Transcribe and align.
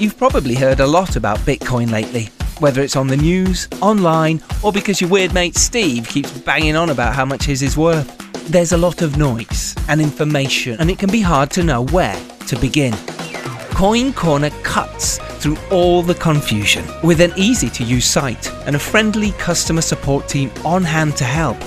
You've 0.00 0.16
probably 0.16 0.54
heard 0.54 0.80
a 0.80 0.86
lot 0.86 1.16
about 1.16 1.36
Bitcoin 1.40 1.90
lately, 1.90 2.30
whether 2.58 2.80
it's 2.80 2.96
on 2.96 3.06
the 3.06 3.18
news, 3.18 3.68
online, 3.82 4.42
or 4.62 4.72
because 4.72 4.98
your 4.98 5.10
weird 5.10 5.34
mate 5.34 5.56
Steve 5.56 6.08
keeps 6.08 6.32
banging 6.38 6.74
on 6.74 6.88
about 6.88 7.14
how 7.14 7.26
much 7.26 7.44
his 7.44 7.60
is 7.60 7.76
worth. 7.76 8.16
There's 8.50 8.72
a 8.72 8.78
lot 8.78 9.02
of 9.02 9.18
noise 9.18 9.74
and 9.88 10.00
information, 10.00 10.80
and 10.80 10.90
it 10.90 10.98
can 10.98 11.10
be 11.10 11.20
hard 11.20 11.50
to 11.50 11.62
know 11.62 11.84
where 11.84 12.18
to 12.46 12.56
begin. 12.56 12.94
Coin 13.74 14.14
Corner 14.14 14.48
cuts 14.62 15.18
through 15.42 15.58
all 15.70 16.00
the 16.00 16.14
confusion 16.14 16.82
with 17.02 17.20
an 17.20 17.34
easy 17.36 17.68
to 17.68 17.84
use 17.84 18.06
site 18.06 18.50
and 18.66 18.76
a 18.76 18.78
friendly 18.78 19.32
customer 19.32 19.82
support 19.82 20.26
team 20.28 20.50
on 20.64 20.82
hand 20.82 21.14
to 21.18 21.24
help. 21.24 21.58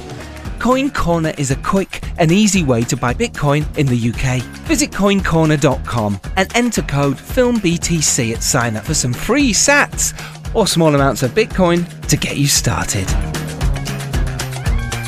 Coin 0.63 0.89
Corner 0.91 1.33
is 1.37 1.51
a 1.51 1.57
quick 1.57 2.01
and 2.17 2.31
easy 2.31 2.63
way 2.63 2.83
to 2.83 2.95
buy 2.95 3.13
Bitcoin 3.13 3.65
in 3.77 3.85
the 3.85 4.11
UK. 4.11 4.41
Visit 4.65 4.91
coincorner.com 4.91 6.17
and 6.37 6.55
enter 6.55 6.81
code 6.83 7.17
FILMBTC 7.17 8.33
at 8.33 8.41
sign 8.41 8.77
up 8.77 8.85
for 8.85 8.93
some 8.93 9.11
free 9.11 9.51
sats 9.51 10.13
or 10.55 10.65
small 10.65 10.95
amounts 10.95 11.21
of 11.21 11.31
Bitcoin 11.31 11.85
to 12.07 12.15
get 12.15 12.37
you 12.37 12.47
started. 12.47 13.05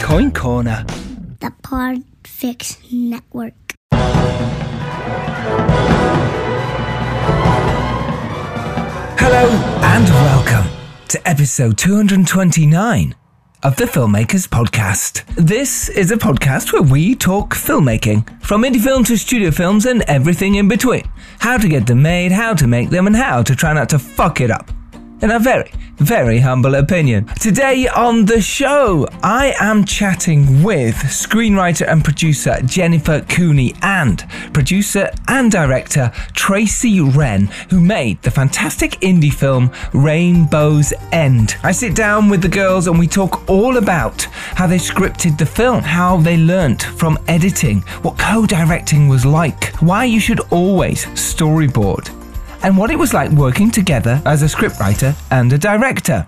Coin 0.02 0.30
Corner. 0.30 0.84
The 1.40 1.54
Podfix 1.64 2.92
Network. 2.92 3.54
Hello 9.18 9.50
and 9.84 10.06
welcome 10.10 10.70
to 11.08 11.26
episode 11.26 11.78
229 11.78 13.16
of 13.64 13.76
the 13.78 13.86
Filmmakers 13.86 14.48
Podcast. 14.48 15.24
This 15.36 15.90
is 15.90 16.12
a 16.12 16.18
podcast 16.18 16.74
where 16.74 16.82
we 16.82 17.16
talk 17.16 17.54
filmmaking, 17.54 18.44
from 18.44 18.64
indie 18.64 18.82
film 18.82 19.04
to 19.06 19.18
studio 19.18 19.52
films 19.52 19.86
and 19.86 20.02
everything 20.04 20.56
in 20.56 20.68
between. 20.68 21.04
How 21.40 21.58
to 21.58 21.68
get 21.68 21.88
them 21.88 22.02
made, 22.02 22.32
how 22.32 22.54
to 22.54 22.68
make 22.68 22.90
them, 22.90 23.08
and 23.08 23.16
how 23.16 23.44
to 23.44 23.56
try 23.56 23.74
not 23.74 23.90
to 23.90 24.00
fuck 24.00 24.42
it 24.42 24.52
up. 24.52 24.72
In 25.22 25.32
a 25.32 25.40
very, 25.40 25.72
very 25.96 26.40
humble 26.40 26.76
opinion. 26.76 27.26
Today 27.40 27.88
on 27.88 28.26
the 28.26 28.42
show, 28.42 29.08
I 29.24 29.56
am 29.62 29.86
chatting 29.86 30.62
with 30.62 30.96
screenwriter 30.96 31.88
and 31.88 32.04
producer 32.04 32.60
Jennifer 32.66 33.22
Cooney 33.22 33.76
and 33.82 34.26
producer 34.54 35.10
and 35.30 35.50
director 35.50 36.12
Tracy 36.34 37.00
Wren, 37.00 37.46
who 37.70 37.80
made 37.80 38.22
the 38.24 38.30
fantastic 38.30 38.92
indie 39.00 39.34
film 39.34 39.72
Rainbow's 39.94 40.94
End. 41.14 41.56
I 41.64 41.72
sit 41.72 41.96
down 41.96 42.28
with 42.28 42.42
the 42.42 42.50
girls 42.50 42.88
and 42.88 43.00
we 43.00 43.08
talk 43.08 43.50
all 43.50 43.78
about 43.78 44.24
how 44.24 44.68
they 44.68 44.78
scripted 44.78 45.38
the 45.38 45.46
film, 45.46 45.82
how 45.82 46.18
they 46.18 46.36
learnt 46.36 46.84
from 46.84 47.18
editing, 47.30 47.80
what 48.02 48.20
co 48.20 48.46
directing 48.46 49.08
was 49.08 49.26
like, 49.26 49.74
why 49.76 50.04
you 50.04 50.20
should 50.20 50.42
always 50.52 51.06
storyboard 51.06 52.25
and 52.66 52.76
what 52.76 52.90
it 52.90 52.98
was 52.98 53.14
like 53.14 53.30
working 53.30 53.70
together 53.70 54.20
as 54.26 54.42
a 54.42 54.48
scriptwriter 54.48 55.16
and 55.30 55.54
a 55.54 55.58
director. 55.58 56.26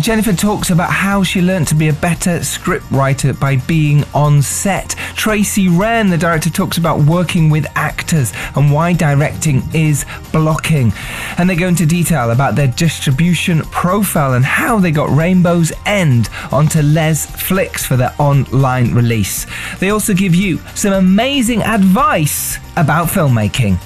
Jennifer 0.00 0.32
talks 0.32 0.70
about 0.70 0.90
how 0.90 1.22
she 1.22 1.42
learned 1.42 1.68
to 1.68 1.74
be 1.74 1.88
a 1.88 1.92
better 1.92 2.38
scriptwriter 2.38 3.38
by 3.38 3.56
being 3.56 4.02
on 4.14 4.40
set. 4.40 4.94
Tracy 5.14 5.68
Wren, 5.68 6.08
the 6.08 6.16
director, 6.16 6.48
talks 6.48 6.78
about 6.78 7.00
working 7.00 7.50
with 7.50 7.66
actors 7.74 8.32
and 8.56 8.72
why 8.72 8.94
directing 8.94 9.62
is 9.74 10.06
blocking. 10.32 10.90
And 11.36 11.50
they 11.50 11.56
go 11.56 11.68
into 11.68 11.84
detail 11.84 12.30
about 12.30 12.54
their 12.54 12.68
distribution 12.68 13.60
profile 13.60 14.34
and 14.34 14.46
how 14.46 14.78
they 14.78 14.90
got 14.90 15.10
Rainbow's 15.10 15.72
End 15.84 16.30
onto 16.50 16.80
Lesflix 16.80 17.80
for 17.80 17.96
their 17.96 18.14
online 18.18 18.94
release. 18.94 19.46
They 19.80 19.90
also 19.90 20.14
give 20.14 20.34
you 20.34 20.60
some 20.74 20.94
amazing 20.94 21.62
advice 21.62 22.56
about 22.76 23.08
filmmaking. 23.08 23.78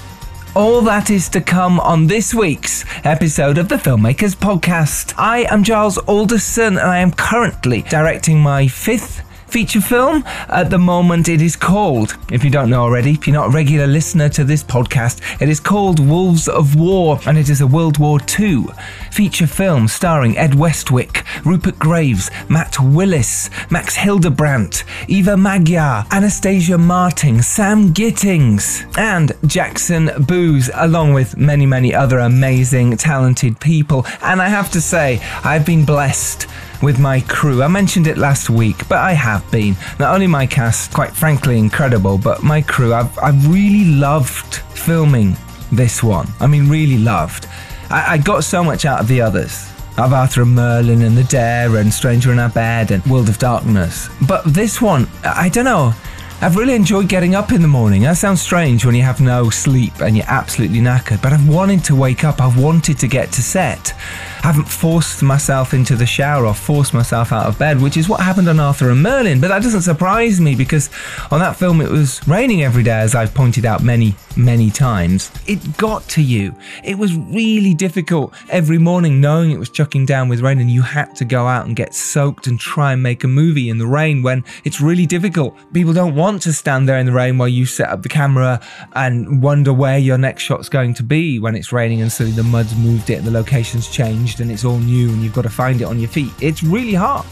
All 0.55 0.81
that 0.81 1.09
is 1.09 1.29
to 1.29 1.41
come 1.41 1.79
on 1.79 2.05
this 2.05 2.31
week's 2.31 2.85
episode 3.03 3.57
of 3.57 3.69
the 3.69 3.75
Filmmakers 3.75 4.35
Podcast. 4.35 5.15
I 5.17 5.47
am 5.49 5.63
Giles 5.63 5.97
Alderson 5.97 6.77
and 6.77 6.87
I 6.87 6.99
am 6.99 7.11
currently 7.11 7.81
directing 7.89 8.39
my 8.39 8.67
fifth 8.67 9.23
feature 9.53 9.81
film. 9.81 10.23
At 10.49 10.71
the 10.71 10.79
moment, 10.79 11.29
it 11.29 11.39
is 11.39 11.55
called, 11.55 12.17
if 12.31 12.43
you 12.43 12.49
don't 12.49 12.71
know 12.71 12.81
already, 12.81 13.11
if 13.11 13.27
you're 13.27 13.35
not 13.35 13.49
a 13.49 13.51
regular 13.51 13.85
listener 13.85 14.27
to 14.29 14.43
this 14.43 14.63
podcast, 14.63 15.21
it 15.39 15.47
is 15.47 15.59
called 15.59 15.99
Wolves 15.99 16.47
of 16.47 16.75
War, 16.75 17.19
and 17.27 17.37
it 17.37 17.51
is 17.51 17.61
a 17.61 17.67
World 17.67 17.99
War 17.99 18.19
II 18.39 18.65
feature 19.11 19.45
film 19.45 19.87
starring 19.87 20.35
Ed 20.39 20.55
Westwick, 20.55 21.23
Rupert 21.45 21.77
Graves, 21.77 22.31
Matt 22.49 22.79
Willis, 22.79 23.51
Max 23.69 23.95
Hildebrandt, 23.95 24.85
Eva 25.07 25.37
Magyar, 25.37 26.03
Anastasia 26.09 26.79
Marting, 26.79 27.43
Sam 27.43 27.93
Gittins, 27.93 28.83
and 28.97 29.33
Jackson 29.45 30.09
Bews, 30.25 30.71
along 30.73 31.13
with 31.13 31.37
many, 31.37 31.67
many 31.67 31.93
other 31.93 32.17
amazing, 32.17 32.97
talented 32.97 33.59
people. 33.59 34.03
And 34.23 34.41
I 34.41 34.47
have 34.47 34.71
to 34.71 34.81
say, 34.81 35.21
I've 35.43 35.63
been 35.65 35.85
blessed 35.85 36.47
with 36.83 36.99
my 36.99 37.21
crew. 37.21 37.63
I 37.63 37.67
mentioned 37.67 38.07
it 38.07 38.17
last 38.17 38.49
week, 38.49 38.87
but 38.89 38.99
I 38.99 39.13
have 39.13 39.49
been. 39.49 39.75
Not 39.99 40.13
only 40.13 40.27
my 40.27 40.45
cast, 40.45 40.93
quite 40.93 41.11
frankly, 41.11 41.57
incredible, 41.57 42.17
but 42.17 42.43
my 42.43 42.61
crew. 42.61 42.93
I've, 42.93 43.17
I've 43.17 43.47
really 43.47 43.85
loved 43.85 44.55
filming 44.55 45.35
this 45.71 46.03
one. 46.03 46.27
I 46.39 46.47
mean, 46.47 46.69
really 46.69 46.97
loved. 46.97 47.47
I, 47.89 48.13
I 48.13 48.17
got 48.17 48.43
so 48.43 48.63
much 48.63 48.85
out 48.85 48.99
of 48.99 49.07
the 49.07 49.21
others. 49.21 49.69
Of 49.97 50.11
Arthur 50.11 50.41
and 50.41 50.55
Merlin 50.55 51.03
and 51.03 51.15
The 51.15 51.23
Dare 51.25 51.77
and 51.77 51.93
Stranger 51.93 52.31
in 52.31 52.39
Our 52.39 52.49
Bed 52.49 52.91
and 52.91 53.05
World 53.05 53.29
of 53.29 53.37
Darkness. 53.37 54.09
But 54.27 54.43
this 54.43 54.81
one, 54.81 55.07
I 55.23 55.49
don't 55.49 55.65
know. 55.65 55.93
I've 56.41 56.57
really 56.57 56.73
enjoyed 56.73 57.07
getting 57.07 57.35
up 57.35 57.51
in 57.53 57.61
the 57.61 57.67
morning. 57.67 58.01
That 58.01 58.17
sounds 58.17 58.41
strange 58.41 58.85
when 58.85 58.95
you 58.95 59.03
have 59.03 59.21
no 59.21 59.49
sleep 59.49 60.01
and 60.01 60.17
you're 60.17 60.25
absolutely 60.27 60.79
knackered, 60.79 61.21
but 61.21 61.31
I've 61.31 61.47
wanted 61.47 61.85
to 61.85 61.95
wake 61.95 62.25
up. 62.25 62.41
I've 62.41 62.59
wanted 62.59 62.97
to 62.99 63.07
get 63.07 63.31
to 63.33 63.41
set. 63.41 63.93
Haven't 64.43 64.65
forced 64.65 65.23
myself 65.23 65.73
into 65.73 65.95
the 65.95 66.05
shower 66.05 66.45
or 66.45 66.53
forced 66.53 66.93
myself 66.93 67.31
out 67.31 67.45
of 67.45 67.57
bed, 67.57 67.81
which 67.81 67.95
is 67.95 68.09
what 68.09 68.19
happened 68.19 68.49
on 68.49 68.59
Arthur 68.59 68.89
and 68.89 69.01
Merlin. 69.01 69.39
But 69.39 69.47
that 69.47 69.63
doesn't 69.63 69.83
surprise 69.83 70.41
me 70.41 70.53
because 70.53 70.89
on 71.31 71.39
that 71.39 71.55
film 71.55 71.79
it 71.79 71.89
was 71.89 72.19
raining 72.27 72.61
every 72.61 72.83
day, 72.83 72.99
as 72.99 73.15
I've 73.15 73.33
pointed 73.33 73.65
out 73.65 73.83
many, 73.83 74.15
many 74.35 74.69
times. 74.69 75.31
It 75.47 75.77
got 75.77 76.05
to 76.09 76.21
you. 76.21 76.53
It 76.83 76.97
was 76.97 77.15
really 77.15 77.73
difficult 77.73 78.33
every 78.49 78.77
morning 78.77 79.21
knowing 79.21 79.51
it 79.51 79.59
was 79.59 79.69
chucking 79.69 80.05
down 80.07 80.27
with 80.27 80.41
rain 80.41 80.59
and 80.59 80.69
you 80.69 80.81
had 80.81 81.15
to 81.15 81.23
go 81.23 81.47
out 81.47 81.65
and 81.65 81.73
get 81.73 81.93
soaked 81.93 82.45
and 82.47 82.59
try 82.59 82.91
and 82.91 83.01
make 83.01 83.23
a 83.23 83.29
movie 83.29 83.69
in 83.69 83.77
the 83.77 83.87
rain 83.87 84.23
when 84.23 84.43
it's 84.65 84.81
really 84.81 85.05
difficult. 85.05 85.55
People 85.71 85.93
don't 85.93 86.15
want 86.15 86.41
to 86.41 86.51
stand 86.51 86.89
there 86.89 86.97
in 86.97 87.05
the 87.05 87.13
rain 87.13 87.37
while 87.37 87.47
you 87.47 87.65
set 87.65 87.87
up 87.87 88.01
the 88.01 88.09
camera 88.09 88.59
and 88.91 89.41
wonder 89.41 89.71
where 89.71 89.97
your 89.97 90.17
next 90.17 90.43
shot's 90.43 90.67
going 90.67 90.93
to 90.95 91.03
be 91.03 91.39
when 91.39 91.55
it's 91.55 91.71
raining 91.71 92.01
and 92.01 92.11
suddenly 92.11 92.35
the 92.35 92.43
mud's 92.43 92.75
moved 92.75 93.09
it 93.09 93.19
and 93.19 93.25
the 93.25 93.31
location's 93.31 93.87
changed 93.87 94.32
and 94.39 94.51
it's 94.51 94.65
all 94.65 94.77
new 94.77 95.09
and 95.09 95.21
you've 95.21 95.33
got 95.33 95.43
to 95.43 95.49
find 95.49 95.81
it 95.81 95.85
on 95.85 95.99
your 95.99 96.09
feet. 96.09 96.31
It's 96.41 96.63
really 96.63 96.93
hard. 96.93 97.25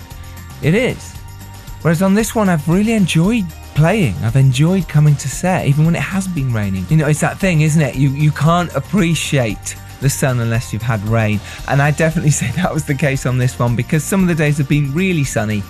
It 0.62 0.76
is. 0.76 1.16
Whereas 1.82 2.02
on 2.02 2.14
this 2.14 2.36
one, 2.36 2.50
I've 2.50 2.68
really 2.68 2.94
enjoyed 2.94 3.46
playing. 3.76 4.16
I've 4.24 4.36
enjoyed 4.36 4.88
coming 4.88 5.16
to 5.16 5.28
set, 5.28 5.66
even 5.68 5.86
when 5.86 5.96
it 5.96 6.02
has 6.02 6.28
been 6.28 6.54
raining. 6.54 6.86
You 6.90 6.98
know, 6.98 7.08
it's 7.08 7.22
that 7.22 7.40
thing, 7.40 7.62
isn't 7.62 7.82
it? 7.82 7.96
You 7.96 8.10
you 8.10 8.32
can't 8.32 8.74
appreciate 8.76 9.76
the 10.02 10.10
sun 10.10 10.40
unless 10.40 10.74
you've 10.74 10.82
had 10.82 11.04
rain. 11.08 11.40
And 11.68 11.82
I 11.82 11.92
definitely 11.92 12.32
say 12.42 12.52
that 12.52 12.74
was 12.74 12.86
the 12.86 12.96
case 12.96 13.26
on 13.26 13.38
this 13.38 13.58
one 13.58 13.76
because 13.76 14.04
some 14.04 14.22
of 14.22 14.28
the 14.28 14.36
days 14.36 14.58
have 14.58 14.70
been 14.70 14.94
really 14.94 15.24
sunny. 15.24 15.64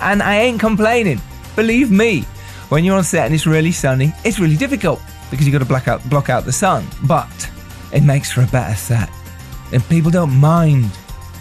And 0.00 0.22
I 0.22 0.36
ain't 0.36 0.60
complaining. 0.60 1.20
Believe 1.56 1.90
me, 1.90 2.22
when 2.68 2.84
you're 2.84 2.96
on 2.96 3.04
set 3.04 3.26
and 3.26 3.34
it's 3.34 3.46
really 3.46 3.72
sunny, 3.72 4.12
it's 4.24 4.38
really 4.38 4.56
difficult 4.56 5.00
because 5.30 5.46
you've 5.46 5.52
got 5.52 5.60
to 5.60 5.64
block 5.64 5.88
out 5.88 6.08
block 6.08 6.28
out 6.28 6.44
the 6.44 6.52
sun. 6.52 6.86
But 7.04 7.50
it 7.92 8.02
makes 8.02 8.30
for 8.30 8.42
a 8.42 8.46
better 8.46 8.76
set. 8.76 9.10
And 9.72 9.86
people 9.88 10.10
don't 10.10 10.34
mind 10.38 10.90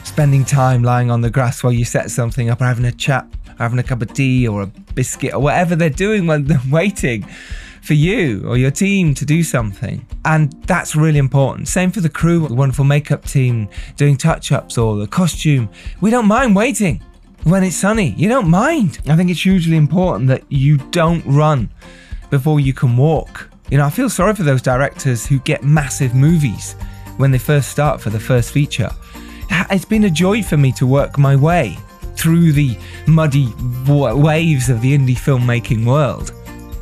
spending 0.03 0.45
time 0.45 0.81
lying 0.83 1.11
on 1.11 1.21
the 1.21 1.29
grass 1.29 1.63
while 1.63 1.73
you 1.73 1.85
set 1.85 2.09
something 2.09 2.49
up 2.49 2.61
or 2.61 2.65
having 2.65 2.85
a 2.85 2.91
chat, 2.91 3.27
or 3.47 3.55
having 3.57 3.79
a 3.79 3.83
cup 3.83 4.01
of 4.01 4.13
tea 4.13 4.47
or 4.47 4.63
a 4.63 4.67
biscuit 4.95 5.33
or 5.33 5.39
whatever 5.39 5.75
they're 5.75 5.89
doing 5.89 6.25
when 6.25 6.45
they're 6.45 6.61
waiting 6.71 7.25
for 7.83 7.93
you 7.93 8.43
or 8.47 8.57
your 8.57 8.71
team 8.71 9.13
to 9.13 9.25
do 9.25 9.43
something. 9.43 10.05
And 10.25 10.51
that's 10.63 10.95
really 10.95 11.19
important. 11.19 11.67
Same 11.67 11.91
for 11.91 12.01
the 12.01 12.09
crew, 12.09 12.47
the 12.47 12.55
wonderful 12.55 12.85
makeup 12.85 13.25
team 13.25 13.69
doing 13.95 14.17
touch 14.17 14.51
ups 14.51 14.77
or 14.77 14.95
the 14.95 15.07
costume. 15.07 15.69
We 16.01 16.09
don't 16.09 16.27
mind 16.27 16.55
waiting 16.55 17.03
when 17.43 17.63
it's 17.63 17.75
sunny. 17.75 18.15
You 18.17 18.27
don't 18.27 18.49
mind. 18.49 18.99
I 19.07 19.15
think 19.15 19.29
it's 19.29 19.43
hugely 19.43 19.77
important 19.77 20.27
that 20.29 20.43
you 20.49 20.77
don't 20.77 21.23
run 21.25 21.69
before 22.31 22.59
you 22.59 22.73
can 22.73 22.97
walk. 22.97 23.51
You 23.69 23.77
know, 23.77 23.85
I 23.85 23.91
feel 23.91 24.09
sorry 24.09 24.33
for 24.33 24.43
those 24.43 24.63
directors 24.63 25.27
who 25.27 25.39
get 25.39 25.63
massive 25.63 26.15
movies 26.15 26.75
when 27.17 27.31
they 27.31 27.37
first 27.37 27.69
start 27.69 28.01
for 28.01 28.09
the 28.09 28.19
first 28.19 28.51
feature. 28.51 28.89
It's 29.69 29.85
been 29.85 30.05
a 30.05 30.09
joy 30.09 30.43
for 30.43 30.57
me 30.57 30.71
to 30.73 30.85
work 30.85 31.17
my 31.17 31.35
way 31.35 31.77
through 32.15 32.51
the 32.53 32.77
muddy 33.07 33.53
waves 33.87 34.69
of 34.69 34.81
the 34.81 34.97
indie 34.97 35.17
filmmaking 35.17 35.85
world 35.85 36.31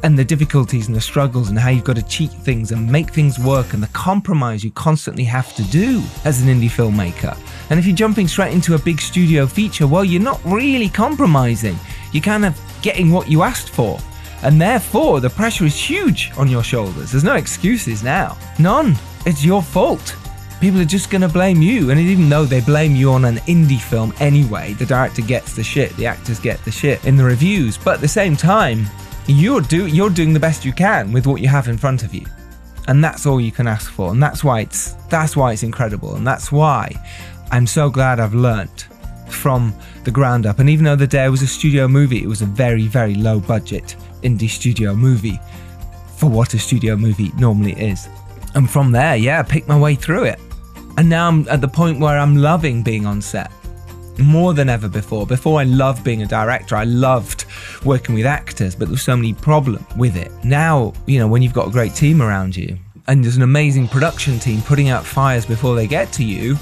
and 0.04 0.20
the 0.20 0.26
difficulties 0.26 0.88
and 0.88 0.96
the 0.96 1.02
struggles 1.02 1.50
and 1.50 1.58
how 1.58 1.70
you've 1.70 1.86
got 1.86 1.96
to 1.96 2.04
cheat 2.04 2.30
things 2.30 2.72
and 2.72 2.92
make 2.92 3.10
things 3.10 3.40
work 3.40 3.74
and 3.74 3.82
the 3.82 3.88
compromise 3.88 4.64
you 4.64 4.72
constantly 4.72 5.24
have 5.24 5.56
to 5.56 5.64
do 5.64 6.04
as 6.26 6.42
an 6.42 6.50
indie 6.50 6.70
filmmaker. 6.70 7.38
And 7.70 7.80
if 7.80 7.86
you're 7.86 7.96
jumping 7.96 8.28
straight 8.28 8.54
into 8.54 8.76
a 8.76 8.80
big 8.80 9.00
studio 9.00 9.48
feature, 9.48 9.88
well, 9.88 10.04
you're 10.04 10.22
not 10.22 10.42
really 10.44 10.90
compromising. 10.90 11.78
You're 12.12 12.24
kind 12.24 12.46
of 12.46 12.60
getting 12.82 13.12
what 13.12 13.30
you 13.30 13.44
asked 13.44 13.70
for. 13.70 13.98
And 14.44 14.60
therefore, 14.60 15.22
the 15.22 15.30
pressure 15.30 15.64
is 15.64 15.76
huge 15.76 16.32
on 16.38 16.50
your 16.50 16.64
shoulders. 16.64 17.12
There's 17.12 17.24
no 17.24 17.36
excuses 17.36 18.04
now. 18.04 18.38
None. 18.60 18.98
It's 19.26 19.46
your 19.46 19.62
fault 19.62 20.18
People 20.64 20.80
are 20.80 20.86
just 20.86 21.12
to 21.12 21.28
blame 21.28 21.62
you. 21.62 21.90
And 21.90 22.00
even 22.00 22.30
though 22.30 22.46
they 22.46 22.62
blame 22.62 22.96
you 22.96 23.12
on 23.12 23.26
an 23.26 23.36
indie 23.48 23.82
film 23.82 24.14
anyway, 24.22 24.72
the 24.76 24.86
director 24.86 25.22
gets 25.22 25.54
the 25.58 25.62
shit, 25.62 25.94
the 25.98 26.06
actors 26.06 26.40
get 26.40 26.64
the 26.64 26.72
shit 26.72 27.04
in 27.04 27.18
the 27.18 27.24
reviews. 27.26 27.78
But 27.78 27.96
at 27.96 28.00
the 28.00 28.08
same 28.08 28.38
time, 28.38 28.86
you're, 29.28 29.60
do- 29.60 29.88
you're 29.88 30.10
doing 30.10 30.32
the 30.32 30.40
best 30.40 30.64
you 30.64 30.72
can 30.72 31.12
with 31.12 31.28
what 31.28 31.42
you 31.42 31.50
have 31.50 31.68
in 31.68 31.78
front 31.78 32.04
of 32.04 32.16
you. 32.16 32.26
And 32.88 33.04
that's 33.04 33.26
all 33.26 33.42
you 33.42 33.52
can 33.52 33.68
ask 33.68 33.92
for. 33.92 34.12
And 34.12 34.24
that's 34.24 34.42
why 34.42 34.62
it's 34.62 34.94
that's 35.10 35.36
why 35.36 35.52
it's 35.52 35.64
incredible. 35.64 36.16
And 36.16 36.26
that's 36.26 36.50
why 36.50 36.94
I'm 37.52 37.68
so 37.68 37.90
glad 37.90 38.22
I've 38.22 38.34
learnt 38.34 38.88
from 39.28 39.76
the 40.06 40.12
ground 40.12 40.46
up. 40.46 40.60
And 40.60 40.70
even 40.70 40.86
though 40.86 40.96
the 40.96 41.06
day 41.06 41.28
was 41.28 41.42
a 41.42 41.48
studio 41.48 41.90
movie, 41.90 42.24
it 42.24 42.28
was 42.28 42.42
a 42.42 42.46
very, 42.46 42.88
very 42.88 43.16
low 43.16 43.42
budget 43.42 43.98
indie 44.22 44.50
studio 44.50 44.96
movie 44.96 45.42
for 46.16 46.30
what 46.30 46.54
a 46.54 46.58
studio 46.58 46.96
movie 46.96 47.34
normally 47.38 47.74
is. 47.74 48.08
And 48.56 48.70
from 48.70 48.94
there, 48.94 49.18
yeah, 49.18 49.42
I 49.42 49.44
picked 49.44 49.68
my 49.68 49.78
way 49.78 49.96
through 49.96 50.24
it. 50.24 50.40
And 50.98 51.10
now 51.10 51.28
I'm 51.28 51.48
at 51.50 51.62
the 51.62 51.68
point 51.68 52.00
where 52.00 52.20
I'm 52.20 52.36
loving 52.36 52.84
being 52.84 53.06
on 53.06 53.22
set 53.22 53.52
more 54.20 54.54
than 54.54 54.70
ever 54.70 54.88
before. 54.88 55.26
Before 55.26 55.60
I 55.60 55.64
loved 55.64 56.04
being 56.04 56.22
a 56.22 56.28
director, 56.28 56.76
I 56.76 56.84
loved 56.84 57.46
working 57.84 58.14
with 58.14 58.26
actors, 58.26 58.76
but 58.76 58.86
there 58.86 58.92
was 58.94 59.02
so 59.02 59.16
many 59.16 59.34
problems 59.34 59.84
with 59.98 60.16
it. 60.16 60.32
Now, 60.44 60.94
you 61.08 61.20
know, 61.20 61.28
when 61.28 61.42
you've 61.42 61.54
got 61.54 61.68
a 61.68 61.72
great 61.72 61.96
team 61.96 62.22
around 62.22 62.56
you 62.56 62.78
and 63.08 63.24
there's 63.24 63.38
an 63.38 63.42
amazing 63.42 63.88
production 63.88 64.40
team 64.40 64.62
putting 64.62 64.90
out 64.90 65.06
fires 65.06 65.46
before 65.46 65.76
they 65.76 65.88
get 65.88 66.12
to 66.14 66.24
you, 66.24 66.58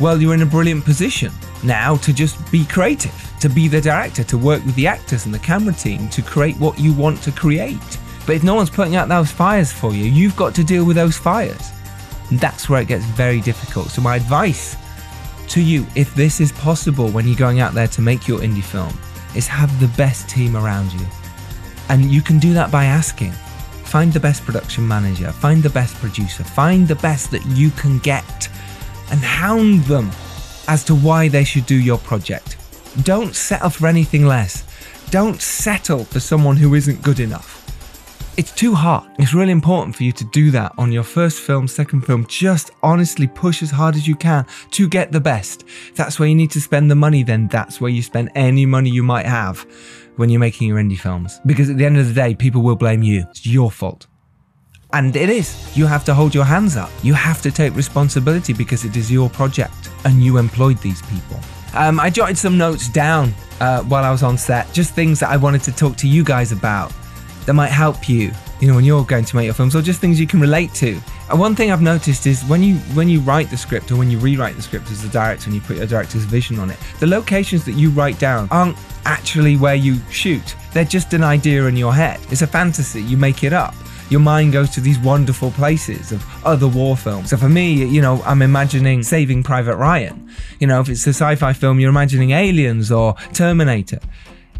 well, 0.00 0.20
you're 0.20 0.34
in 0.34 0.42
a 0.42 0.46
brilliant 0.46 0.84
position 0.84 1.30
now 1.62 1.96
to 1.96 2.12
just 2.12 2.50
be 2.50 2.64
creative, 2.64 3.14
to 3.40 3.48
be 3.48 3.68
the 3.68 3.80
director, 3.80 4.24
to 4.24 4.38
work 4.38 4.64
with 4.64 4.74
the 4.74 4.86
actors 4.86 5.26
and 5.26 5.34
the 5.34 5.38
camera 5.38 5.74
team 5.74 6.08
to 6.08 6.22
create 6.22 6.56
what 6.56 6.78
you 6.78 6.92
want 6.94 7.22
to 7.22 7.30
create. 7.30 7.78
But 8.26 8.36
if 8.36 8.42
no 8.42 8.54
one's 8.54 8.70
putting 8.70 8.96
out 8.96 9.08
those 9.08 9.30
fires 9.30 9.70
for 9.70 9.92
you, 9.92 10.04
you've 10.04 10.36
got 10.36 10.54
to 10.56 10.64
deal 10.64 10.84
with 10.84 10.96
those 10.96 11.16
fires. 11.16 11.70
That's 12.32 12.68
where 12.68 12.80
it 12.80 12.88
gets 12.88 13.04
very 13.04 13.40
difficult. 13.40 13.90
So, 13.90 14.00
my 14.02 14.16
advice 14.16 14.76
to 15.48 15.60
you, 15.60 15.86
if 15.94 16.14
this 16.14 16.40
is 16.40 16.52
possible 16.52 17.08
when 17.08 17.26
you're 17.26 17.36
going 17.36 17.60
out 17.60 17.74
there 17.74 17.88
to 17.88 18.00
make 18.00 18.26
your 18.26 18.40
indie 18.40 18.64
film, 18.64 18.96
is 19.36 19.46
have 19.46 19.78
the 19.80 19.88
best 19.96 20.28
team 20.28 20.56
around 20.56 20.92
you. 20.92 21.06
And 21.88 22.10
you 22.10 22.22
can 22.22 22.38
do 22.38 22.54
that 22.54 22.70
by 22.70 22.86
asking. 22.86 23.32
Find 23.84 24.12
the 24.12 24.20
best 24.20 24.44
production 24.44 24.88
manager, 24.88 25.30
find 25.30 25.62
the 25.62 25.70
best 25.70 25.94
producer, 25.96 26.42
find 26.42 26.88
the 26.88 26.96
best 26.96 27.30
that 27.30 27.44
you 27.46 27.70
can 27.70 27.98
get 28.00 28.48
and 29.10 29.20
hound 29.20 29.84
them 29.84 30.10
as 30.66 30.82
to 30.84 30.94
why 30.94 31.28
they 31.28 31.44
should 31.44 31.66
do 31.66 31.76
your 31.76 31.98
project. 31.98 32.56
Don't 33.02 33.34
settle 33.34 33.70
for 33.70 33.86
anything 33.86 34.26
less. 34.26 34.64
Don't 35.10 35.40
settle 35.40 36.04
for 36.04 36.20
someone 36.20 36.56
who 36.56 36.74
isn't 36.74 37.02
good 37.02 37.20
enough. 37.20 37.53
It's 38.36 38.50
too 38.50 38.74
hard. 38.74 39.08
It's 39.20 39.32
really 39.32 39.52
important 39.52 39.94
for 39.94 40.02
you 40.02 40.10
to 40.10 40.24
do 40.24 40.50
that 40.50 40.72
on 40.76 40.90
your 40.90 41.04
first 41.04 41.38
film, 41.38 41.68
second 41.68 42.00
film. 42.00 42.26
Just 42.26 42.72
honestly 42.82 43.28
push 43.28 43.62
as 43.62 43.70
hard 43.70 43.94
as 43.94 44.08
you 44.08 44.16
can 44.16 44.44
to 44.72 44.88
get 44.88 45.12
the 45.12 45.20
best. 45.20 45.62
That's 45.94 46.18
where 46.18 46.28
you 46.28 46.34
need 46.34 46.50
to 46.50 46.60
spend 46.60 46.90
the 46.90 46.96
money, 46.96 47.22
then 47.22 47.46
that's 47.46 47.80
where 47.80 47.92
you 47.92 48.02
spend 48.02 48.32
any 48.34 48.66
money 48.66 48.90
you 48.90 49.04
might 49.04 49.26
have 49.26 49.64
when 50.16 50.30
you're 50.30 50.40
making 50.40 50.66
your 50.66 50.78
indie 50.78 50.98
films. 50.98 51.40
Because 51.46 51.70
at 51.70 51.76
the 51.76 51.84
end 51.84 51.96
of 51.96 52.08
the 52.08 52.12
day, 52.12 52.34
people 52.34 52.62
will 52.62 52.74
blame 52.74 53.04
you. 53.04 53.24
It's 53.30 53.46
your 53.46 53.70
fault. 53.70 54.08
And 54.92 55.14
it 55.14 55.30
is. 55.30 55.76
You 55.76 55.86
have 55.86 56.04
to 56.06 56.14
hold 56.14 56.34
your 56.34 56.44
hands 56.44 56.76
up. 56.76 56.90
You 57.04 57.14
have 57.14 57.40
to 57.42 57.52
take 57.52 57.76
responsibility 57.76 58.52
because 58.52 58.84
it 58.84 58.96
is 58.96 59.12
your 59.12 59.30
project 59.30 59.90
and 60.04 60.24
you 60.24 60.38
employed 60.38 60.78
these 60.78 61.02
people. 61.02 61.38
Um, 61.74 62.00
I 62.00 62.10
jotted 62.10 62.36
some 62.36 62.58
notes 62.58 62.88
down 62.88 63.32
uh, 63.60 63.82
while 63.82 64.02
I 64.02 64.10
was 64.10 64.24
on 64.24 64.36
set, 64.38 64.72
just 64.72 64.92
things 64.92 65.20
that 65.20 65.30
I 65.30 65.36
wanted 65.36 65.62
to 65.64 65.72
talk 65.72 65.96
to 65.98 66.08
you 66.08 66.24
guys 66.24 66.50
about 66.50 66.92
that 67.46 67.54
might 67.54 67.70
help 67.70 68.08
you, 68.08 68.32
you 68.60 68.68
know, 68.68 68.74
when 68.74 68.84
you're 68.84 69.04
going 69.04 69.24
to 69.24 69.36
make 69.36 69.44
your 69.44 69.54
films, 69.54 69.76
or 69.76 69.82
just 69.82 70.00
things 70.00 70.18
you 70.18 70.26
can 70.26 70.40
relate 70.40 70.72
to. 70.74 70.98
And 71.30 71.38
one 71.38 71.54
thing 71.54 71.70
I've 71.70 71.82
noticed 71.82 72.26
is 72.26 72.42
when 72.44 72.62
you 72.62 72.76
when 72.94 73.08
you 73.08 73.20
write 73.20 73.50
the 73.50 73.56
script 73.56 73.90
or 73.90 73.96
when 73.96 74.10
you 74.10 74.18
rewrite 74.18 74.56
the 74.56 74.62
script 74.62 74.90
as 74.90 75.04
a 75.04 75.08
director 75.08 75.46
and 75.46 75.54
you 75.54 75.60
put 75.60 75.76
your 75.76 75.86
director's 75.86 76.24
vision 76.24 76.58
on 76.58 76.70
it, 76.70 76.78
the 77.00 77.06
locations 77.06 77.64
that 77.64 77.72
you 77.72 77.90
write 77.90 78.18
down 78.18 78.48
aren't 78.50 78.76
actually 79.04 79.56
where 79.56 79.74
you 79.74 79.98
shoot. 80.10 80.54
They're 80.72 80.84
just 80.84 81.12
an 81.12 81.22
idea 81.22 81.66
in 81.66 81.76
your 81.76 81.94
head. 81.94 82.20
It's 82.30 82.42
a 82.42 82.46
fantasy. 82.46 83.02
You 83.02 83.16
make 83.16 83.44
it 83.44 83.52
up 83.52 83.74
your 84.10 84.20
mind 84.20 84.52
goes 84.52 84.70
to 84.70 84.80
these 84.80 84.98
wonderful 84.98 85.50
places 85.52 86.12
of 86.12 86.24
other 86.44 86.68
war 86.68 86.96
films. 86.96 87.30
So 87.30 87.36
for 87.36 87.48
me, 87.48 87.84
you 87.84 88.02
know, 88.02 88.22
I'm 88.24 88.42
imagining 88.42 89.02
Saving 89.02 89.42
Private 89.42 89.76
Ryan. 89.76 90.30
You 90.60 90.66
know, 90.66 90.80
if 90.80 90.88
it's 90.88 91.06
a 91.06 91.10
sci 91.10 91.34
fi 91.36 91.52
film, 91.52 91.80
you're 91.80 91.90
imagining 91.90 92.30
Aliens 92.30 92.92
or 92.92 93.14
Terminator. 93.32 94.00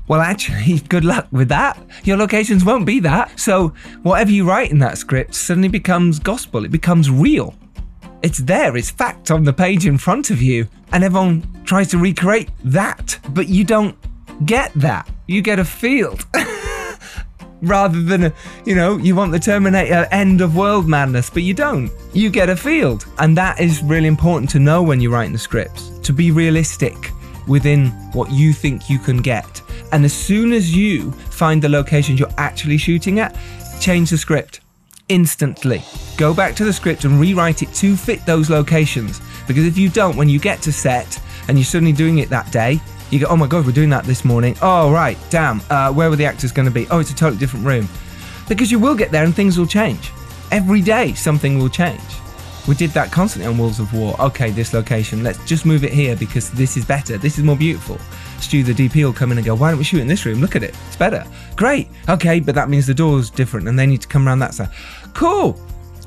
Well, 0.06 0.20
actually, 0.20 0.78
good 0.88 1.04
luck 1.04 1.28
with 1.30 1.48
that. 1.48 1.78
Your 2.04 2.16
locations 2.16 2.64
won't 2.64 2.86
be 2.86 3.00
that. 3.00 3.38
So, 3.38 3.68
whatever 4.02 4.30
you 4.30 4.46
write 4.46 4.70
in 4.70 4.78
that 4.80 4.98
script 4.98 5.34
suddenly 5.34 5.68
becomes 5.68 6.18
gospel, 6.18 6.64
it 6.64 6.70
becomes 6.70 7.10
real. 7.10 7.54
It's 8.22 8.38
there, 8.38 8.76
it's 8.76 8.90
fact 8.90 9.30
on 9.30 9.44
the 9.44 9.52
page 9.52 9.86
in 9.86 9.98
front 9.98 10.30
of 10.30 10.40
you, 10.40 10.66
and 10.92 11.04
everyone 11.04 11.46
tries 11.64 11.88
to 11.88 11.98
recreate 11.98 12.50
that, 12.64 13.18
but 13.30 13.48
you 13.48 13.64
don't 13.64 13.96
get 14.46 14.72
that. 14.74 15.08
You 15.26 15.42
get 15.42 15.58
a 15.58 15.64
field. 15.64 16.26
rather 17.62 18.00
than, 18.02 18.24
a, 18.24 18.32
you 18.64 18.74
know, 18.74 18.96
you 18.98 19.14
want 19.14 19.32
the 19.32 19.38
Terminator 19.38 20.06
end 20.10 20.40
of 20.40 20.56
world 20.56 20.88
madness, 20.88 21.30
but 21.30 21.42
you 21.42 21.54
don't. 21.54 21.90
You 22.12 22.30
get 22.30 22.48
a 22.48 22.56
field. 22.56 23.06
And 23.18 23.36
that 23.36 23.60
is 23.60 23.82
really 23.82 24.08
important 24.08 24.50
to 24.50 24.58
know 24.58 24.82
when 24.82 25.00
you're 25.00 25.12
writing 25.12 25.32
the 25.32 25.38
scripts, 25.38 25.98
to 26.00 26.12
be 26.12 26.30
realistic 26.30 27.10
within 27.46 27.88
what 28.12 28.30
you 28.30 28.52
think 28.52 28.88
you 28.88 28.98
can 28.98 29.18
get. 29.18 29.60
And 29.94 30.04
as 30.04 30.12
soon 30.12 30.52
as 30.52 30.74
you 30.74 31.12
find 31.12 31.62
the 31.62 31.68
locations 31.68 32.18
you're 32.18 32.28
actually 32.36 32.78
shooting 32.78 33.20
at, 33.20 33.38
change 33.80 34.10
the 34.10 34.18
script 34.18 34.60
instantly. 35.08 35.84
Go 36.16 36.34
back 36.34 36.56
to 36.56 36.64
the 36.64 36.72
script 36.72 37.04
and 37.04 37.20
rewrite 37.20 37.62
it 37.62 37.72
to 37.74 37.94
fit 37.94 38.26
those 38.26 38.50
locations. 38.50 39.20
Because 39.46 39.64
if 39.64 39.78
you 39.78 39.88
don't, 39.88 40.16
when 40.16 40.28
you 40.28 40.40
get 40.40 40.60
to 40.62 40.72
set 40.72 41.22
and 41.46 41.56
you're 41.56 41.64
suddenly 41.64 41.92
doing 41.92 42.18
it 42.18 42.28
that 42.28 42.50
day, 42.50 42.80
you 43.10 43.20
go, 43.20 43.26
oh 43.28 43.36
my 43.36 43.46
god, 43.46 43.66
we're 43.66 43.70
doing 43.70 43.90
that 43.90 44.02
this 44.02 44.24
morning. 44.24 44.56
Oh 44.62 44.90
right, 44.90 45.16
damn. 45.30 45.60
Uh, 45.70 45.92
where 45.92 46.10
were 46.10 46.16
the 46.16 46.26
actors 46.26 46.50
going 46.50 46.66
to 46.66 46.74
be? 46.74 46.88
Oh, 46.90 46.98
it's 46.98 47.12
a 47.12 47.14
totally 47.14 47.38
different 47.38 47.64
room. 47.64 47.88
Because 48.48 48.72
you 48.72 48.80
will 48.80 48.96
get 48.96 49.12
there 49.12 49.22
and 49.22 49.32
things 49.32 49.56
will 49.56 49.64
change. 49.64 50.10
Every 50.50 50.80
day, 50.80 51.12
something 51.12 51.56
will 51.56 51.68
change. 51.68 52.00
We 52.66 52.74
did 52.74 52.90
that 52.90 53.12
constantly 53.12 53.48
on 53.50 53.58
Wolves 53.58 53.80
of 53.80 53.92
War. 53.92 54.18
Okay, 54.20 54.50
this 54.50 54.72
location, 54.72 55.22
let's 55.22 55.44
just 55.44 55.66
move 55.66 55.84
it 55.84 55.92
here 55.92 56.16
because 56.16 56.50
this 56.50 56.76
is 56.76 56.84
better. 56.84 57.18
This 57.18 57.38
is 57.38 57.44
more 57.44 57.56
beautiful. 57.56 57.98
Stu, 58.40 58.62
the 58.62 58.72
DP, 58.72 59.04
will 59.04 59.12
come 59.12 59.32
in 59.32 59.38
and 59.38 59.44
go, 59.46 59.54
why 59.54 59.70
don't 59.70 59.78
we 59.78 59.84
shoot 59.84 60.00
in 60.00 60.08
this 60.08 60.24
room? 60.24 60.40
Look 60.40 60.56
at 60.56 60.62
it. 60.62 60.74
It's 60.86 60.96
better. 60.96 61.24
Great. 61.56 61.88
Okay, 62.08 62.40
but 62.40 62.54
that 62.54 62.68
means 62.68 62.86
the 62.86 62.94
door's 62.94 63.30
different 63.30 63.68
and 63.68 63.78
they 63.78 63.86
need 63.86 64.00
to 64.02 64.08
come 64.08 64.26
around 64.26 64.38
that 64.40 64.54
side. 64.54 64.70
Cool 65.12 65.58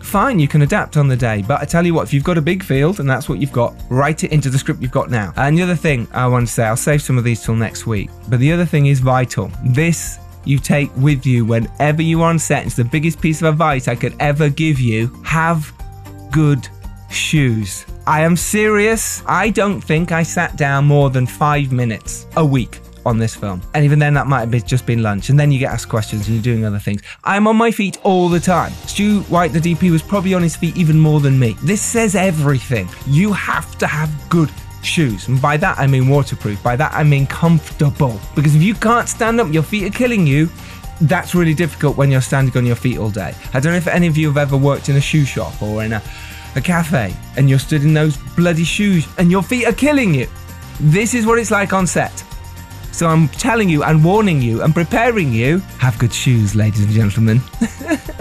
fine, 0.07 0.39
you 0.39 0.47
can 0.47 0.61
adapt 0.61 0.97
on 0.97 1.07
the 1.07 1.15
day. 1.15 1.43
But 1.45 1.61
I 1.61 1.65
tell 1.65 1.85
you 1.85 1.93
what, 1.93 2.03
if 2.03 2.13
you've 2.13 2.23
got 2.23 2.37
a 2.37 2.41
big 2.41 2.63
field 2.63 2.99
and 2.99 3.09
that's 3.09 3.27
what 3.27 3.39
you've 3.39 3.51
got, 3.51 3.75
write 3.89 4.23
it 4.23 4.31
into 4.31 4.49
the 4.49 4.57
script 4.57 4.81
you've 4.81 4.91
got 4.91 5.11
now. 5.11 5.33
And 5.35 5.57
the 5.57 5.63
other 5.63 5.75
thing 5.75 6.07
I 6.13 6.27
want 6.27 6.47
to 6.47 6.53
say, 6.53 6.63
I'll 6.63 6.77
save 6.77 7.01
some 7.01 7.17
of 7.17 7.23
these 7.23 7.43
till 7.43 7.55
next 7.55 7.85
week. 7.85 8.09
But 8.29 8.39
the 8.39 8.51
other 8.51 8.65
thing 8.65 8.87
is 8.87 8.99
vital. 8.99 9.51
This 9.65 10.17
you 10.45 10.59
take 10.59 10.89
with 10.95 11.25
you 11.25 11.43
whenever 11.45 12.01
you 12.01 12.21
are 12.21 12.29
on 12.29 12.39
set. 12.39 12.65
It's 12.65 12.75
the 12.75 12.85
biggest 12.85 13.19
piece 13.19 13.41
of 13.41 13.49
advice 13.49 13.89
I 13.89 13.95
could 13.95 14.15
ever 14.19 14.49
give 14.49 14.79
you. 14.79 15.07
Have 15.25 15.73
good 16.31 16.67
shoes. 17.09 17.85
I 18.05 18.21
am 18.21 18.35
serious. 18.35 19.23
I 19.25 19.49
don't 19.49 19.81
think 19.81 20.11
I 20.11 20.23
sat 20.23 20.55
down 20.55 20.85
more 20.85 21.09
than 21.09 21.25
five 21.25 21.71
minutes 21.71 22.25
a 22.37 22.45
week 22.45 22.79
on 23.05 23.17
this 23.17 23.35
film. 23.35 23.61
And 23.73 23.85
even 23.85 23.99
then, 23.99 24.13
that 24.15 24.27
might 24.27 24.51
have 24.53 24.65
just 24.65 24.85
been 24.85 25.01
lunch. 25.01 25.29
And 25.29 25.39
then 25.39 25.51
you 25.51 25.59
get 25.59 25.71
asked 25.71 25.89
questions 25.89 26.27
and 26.27 26.35
you're 26.35 26.43
doing 26.43 26.65
other 26.65 26.79
things. 26.79 27.01
I'm 27.23 27.47
on 27.47 27.55
my 27.55 27.71
feet 27.71 27.97
all 28.03 28.29
the 28.29 28.39
time. 28.39 28.71
Stu 28.85 29.21
White, 29.23 29.53
the 29.53 29.59
DP, 29.59 29.91
was 29.91 30.01
probably 30.01 30.33
on 30.33 30.43
his 30.43 30.55
feet 30.55 30.75
even 30.77 30.99
more 30.99 31.19
than 31.19 31.39
me. 31.39 31.55
This 31.63 31.81
says 31.81 32.15
everything. 32.15 32.89
You 33.07 33.31
have 33.33 33.77
to 33.79 33.87
have 33.87 34.11
good 34.29 34.51
shoes. 34.83 35.27
And 35.27 35.41
by 35.41 35.57
that, 35.57 35.77
I 35.77 35.87
mean 35.87 36.07
waterproof. 36.07 36.61
By 36.61 36.75
that, 36.75 36.93
I 36.93 37.03
mean 37.03 37.27
comfortable. 37.27 38.19
Because 38.35 38.55
if 38.55 38.61
you 38.61 38.75
can't 38.75 39.07
stand 39.07 39.39
up, 39.39 39.51
your 39.53 39.63
feet 39.63 39.85
are 39.85 39.97
killing 39.97 40.27
you. 40.27 40.49
That's 41.01 41.35
really 41.35 41.53
difficult 41.53 41.95
when 41.95 42.09
you're 42.09 42.21
standing 42.21 42.55
on 42.57 42.65
your 42.65 42.75
feet 42.75 42.97
all 42.97 43.09
day. 43.09 43.33
I 43.53 43.59
don't 43.59 43.71
know 43.71 43.77
if 43.77 43.87
any 43.87 44.07
of 44.07 44.17
you 44.17 44.27
have 44.27 44.37
ever 44.37 44.57
worked 44.57 44.89
in 44.89 44.95
a 44.95 45.01
shoe 45.01 45.25
shop 45.25 45.61
or 45.61 45.83
in 45.83 45.93
a, 45.93 46.01
a 46.55 46.61
cafe 46.61 47.15
and 47.35 47.49
you're 47.49 47.59
stood 47.59 47.83
in 47.83 47.93
those 47.93 48.17
bloody 48.35 48.63
shoes 48.63 49.07
and 49.17 49.29
your 49.29 49.43
feet 49.43 49.65
are 49.65 49.73
killing 49.73 50.13
you. 50.13 50.27
This 50.79 51.13
is 51.13 51.25
what 51.25 51.39
it's 51.39 51.51
like 51.51 51.73
on 51.73 51.85
set. 51.85 52.23
So 52.91 53.07
I'm 53.07 53.27
telling 53.27 53.69
you 53.69 53.83
and 53.83 54.03
warning 54.03 54.41
you 54.41 54.63
and 54.63 54.73
preparing 54.73 55.31
you 55.31 55.59
have 55.77 55.99
good 55.99 56.11
shoes, 56.11 56.55
ladies 56.55 56.83
and 56.83 56.91
gentlemen. 56.91 57.41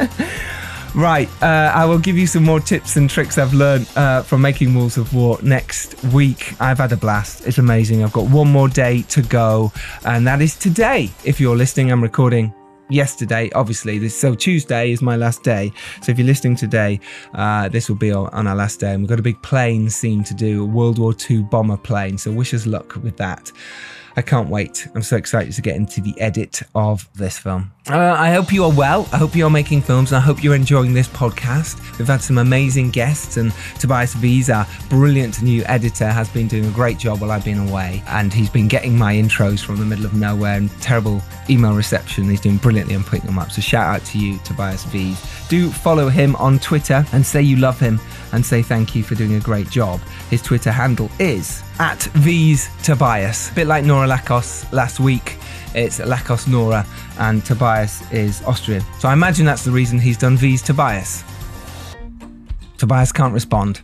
right, 0.95 1.31
uh, 1.43 1.73
I 1.75 1.87
will 1.87 1.99
give 1.99 2.19
you 2.19 2.27
some 2.27 2.45
more 2.45 2.61
tips 2.61 2.97
and 2.97 3.09
tricks 3.09 3.39
I've 3.39 3.55
learned 3.55 3.89
uh, 3.97 4.23
from 4.23 4.43
making 4.43 4.75
Wolves 4.75 4.99
of 4.99 5.15
War 5.15 5.39
next 5.43 6.03
week. 6.13 6.61
I've 6.61 6.77
had 6.77 6.93
a 6.93 6.97
blast. 6.99 7.47
It's 7.47 7.57
amazing. 7.57 8.05
I've 8.05 8.13
got 8.13 8.29
one 8.29 8.53
more 8.53 8.69
day 8.69 9.01
to 9.03 9.23
go, 9.23 9.73
and 10.05 10.27
that 10.27 10.43
is 10.43 10.55
today. 10.57 11.11
If 11.25 11.41
you're 11.41 11.57
listening, 11.57 11.91
I'm 11.91 12.03
recording 12.03 12.53
yesterday 12.89 13.51
obviously 13.55 13.99
this 13.99 14.19
so 14.19 14.35
tuesday 14.35 14.93
is 14.93 15.03
my 15.03 15.17
last 15.17 15.43
day. 15.43 15.73
So 16.03 16.13
if 16.13 16.19
you're 16.19 16.27
listening 16.27 16.57
today 16.57 17.01
uh, 17.35 17.69
this 17.69 17.89
will 17.89 17.97
be 17.97 18.13
on 18.13 18.47
our 18.47 18.57
last 18.57 18.81
day 18.81 18.93
and 18.93 19.03
we've 19.03 19.09
got 19.09 19.19
a 19.19 19.23
big 19.23 19.41
plane 19.43 19.91
scene 19.91 20.25
to 20.25 20.35
do 20.35 20.63
a 20.63 20.67
world 20.67 20.99
war 20.99 21.15
ii 21.31 21.43
bomber 21.43 21.77
plane. 21.77 22.19
So 22.19 22.31
wish 22.33 22.55
us 22.55 22.67
luck 22.67 22.97
with 23.03 23.17
that 23.17 23.53
I 24.17 24.23
can't 24.23 24.49
wait. 24.49 24.89
I'm 24.95 25.03
so 25.03 25.17
excited 25.17 25.53
to 25.53 25.63
get 25.63 25.77
into 25.77 26.01
the 26.01 26.19
edit 26.19 26.63
of 26.75 27.07
this 27.15 27.39
film. 27.39 27.71
Uh, 27.89 28.17
I 28.19 28.31
hope 28.33 28.51
you 28.51 28.65
are 28.65 28.73
well. 28.73 29.07
I 29.13 29.19
hope 29.19 29.37
you're 29.37 29.51
making 29.51 29.83
films 29.83 30.11
and 30.11 30.17
I 30.17 30.21
hope 30.21 30.43
you're 30.43 30.55
enjoying 30.55 30.95
this 30.95 31.07
podcast. 31.07 31.99
We've 31.99 32.09
had 32.09 32.23
some 32.23 32.39
amazing 32.39 32.91
guests, 32.91 33.37
and 33.37 33.53
Tobias 33.79 34.15
Wies, 34.17 34.49
our 34.49 34.67
brilliant 34.89 35.43
new 35.43 35.63
editor, 35.67 36.09
has 36.09 36.29
been 36.31 36.49
doing 36.49 36.65
a 36.65 36.71
great 36.71 36.99
job 36.99 37.21
while 37.21 37.31
I've 37.31 37.45
been 37.45 37.69
away. 37.69 38.03
And 38.09 38.33
he's 38.33 38.51
been 38.51 38.69
getting 38.69 38.97
my 38.97 39.15
intros 39.15 39.63
from 39.63 39.77
the 39.77 39.85
middle 39.85 40.07
of 40.07 40.15
nowhere 40.15 40.57
and 40.57 40.71
terrible 40.81 41.23
email 41.51 41.75
reception. 41.75 42.25
He's 42.25 42.41
doing 42.41 42.57
brilliantly 42.57 42.97
on 42.97 43.05
putting 43.05 43.27
them 43.27 43.39
up. 43.39 43.53
So 43.53 43.61
shout 43.61 43.95
out 43.95 44.05
to 44.07 44.19
you, 44.19 44.39
Tobias 44.39 44.85
Wies. 44.87 45.36
Do 45.49 45.71
follow 45.71 46.09
him 46.09 46.35
on 46.37 46.59
Twitter 46.59 47.05
and 47.13 47.25
say 47.25 47.41
you 47.41 47.57
love 47.57 47.79
him 47.79 48.01
and 48.33 48.45
say 48.45 48.63
thank 48.63 48.97
you 48.97 49.03
for 49.03 49.15
doing 49.15 49.35
a 49.35 49.41
great 49.41 49.71
job. 49.71 50.01
His 50.29 50.43
Twitter 50.43 50.73
handle 50.73 51.09
is 51.19 51.63
at 51.79 52.03
V's 52.15 52.69
Tobias. 52.83 53.51
A 53.51 53.55
bit 53.55 53.67
like 53.67 53.85
Nora 53.85 54.09
Lakos 54.09 54.71
last 54.73 54.99
week. 54.99 55.37
It's 55.75 56.01
Lakos 56.01 56.49
Nora 56.49 56.85
and 57.19 57.45
Tobias 57.45 58.11
is 58.11 58.43
Austrian. 58.43 58.83
So 58.99 59.09
I 59.09 59.13
imagine 59.13 59.47
that's 59.47 59.65
the 59.65 59.71
reason 59.71 59.99
he's 59.99 60.19
done 60.19 60.37
V's 60.37 60.63
Tobias. 60.63 61.23
Tobias 62.77 63.13
can't 63.13 63.33
respond. 63.33 63.83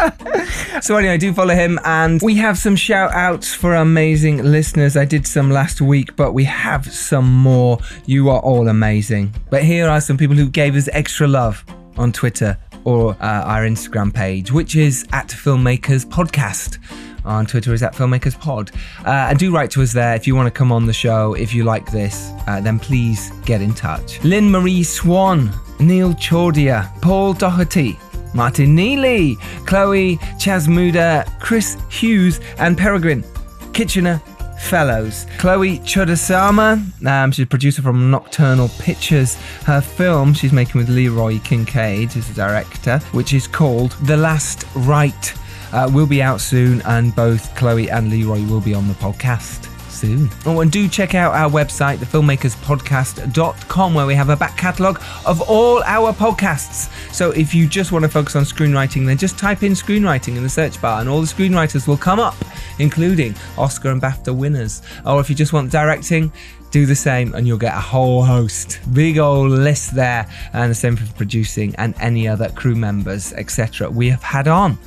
so 0.80 0.96
anyway, 0.96 1.18
do 1.18 1.32
follow 1.32 1.54
him, 1.54 1.78
and 1.84 2.20
we 2.22 2.34
have 2.36 2.58
some 2.58 2.76
shout 2.76 3.12
outs 3.12 3.54
for 3.54 3.74
amazing 3.74 4.42
listeners. 4.42 4.96
I 4.96 5.04
did 5.04 5.26
some 5.26 5.50
last 5.50 5.80
week, 5.80 6.16
but 6.16 6.32
we 6.32 6.44
have 6.44 6.92
some 6.92 7.32
more. 7.32 7.78
You 8.06 8.30
are 8.30 8.40
all 8.40 8.68
amazing. 8.68 9.34
But 9.50 9.64
here 9.64 9.88
are 9.88 10.00
some 10.00 10.16
people 10.16 10.36
who 10.36 10.48
gave 10.48 10.76
us 10.76 10.88
extra 10.92 11.26
love 11.26 11.64
on 11.96 12.12
Twitter 12.12 12.58
or 12.84 13.12
uh, 13.20 13.42
our 13.44 13.62
Instagram 13.62 14.12
page, 14.12 14.50
which 14.50 14.76
is 14.76 15.06
at 15.12 15.28
Filmmakers 15.28 16.04
Podcast. 16.04 16.78
On 17.24 17.46
Twitter 17.46 17.72
is 17.72 17.84
at 17.84 17.94
Filmmakers 17.94 18.38
Pod. 18.38 18.72
Uh, 19.06 19.28
and 19.30 19.38
do 19.38 19.54
write 19.54 19.70
to 19.70 19.82
us 19.82 19.92
there 19.92 20.16
if 20.16 20.26
you 20.26 20.34
want 20.34 20.46
to 20.46 20.50
come 20.50 20.72
on 20.72 20.86
the 20.86 20.92
show. 20.92 21.34
If 21.34 21.54
you 21.54 21.62
like 21.62 21.92
this, 21.92 22.32
uh, 22.48 22.60
then 22.60 22.80
please 22.80 23.30
get 23.44 23.62
in 23.62 23.74
touch. 23.74 24.22
Lynn 24.24 24.50
Marie 24.50 24.82
Swan, 24.82 25.52
Neil 25.78 26.14
Chordia, 26.14 26.90
Paul 27.00 27.34
Doherty, 27.34 27.96
Martin 28.34 28.74
Neely, 28.74 29.36
Chloe 29.66 30.16
Chasmuda, 30.38 31.40
Chris 31.40 31.76
Hughes, 31.90 32.40
and 32.58 32.76
Peregrine 32.76 33.24
Kitchener 33.72 34.20
Fellows. 34.60 35.26
Chloe 35.38 35.78
Chudasama, 35.80 37.06
um, 37.06 37.32
she's 37.32 37.44
a 37.44 37.46
producer 37.46 37.82
from 37.82 38.10
Nocturnal 38.10 38.68
Pictures. 38.78 39.34
Her 39.64 39.80
film 39.80 40.34
she's 40.34 40.52
making 40.52 40.78
with 40.78 40.88
Leroy 40.88 41.40
Kincaid 41.40 42.14
is 42.16 42.28
the 42.28 42.34
director, 42.34 42.98
which 43.12 43.32
is 43.34 43.46
called 43.46 43.92
The 44.02 44.16
Last 44.16 44.66
Rite. 44.74 45.34
Uh, 45.72 45.90
will 45.92 46.06
be 46.06 46.22
out 46.22 46.40
soon, 46.40 46.82
and 46.82 47.16
both 47.16 47.54
Chloe 47.56 47.90
and 47.90 48.10
Leroy 48.10 48.44
will 48.44 48.60
be 48.60 48.74
on 48.74 48.88
the 48.88 48.94
podcast 48.94 49.71
soon. 50.02 50.28
Oh, 50.44 50.60
and 50.60 50.70
do 50.70 50.88
check 50.88 51.14
out 51.14 51.32
our 51.32 51.48
website, 51.48 51.98
thefilmmakerspodcast.com, 51.98 53.94
where 53.94 54.06
we 54.06 54.14
have 54.16 54.30
a 54.30 54.36
back 54.36 54.56
catalogue 54.56 55.00
of 55.24 55.40
all 55.42 55.80
our 55.84 56.12
podcasts. 56.12 56.90
So 57.14 57.30
if 57.30 57.54
you 57.54 57.68
just 57.68 57.92
want 57.92 58.04
to 58.04 58.08
focus 58.08 58.34
on 58.34 58.42
screenwriting, 58.42 59.06
then 59.06 59.16
just 59.16 59.38
type 59.38 59.62
in 59.62 59.72
screenwriting 59.72 60.36
in 60.36 60.42
the 60.42 60.48
search 60.48 60.80
bar, 60.82 61.00
and 61.00 61.08
all 61.08 61.20
the 61.20 61.26
screenwriters 61.28 61.86
will 61.86 61.96
come 61.96 62.18
up, 62.18 62.34
including 62.80 63.36
Oscar 63.56 63.90
and 63.90 64.02
BAFTA 64.02 64.36
winners. 64.36 64.82
Or 65.06 65.20
if 65.20 65.30
you 65.30 65.36
just 65.36 65.52
want 65.52 65.70
directing, 65.70 66.32
do 66.72 66.84
the 66.84 66.96
same 66.96 67.34
and 67.34 67.46
you'll 67.46 67.58
get 67.58 67.74
a 67.74 67.80
whole 67.80 68.24
host 68.24 68.80
big 68.94 69.18
old 69.18 69.50
list 69.50 69.94
there 69.94 70.26
and 70.54 70.70
the 70.70 70.74
same 70.74 70.96
for 70.96 71.06
producing 71.14 71.74
and 71.76 71.94
any 72.00 72.26
other 72.26 72.48
crew 72.52 72.74
members 72.74 73.34
etc 73.34 73.90
we 73.90 74.08
have 74.08 74.22
had 74.22 74.48
on 74.48 74.78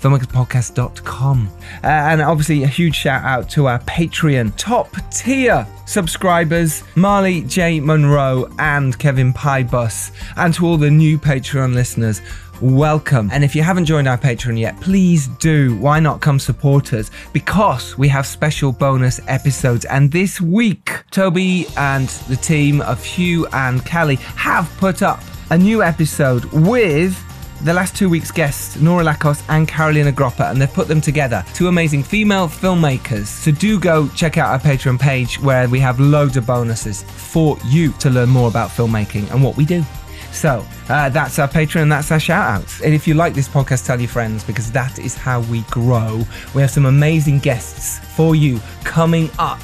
filmmakerspodcast.com. 0.00 1.48
Uh, 1.82 1.86
and 1.86 2.22
obviously, 2.22 2.62
a 2.62 2.66
huge 2.66 2.94
shout 2.94 3.24
out 3.24 3.48
to 3.50 3.66
our 3.66 3.78
Patreon 3.80 4.52
top 4.56 4.94
tier 5.10 5.66
subscribers, 5.86 6.82
Marley 6.94 7.42
J. 7.42 7.80
Monroe 7.80 8.50
and 8.58 8.98
Kevin 8.98 9.32
Pybus, 9.32 10.12
and 10.36 10.54
to 10.54 10.66
all 10.66 10.76
the 10.76 10.90
new 10.90 11.18
Patreon 11.18 11.74
listeners. 11.74 12.20
Welcome. 12.60 13.30
And 13.32 13.42
if 13.42 13.56
you 13.56 13.62
haven't 13.62 13.86
joined 13.86 14.06
our 14.06 14.18
Patreon 14.18 14.58
yet, 14.58 14.78
please 14.82 15.28
do. 15.38 15.76
Why 15.76 15.98
not 15.98 16.20
come 16.20 16.38
support 16.38 16.92
us? 16.92 17.10
Because 17.32 17.96
we 17.96 18.06
have 18.08 18.26
special 18.26 18.70
bonus 18.70 19.18
episodes. 19.28 19.86
And 19.86 20.12
this 20.12 20.42
week, 20.42 21.02
Toby 21.10 21.66
and 21.78 22.08
the 22.28 22.36
team 22.36 22.82
of 22.82 23.02
Hugh 23.02 23.46
and 23.54 23.84
Callie 23.86 24.16
have 24.16 24.70
put 24.76 25.00
up 25.00 25.22
a 25.50 25.56
new 25.56 25.82
episode 25.82 26.44
with 26.52 27.18
the 27.62 27.74
last 27.74 27.96
two 27.96 28.08
weeks' 28.08 28.30
guests, 28.30 28.76
Nora 28.76 29.04
Lakos 29.04 29.42
and 29.48 29.68
Carolina 29.68 30.12
Gropper, 30.12 30.50
and 30.50 30.60
they've 30.60 30.72
put 30.72 30.88
them 30.88 31.00
together. 31.00 31.44
Two 31.54 31.68
amazing 31.68 32.02
female 32.02 32.48
filmmakers. 32.48 33.26
So 33.26 33.50
do 33.50 33.78
go 33.78 34.08
check 34.08 34.38
out 34.38 34.50
our 34.50 34.58
Patreon 34.58 34.98
page 34.98 35.40
where 35.40 35.68
we 35.68 35.78
have 35.80 36.00
loads 36.00 36.36
of 36.36 36.46
bonuses 36.46 37.02
for 37.02 37.58
you 37.66 37.92
to 37.92 38.10
learn 38.10 38.28
more 38.28 38.48
about 38.48 38.70
filmmaking 38.70 39.30
and 39.30 39.42
what 39.42 39.56
we 39.56 39.64
do. 39.64 39.84
So 40.32 40.64
uh, 40.88 41.08
that's 41.08 41.38
our 41.38 41.48
Patreon 41.48 41.88
that's 41.88 42.10
our 42.12 42.20
shout 42.20 42.60
outs. 42.60 42.80
And 42.82 42.94
if 42.94 43.06
you 43.06 43.14
like 43.14 43.34
this 43.34 43.48
podcast, 43.48 43.86
tell 43.86 44.00
your 44.00 44.08
friends 44.08 44.44
because 44.44 44.70
that 44.72 44.98
is 44.98 45.14
how 45.14 45.40
we 45.42 45.62
grow. 45.62 46.24
We 46.54 46.62
have 46.62 46.70
some 46.70 46.86
amazing 46.86 47.40
guests 47.40 47.98
for 48.14 48.34
you 48.34 48.60
coming 48.84 49.28
up. 49.38 49.60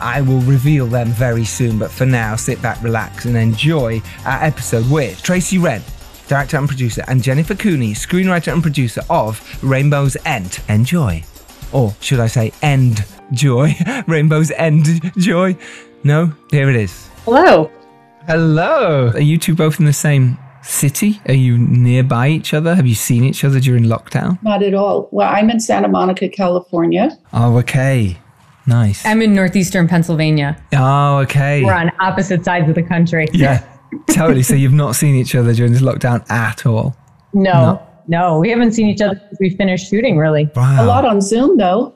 I 0.00 0.20
will 0.20 0.40
reveal 0.42 0.86
them 0.86 1.08
very 1.08 1.44
soon, 1.44 1.78
but 1.78 1.90
for 1.90 2.04
now, 2.04 2.36
sit 2.36 2.60
back, 2.60 2.82
relax, 2.82 3.24
and 3.24 3.36
enjoy 3.36 4.02
our 4.26 4.42
episode 4.42 4.90
with 4.90 5.22
Tracy 5.22 5.56
Wren, 5.56 5.82
director 6.28 6.56
and 6.56 6.68
producer, 6.68 7.04
and 7.08 7.22
Jennifer 7.22 7.54
Cooney, 7.54 7.92
screenwriter 7.94 8.52
and 8.52 8.62
producer 8.62 9.02
of 9.10 9.40
Rainbow's 9.62 10.16
End. 10.24 10.60
Enjoy. 10.68 11.22
Or 11.72 11.94
should 12.00 12.20
I 12.20 12.26
say, 12.26 12.52
End 12.62 13.04
Joy? 13.32 13.74
Rainbow's 14.06 14.50
End 14.52 14.86
Joy? 15.18 15.56
No? 16.04 16.32
Here 16.50 16.70
it 16.70 16.76
is. 16.76 17.08
Hello. 17.24 17.70
Hello. 18.26 19.10
Are 19.14 19.20
you 19.20 19.38
two 19.38 19.54
both 19.54 19.78
in 19.78 19.86
the 19.86 19.92
same 19.92 20.38
city? 20.62 21.20
Are 21.28 21.34
you 21.34 21.58
nearby 21.58 22.28
each 22.28 22.54
other? 22.54 22.74
Have 22.74 22.86
you 22.86 22.94
seen 22.94 23.24
each 23.24 23.44
other 23.44 23.60
during 23.60 23.84
lockdown? 23.84 24.42
Not 24.42 24.62
at 24.62 24.74
all. 24.74 25.08
Well, 25.12 25.32
I'm 25.32 25.50
in 25.50 25.60
Santa 25.60 25.88
Monica, 25.88 26.28
California. 26.28 27.16
Oh, 27.32 27.56
okay. 27.58 28.18
Nice. 28.66 29.06
I'm 29.06 29.22
in 29.22 29.32
northeastern 29.32 29.86
Pennsylvania. 29.86 30.60
Oh, 30.72 31.18
okay. 31.18 31.62
We're 31.62 31.72
on 31.72 31.92
opposite 32.00 32.44
sides 32.44 32.68
of 32.68 32.74
the 32.74 32.82
country. 32.82 33.28
Yeah, 33.32 33.64
totally. 34.10 34.42
So 34.42 34.54
you've 34.54 34.72
not 34.72 34.96
seen 34.96 35.14
each 35.14 35.34
other 35.34 35.52
during 35.54 35.72
this 35.72 35.82
lockdown 35.82 36.28
at 36.30 36.66
all? 36.66 36.96
No, 37.34 37.52
No. 37.52 37.82
no, 38.08 38.38
we 38.38 38.50
haven't 38.50 38.72
seen 38.72 38.86
each 38.88 39.00
other 39.00 39.20
since 39.28 39.38
we 39.40 39.50
finished 39.50 39.88
shooting, 39.90 40.16
really. 40.16 40.50
Wow. 40.56 40.84
A 40.84 40.86
lot 40.86 41.04
on 41.04 41.20
Zoom, 41.20 41.56
though. 41.56 41.92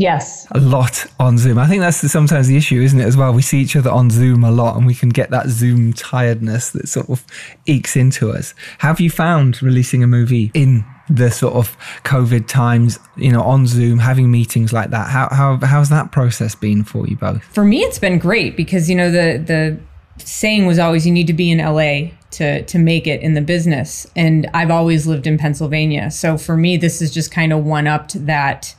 Yes. 0.00 0.46
a 0.52 0.60
lot 0.60 1.06
on 1.18 1.38
Zoom. 1.38 1.58
I 1.58 1.66
think 1.66 1.80
that's 1.80 2.00
the, 2.02 2.08
sometimes 2.08 2.46
the 2.46 2.56
issue, 2.56 2.80
isn't 2.80 3.00
it? 3.00 3.04
As 3.04 3.16
well, 3.16 3.32
we 3.32 3.42
see 3.42 3.58
each 3.60 3.74
other 3.74 3.90
on 3.90 4.10
Zoom 4.10 4.44
a 4.44 4.50
lot, 4.52 4.76
and 4.76 4.86
we 4.86 4.94
can 4.94 5.08
get 5.08 5.30
that 5.30 5.48
Zoom 5.48 5.92
tiredness 5.92 6.70
that 6.70 6.88
sort 6.88 7.10
of 7.10 7.24
ekes 7.66 7.96
into 7.96 8.30
us. 8.30 8.54
Have 8.78 9.00
you 9.00 9.10
found 9.10 9.60
releasing 9.60 10.04
a 10.04 10.06
movie 10.06 10.52
in 10.54 10.84
the 11.10 11.32
sort 11.32 11.54
of 11.54 11.76
COVID 12.04 12.46
times, 12.46 13.00
you 13.16 13.32
know, 13.32 13.42
on 13.42 13.66
Zoom, 13.66 13.98
having 13.98 14.30
meetings 14.30 14.72
like 14.72 14.90
that? 14.90 15.08
How 15.08 15.28
how 15.32 15.56
how's 15.66 15.88
that 15.88 16.12
process 16.12 16.54
been 16.54 16.84
for 16.84 17.04
you 17.08 17.16
both? 17.16 17.42
For 17.42 17.64
me, 17.64 17.80
it's 17.80 17.98
been 17.98 18.18
great 18.18 18.56
because, 18.56 18.88
you 18.88 18.94
know, 18.94 19.10
the, 19.10 19.42
the 19.44 19.80
saying 20.20 20.66
was 20.66 20.78
always 20.78 21.06
you 21.06 21.12
need 21.12 21.26
to 21.26 21.32
be 21.32 21.50
in 21.50 21.58
LA 21.58 22.10
to, 22.32 22.62
to 22.62 22.78
make 22.78 23.06
it 23.06 23.20
in 23.20 23.34
the 23.34 23.40
business. 23.40 24.06
And 24.14 24.48
I've 24.54 24.70
always 24.70 25.06
lived 25.06 25.26
in 25.26 25.38
Pennsylvania. 25.38 26.10
So 26.10 26.36
for 26.36 26.56
me, 26.56 26.76
this 26.76 27.00
is 27.00 27.12
just 27.12 27.30
kind 27.30 27.52
of 27.52 27.64
one 27.64 27.86
upped 27.86 28.26
that 28.26 28.74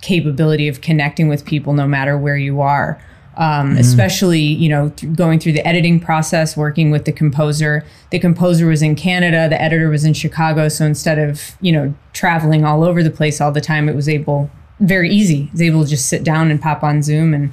capability 0.00 0.68
of 0.68 0.80
connecting 0.80 1.28
with 1.28 1.44
people 1.44 1.72
no 1.72 1.86
matter 1.86 2.16
where 2.18 2.36
you 2.36 2.60
are. 2.60 3.00
Um, 3.36 3.76
especially 3.78 4.38
you 4.38 4.68
know 4.68 4.90
th- 4.90 5.12
going 5.16 5.40
through 5.40 5.54
the 5.54 5.66
editing 5.66 5.98
process 5.98 6.56
working 6.56 6.92
with 6.92 7.04
the 7.04 7.10
composer 7.10 7.84
the 8.10 8.20
composer 8.20 8.68
was 8.68 8.80
in 8.80 8.94
canada 8.94 9.48
the 9.48 9.60
editor 9.60 9.88
was 9.88 10.04
in 10.04 10.14
chicago 10.14 10.68
so 10.68 10.84
instead 10.84 11.18
of 11.18 11.56
you 11.60 11.72
know 11.72 11.92
traveling 12.12 12.64
all 12.64 12.84
over 12.84 13.02
the 13.02 13.10
place 13.10 13.40
all 13.40 13.50
the 13.50 13.60
time 13.60 13.88
it 13.88 13.96
was 13.96 14.08
able 14.08 14.48
very 14.78 15.10
easy 15.10 15.46
it 15.46 15.50
was 15.52 15.62
able 15.62 15.82
to 15.82 15.90
just 15.90 16.08
sit 16.08 16.22
down 16.22 16.48
and 16.48 16.62
pop 16.62 16.84
on 16.84 17.02
zoom 17.02 17.34
and 17.34 17.52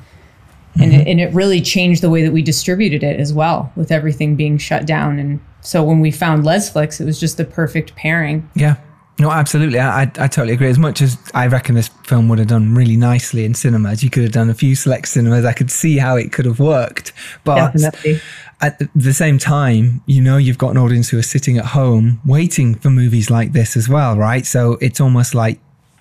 and, 0.76 0.94
it, 0.94 0.98
mm-hmm. 0.98 1.10
and 1.10 1.22
it 1.22 1.34
really 1.34 1.62
changed 1.62 2.02
the 2.02 2.10
way 2.10 2.24
that 2.24 2.32
we 2.32 2.42
distributed 2.42 3.04
it 3.04 3.20
as 3.20 3.34
well 3.34 3.72
with 3.76 3.92
everything 3.92 4.36
being 4.36 4.58
shut 4.58 4.86
down 4.86 5.20
and 5.20 5.40
so 5.62 5.84
when 5.84 6.00
we 6.00 6.12
found 6.12 6.44
lesflix 6.44 7.00
it 7.00 7.06
was 7.06 7.20
just 7.20 7.38
the 7.38 7.46
perfect 7.46 7.96
pairing 7.96 8.50
Yeah. 8.56 8.78
No, 9.20 9.30
absolutely. 9.30 9.78
I, 9.78 10.02
I, 10.02 10.12
I 10.18 10.28
totally 10.28 10.54
agree. 10.54 10.70
As 10.70 10.80
much 10.80 11.00
as 11.00 11.16
I 11.36 11.46
reckon 11.46 11.76
this 11.76 11.90
film 12.06 12.28
would 12.30 12.40
have 12.40 12.48
done 12.48 12.74
really 12.74 12.98
nicely 12.98 13.46
in 13.46 13.54
cinemas, 13.54 14.04
you 14.04 14.10
could 14.10 14.24
have 14.24 14.32
done 14.32 14.50
a 14.50 14.56
few 14.56 14.74
select 14.74 15.10
cinemas. 15.10 15.46
I 15.46 15.54
could 15.54 15.70
see 15.70 15.98
how 15.98 16.16
it 16.16 16.32
could 16.32 16.46
have 16.46 16.60
worked. 16.60 17.14
But 17.44 17.74
Definitely. 17.74 18.20
at 18.62 18.82
the 18.96 19.14
same 19.14 19.38
time, 19.38 20.02
you 20.08 20.24
know, 20.24 20.38
you've 20.38 20.58
got 20.58 20.72
an 20.72 20.78
audience 20.78 21.10
who 21.10 21.20
are 21.20 21.24
sitting 21.24 21.60
at 21.60 21.66
home 21.66 22.20
waiting 22.26 22.74
for 22.74 22.90
movies 22.90 23.30
like 23.30 23.52
this 23.52 23.78
as 23.78 23.88
well, 23.88 24.18
right? 24.18 24.44
So 24.44 24.80
it's 24.82 25.00
almost 25.00 25.36
like, 25.36 25.60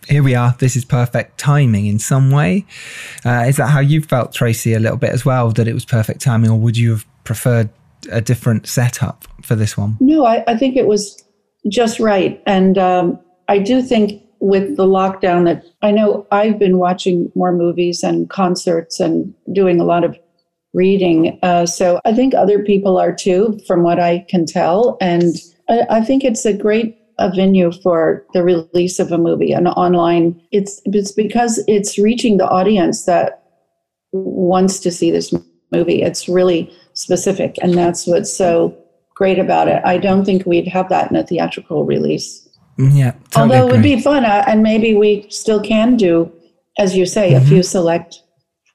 here 0.09 0.23
we 0.23 0.35
are. 0.35 0.55
This 0.59 0.77
is 0.77 0.85
perfect 0.85 1.39
timing 1.39 1.87
in 1.87 1.99
some 1.99 2.31
way. 2.31 2.67
Uh, 3.25 3.45
is 3.47 3.57
that 3.57 3.69
how 3.69 3.81
you 3.81 4.03
felt, 4.03 4.33
Tracy, 4.33 4.75
a 4.75 4.81
little 4.81 4.97
bit 4.97 5.11
as 5.11 5.25
well, 5.25 5.51
that 5.53 5.69
it 5.69 5.75
was 5.75 5.85
perfect 5.85 6.21
timing, 6.21 6.51
or 6.51 6.59
would 6.59 6.77
you 6.77 6.91
have 6.91 7.07
preferred 7.25 7.69
a 8.11 8.21
different 8.21 8.67
setup 8.67 9.25
for 9.43 9.55
this 9.55 9.77
one? 9.77 9.97
No, 10.01 10.25
I, 10.25 10.43
I 10.47 10.57
think 10.57 10.77
it 10.77 10.87
was 10.87 11.23
just 11.69 12.01
right. 12.01 12.43
And 12.47 12.79
um, 12.79 13.21
I 13.49 13.59
do 13.59 13.83
think 13.83 14.23
with 14.41 14.77
the 14.77 14.87
lockdown 14.87 15.45
that 15.45 15.65
I 15.83 15.91
know 15.91 16.27
I've 16.31 16.59
been 16.59 16.79
watching 16.79 17.31
more 17.35 17.53
movies 17.53 18.03
and 18.03 18.29
concerts 18.31 18.99
and 18.99 19.35
doing 19.53 19.81
a 19.81 19.85
lot 19.85 20.03
of 20.03 20.19
reading. 20.73 21.39
Uh, 21.43 21.67
so 21.67 22.01
I 22.05 22.15
think 22.15 22.33
other 22.35 22.63
people 22.63 22.97
are 22.97 23.15
too, 23.15 23.61
from 23.67 23.83
what 23.83 24.01
I 24.01 24.25
can 24.29 24.47
tell. 24.47 24.97
And 25.01 25.37
I, 25.69 25.83
I 25.91 26.01
think 26.01 26.25
it's 26.25 26.47
a 26.47 26.57
great 26.57 26.97
a 27.21 27.31
venue 27.31 27.71
for 27.83 28.25
the 28.35 28.43
release 28.43 28.99
of 28.99 29.13
a 29.13 29.19
movie 29.19 29.53
an 29.53 29.67
online. 29.69 30.41
It's 30.51 30.81
it's 30.87 31.13
because 31.13 31.63
it's 31.69 31.99
reaching 31.99 32.39
the 32.39 32.49
audience 32.49 33.05
that 33.05 33.43
wants 34.13 34.81
to 34.81 34.91
see 34.91 35.11
this 35.11 35.33
movie. 35.73 36.03
It's 36.03 36.29
really 36.29 36.73
specific, 36.95 37.57
and 37.63 37.75
that's 37.75 38.07
what's 38.07 38.33
so 38.37 38.77
great 39.15 39.39
about 39.39 39.69
it. 39.69 39.81
I 39.85 39.99
don't 39.99 40.25
think 40.25 40.47
we'd 40.47 40.69
have 40.69 40.89
that 40.89 41.11
in 41.11 41.17
a 41.17 41.25
theatrical 41.25 41.85
release. 41.85 42.49
Mm, 42.79 42.97
Yeah. 42.97 43.13
Totally 43.31 43.57
Although 43.59 43.69
it 43.69 43.73
would 43.73 43.83
be 43.83 44.01
fun, 44.01 44.25
uh, 44.25 44.45
and 44.49 44.63
maybe 44.63 44.95
we 44.95 45.27
still 45.29 45.61
can 45.61 45.97
do, 45.97 46.33
as 46.79 46.97
you 46.97 47.05
say, 47.07 47.33
Mm-hmm. 47.33 47.45
a 47.45 47.49
few 47.49 47.63
select 47.63 48.23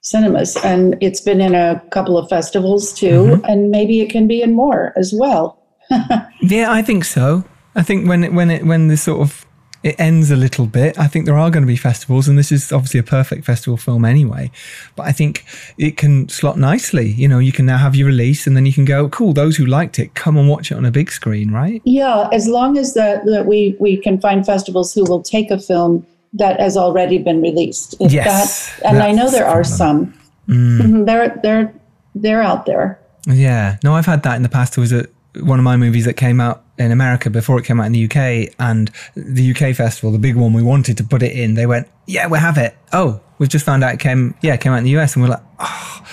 cinemas. 0.02 0.56
And 0.64 0.96
it's 1.00 1.20
been 1.20 1.40
in 1.40 1.54
a 1.54 1.82
couple 1.90 2.16
of 2.16 2.28
festivals 2.28 2.92
too, 2.92 3.24
Mm-hmm. 3.24 3.44
and 3.50 3.70
maybe 3.70 4.00
it 4.00 4.10
can 4.10 4.26
be 4.28 4.40
in 4.40 4.54
more 4.54 4.92
as 4.96 5.12
well. 5.12 5.58
Yeah, 6.42 6.70
I 6.70 6.82
think 6.82 7.04
so. 7.04 7.42
I 7.76 7.82
think 7.82 8.08
when 8.08 8.24
it 8.24 8.32
when 8.32 8.50
it 8.50 8.64
when 8.64 8.88
this 8.88 9.02
sort 9.02 9.20
of 9.20 9.46
it 9.82 9.94
ends 10.00 10.32
a 10.32 10.36
little 10.36 10.66
bit, 10.66 10.98
I 10.98 11.06
think 11.06 11.26
there 11.26 11.38
are 11.38 11.48
going 11.48 11.62
to 11.62 11.66
be 11.66 11.76
festivals, 11.76 12.26
and 12.26 12.36
this 12.36 12.50
is 12.50 12.72
obviously 12.72 12.98
a 12.98 13.04
perfect 13.04 13.44
festival 13.44 13.76
film 13.76 14.04
anyway. 14.04 14.50
But 14.96 15.06
I 15.06 15.12
think 15.12 15.44
it 15.78 15.96
can 15.96 16.28
slot 16.28 16.58
nicely. 16.58 17.10
You 17.10 17.28
know, 17.28 17.38
you 17.38 17.52
can 17.52 17.66
now 17.66 17.76
have 17.76 17.94
your 17.94 18.08
release, 18.08 18.48
and 18.48 18.56
then 18.56 18.66
you 18.66 18.72
can 18.72 18.84
go, 18.84 19.08
cool. 19.08 19.32
Those 19.32 19.56
who 19.56 19.64
liked 19.64 20.00
it, 20.00 20.14
come 20.14 20.36
and 20.36 20.48
watch 20.48 20.72
it 20.72 20.76
on 20.76 20.84
a 20.84 20.90
big 20.90 21.12
screen, 21.12 21.52
right? 21.52 21.82
Yeah, 21.84 22.28
as 22.32 22.48
long 22.48 22.76
as 22.78 22.94
that, 22.94 23.26
that 23.26 23.46
we, 23.46 23.76
we 23.78 23.96
can 23.96 24.20
find 24.20 24.44
festivals 24.44 24.92
who 24.92 25.04
will 25.04 25.22
take 25.22 25.52
a 25.52 25.58
film 25.58 26.04
that 26.32 26.58
has 26.58 26.76
already 26.76 27.18
been 27.18 27.40
released. 27.40 27.94
If 28.00 28.12
Yes, 28.12 28.76
that, 28.80 28.86
and 28.94 29.02
I 29.02 29.12
know 29.12 29.30
there 29.30 29.46
are 29.46 29.62
some. 29.62 30.12
Mhm, 30.48 31.06
They're 31.06 31.38
they're 31.42 31.74
they're 32.14 32.42
out 32.42 32.66
there. 32.66 32.98
Yeah. 33.26 33.76
No, 33.84 33.94
I've 33.94 34.06
had 34.06 34.22
that 34.24 34.36
in 34.36 34.42
the 34.42 34.48
past. 34.48 34.76
It 34.76 34.80
was 34.80 34.92
a 34.92 35.06
one 35.40 35.58
of 35.58 35.64
my 35.64 35.76
movies 35.76 36.04
that 36.06 36.14
came 36.14 36.40
out 36.40 36.64
in 36.78 36.92
America 36.92 37.30
before 37.30 37.58
it 37.58 37.64
came 37.64 37.80
out 37.80 37.86
in 37.86 37.92
the 37.92 38.04
UK, 38.04 38.54
and 38.58 38.90
the 39.14 39.50
UK 39.50 39.74
festival, 39.74 40.12
the 40.12 40.18
big 40.18 40.36
one, 40.36 40.52
we 40.52 40.62
wanted 40.62 40.96
to 40.98 41.04
put 41.04 41.22
it 41.22 41.32
in. 41.32 41.54
They 41.54 41.66
went, 41.66 41.88
"Yeah, 42.06 42.26
we 42.26 42.38
have 42.38 42.58
it." 42.58 42.76
Oh, 42.92 43.20
we've 43.38 43.48
just 43.48 43.64
found 43.64 43.84
out 43.84 43.94
it 43.94 44.00
came. 44.00 44.34
Yeah, 44.42 44.54
it 44.54 44.60
came 44.60 44.72
out 44.72 44.78
in 44.78 44.84
the 44.84 44.96
US, 44.98 45.14
and 45.14 45.22
we're 45.22 45.30
like, 45.30 45.42
"Oh, 45.58 46.06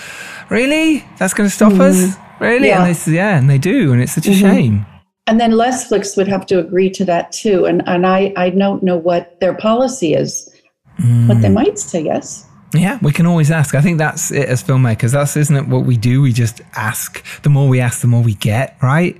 really? 0.50 1.04
That's 1.18 1.34
going 1.34 1.48
to 1.48 1.54
stop 1.54 1.72
us? 1.74 1.96
Mm-hmm. 1.96 2.44
Really?" 2.44 2.68
Yeah. 2.68 2.82
And 2.82 2.90
it's 2.90 3.06
yeah, 3.06 3.38
and 3.38 3.48
they 3.48 3.58
do, 3.58 3.92
and 3.92 4.02
it's 4.02 4.12
such 4.12 4.26
a 4.26 4.30
mm-hmm. 4.30 4.40
shame. 4.40 4.86
And 5.26 5.40
then 5.40 5.52
Lesflix 5.52 6.16
would 6.16 6.28
have 6.28 6.44
to 6.46 6.58
agree 6.58 6.90
to 6.90 7.04
that 7.06 7.32
too. 7.32 7.64
And 7.64 7.82
and 7.86 8.06
I, 8.06 8.32
I 8.36 8.50
don't 8.50 8.82
know 8.82 8.96
what 8.96 9.40
their 9.40 9.54
policy 9.54 10.14
is, 10.14 10.50
but 10.98 11.40
they 11.40 11.48
mm. 11.48 11.54
might 11.54 11.78
say 11.78 12.02
yes. 12.02 12.46
Yeah, 12.74 12.98
we 13.02 13.12
can 13.12 13.24
always 13.24 13.50
ask. 13.50 13.74
I 13.74 13.80
think 13.80 13.98
that's 13.98 14.32
it 14.32 14.48
as 14.48 14.62
filmmakers. 14.62 15.12
That's 15.12 15.36
isn't 15.36 15.56
it 15.56 15.68
what 15.68 15.84
we 15.84 15.96
do? 15.96 16.20
We 16.20 16.32
just 16.32 16.60
ask. 16.74 17.24
The 17.42 17.48
more 17.48 17.68
we 17.68 17.80
ask, 17.80 18.00
the 18.00 18.08
more 18.08 18.22
we 18.22 18.34
get. 18.34 18.76
Right? 18.82 19.16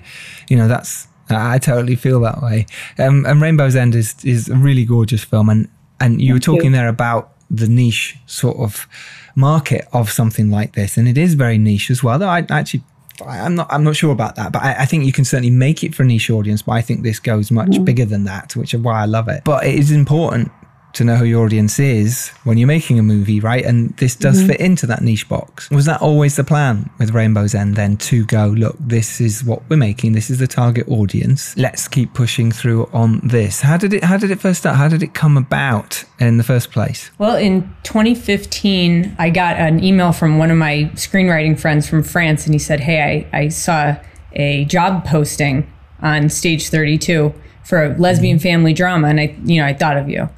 You 0.48 0.56
know, 0.56 0.68
that's 0.68 1.06
I 1.30 1.58
totally 1.58 1.96
feel 1.96 2.20
that 2.20 2.42
way. 2.42 2.66
Um, 2.98 3.24
and 3.26 3.40
Rainbow's 3.40 3.76
End 3.76 3.94
is 3.94 4.14
is 4.24 4.48
a 4.48 4.56
really 4.56 4.84
gorgeous 4.84 5.24
film, 5.24 5.48
and 5.48 5.68
and 6.00 6.20
you 6.20 6.34
were 6.34 6.38
Thank 6.38 6.46
you. 6.46 6.54
talking 6.56 6.72
there 6.72 6.88
about 6.88 7.32
the 7.50 7.68
niche 7.68 8.16
sort 8.26 8.56
of 8.58 8.86
market 9.34 9.86
of 9.92 10.10
something 10.10 10.50
like 10.50 10.74
this, 10.74 10.96
and 10.96 11.08
it 11.08 11.18
is 11.18 11.34
very 11.34 11.58
niche 11.58 11.90
as 11.90 12.02
well. 12.02 12.18
Though 12.18 12.28
I 12.28 12.46
actually. 12.50 12.84
I'm 13.24 13.54
not. 13.54 13.72
I'm 13.72 13.84
not 13.84 13.94
sure 13.94 14.10
about 14.10 14.34
that, 14.34 14.50
but 14.50 14.60
I, 14.60 14.74
I 14.80 14.86
think 14.86 15.04
you 15.04 15.12
can 15.12 15.24
certainly 15.24 15.50
make 15.50 15.84
it 15.84 15.94
for 15.94 16.02
a 16.02 16.06
niche 16.06 16.30
audience. 16.30 16.62
But 16.62 16.72
I 16.72 16.82
think 16.82 17.04
this 17.04 17.20
goes 17.20 17.52
much 17.52 17.82
bigger 17.84 18.04
than 18.04 18.24
that, 18.24 18.56
which 18.56 18.74
is 18.74 18.80
why 18.80 19.00
I 19.00 19.04
love 19.04 19.28
it. 19.28 19.44
But 19.44 19.64
it 19.64 19.76
is 19.76 19.92
important 19.92 20.50
to 20.94 21.04
know 21.04 21.16
who 21.16 21.24
your 21.24 21.44
audience 21.44 21.78
is 21.78 22.28
when 22.44 22.58
you're 22.58 22.68
making 22.68 22.98
a 22.98 23.02
movie, 23.02 23.40
right? 23.40 23.64
And 23.64 23.96
this 23.96 24.16
does 24.16 24.38
mm-hmm. 24.38 24.48
fit 24.48 24.60
into 24.60 24.86
that 24.86 25.02
niche 25.02 25.28
box. 25.28 25.70
Was 25.70 25.86
that 25.86 26.00
always 26.00 26.36
the 26.36 26.44
plan 26.44 26.90
with 26.98 27.12
Rainbow's 27.12 27.54
End 27.54 27.76
then 27.76 27.96
to 27.98 28.24
go, 28.26 28.48
look, 28.48 28.76
this 28.80 29.20
is 29.20 29.44
what 29.44 29.62
we're 29.68 29.76
making, 29.76 30.12
this 30.12 30.30
is 30.30 30.38
the 30.38 30.46
target 30.46 30.88
audience. 30.88 31.56
Let's 31.56 31.88
keep 31.88 32.14
pushing 32.14 32.50
through 32.52 32.88
on 32.92 33.20
this. 33.22 33.60
How 33.60 33.76
did 33.76 33.92
it 33.92 34.04
how 34.04 34.16
did 34.16 34.30
it 34.30 34.40
first 34.40 34.60
start? 34.60 34.76
How 34.76 34.88
did 34.88 35.02
it 35.02 35.14
come 35.14 35.36
about 35.36 36.04
in 36.18 36.38
the 36.38 36.44
first 36.44 36.70
place? 36.70 37.10
Well, 37.18 37.36
in 37.36 37.62
2015, 37.82 39.16
I 39.18 39.30
got 39.30 39.56
an 39.56 39.82
email 39.82 40.12
from 40.12 40.38
one 40.38 40.50
of 40.50 40.56
my 40.56 40.90
screenwriting 40.94 41.58
friends 41.58 41.88
from 41.88 42.02
France, 42.02 42.46
and 42.46 42.54
he 42.54 42.58
said, 42.58 42.80
Hey, 42.80 43.28
I, 43.32 43.38
I 43.38 43.48
saw 43.48 43.96
a 44.32 44.64
job 44.66 45.04
posting 45.04 45.70
on 46.00 46.28
Stage 46.28 46.68
32 46.68 47.34
for 47.64 47.82
a 47.82 47.96
lesbian 47.96 48.36
mm-hmm. 48.36 48.42
family 48.42 48.72
drama, 48.72 49.08
and 49.08 49.20
I, 49.20 49.36
you 49.44 49.60
know, 49.60 49.66
I 49.66 49.74
thought 49.74 49.96
of 49.96 50.08
you. 50.08 50.28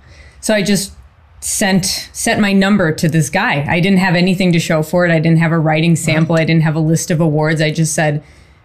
So 0.40 0.54
I 0.54 0.62
just 0.62 0.92
sent 1.40 2.08
sent 2.12 2.40
my 2.40 2.52
number 2.52 2.92
to 2.92 3.08
this 3.08 3.30
guy. 3.30 3.64
I 3.68 3.80
didn't 3.80 3.98
have 3.98 4.14
anything 4.14 4.52
to 4.52 4.58
show 4.58 4.82
for 4.82 5.04
it. 5.04 5.12
I 5.12 5.18
didn't 5.18 5.38
have 5.38 5.52
a 5.52 5.58
writing 5.58 5.96
sample. 5.96 6.36
I 6.36 6.44
didn't 6.44 6.62
have 6.62 6.74
a 6.74 6.80
list 6.80 7.10
of 7.10 7.20
awards. 7.20 7.60
I 7.60 7.70
just 7.70 7.94
said, 7.94 8.22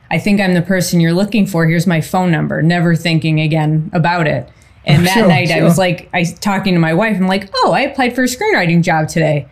I 0.10 0.18
think 0.18 0.42
I'm 0.42 0.54
the 0.54 0.62
person 0.62 1.00
you're 1.00 1.14
looking 1.14 1.46
for. 1.46 1.66
Here's 1.66 1.88
my 1.88 2.02
phone 2.02 2.32
number. 2.32 2.62
Never 2.62 2.96
thinking 2.96 3.40
again 3.40 3.90
about 3.94 4.28
it. 4.28 4.50
And 4.86 5.06
that 5.08 5.14
Sure, 5.14 5.28
night 5.28 5.52
I 5.52 5.64
was 5.64 5.78
like, 5.78 6.10
I 6.14 6.24
talking 6.24 6.74
to 6.74 6.80
my 6.80 6.94
wife. 6.94 7.16
I'm 7.18 7.28
like, 7.28 7.50
oh, 7.56 7.72
I 7.72 7.82
applied 7.82 8.16
for 8.16 8.24
a 8.24 8.28
screenwriting 8.28 8.82
job 8.82 9.08
today. 9.08 9.48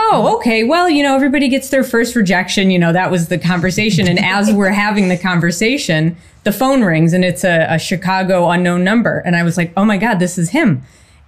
Oh, 0.00 0.36
okay. 0.36 0.62
Well, 0.62 0.88
you 0.88 1.02
know, 1.02 1.16
everybody 1.16 1.48
gets 1.48 1.70
their 1.70 1.82
first 1.82 2.14
rejection. 2.14 2.70
You 2.70 2.78
know, 2.78 2.92
that 2.92 3.10
was 3.10 3.28
the 3.28 3.38
conversation. 3.38 4.06
And 4.06 4.18
as 4.18 4.52
we're 4.52 4.70
having 4.70 5.08
the 5.08 5.18
conversation, 5.18 6.16
the 6.44 6.52
phone 6.52 6.82
rings 6.82 7.12
and 7.12 7.24
it's 7.24 7.44
a, 7.44 7.66
a 7.68 7.78
Chicago 7.78 8.48
unknown 8.48 8.84
number. 8.84 9.18
And 9.26 9.34
I 9.34 9.42
was 9.42 9.56
like, 9.56 9.72
oh 9.76 9.84
my 9.84 9.98
God, 9.98 10.20
this 10.20 10.38
is 10.38 10.50
him. 10.50 10.82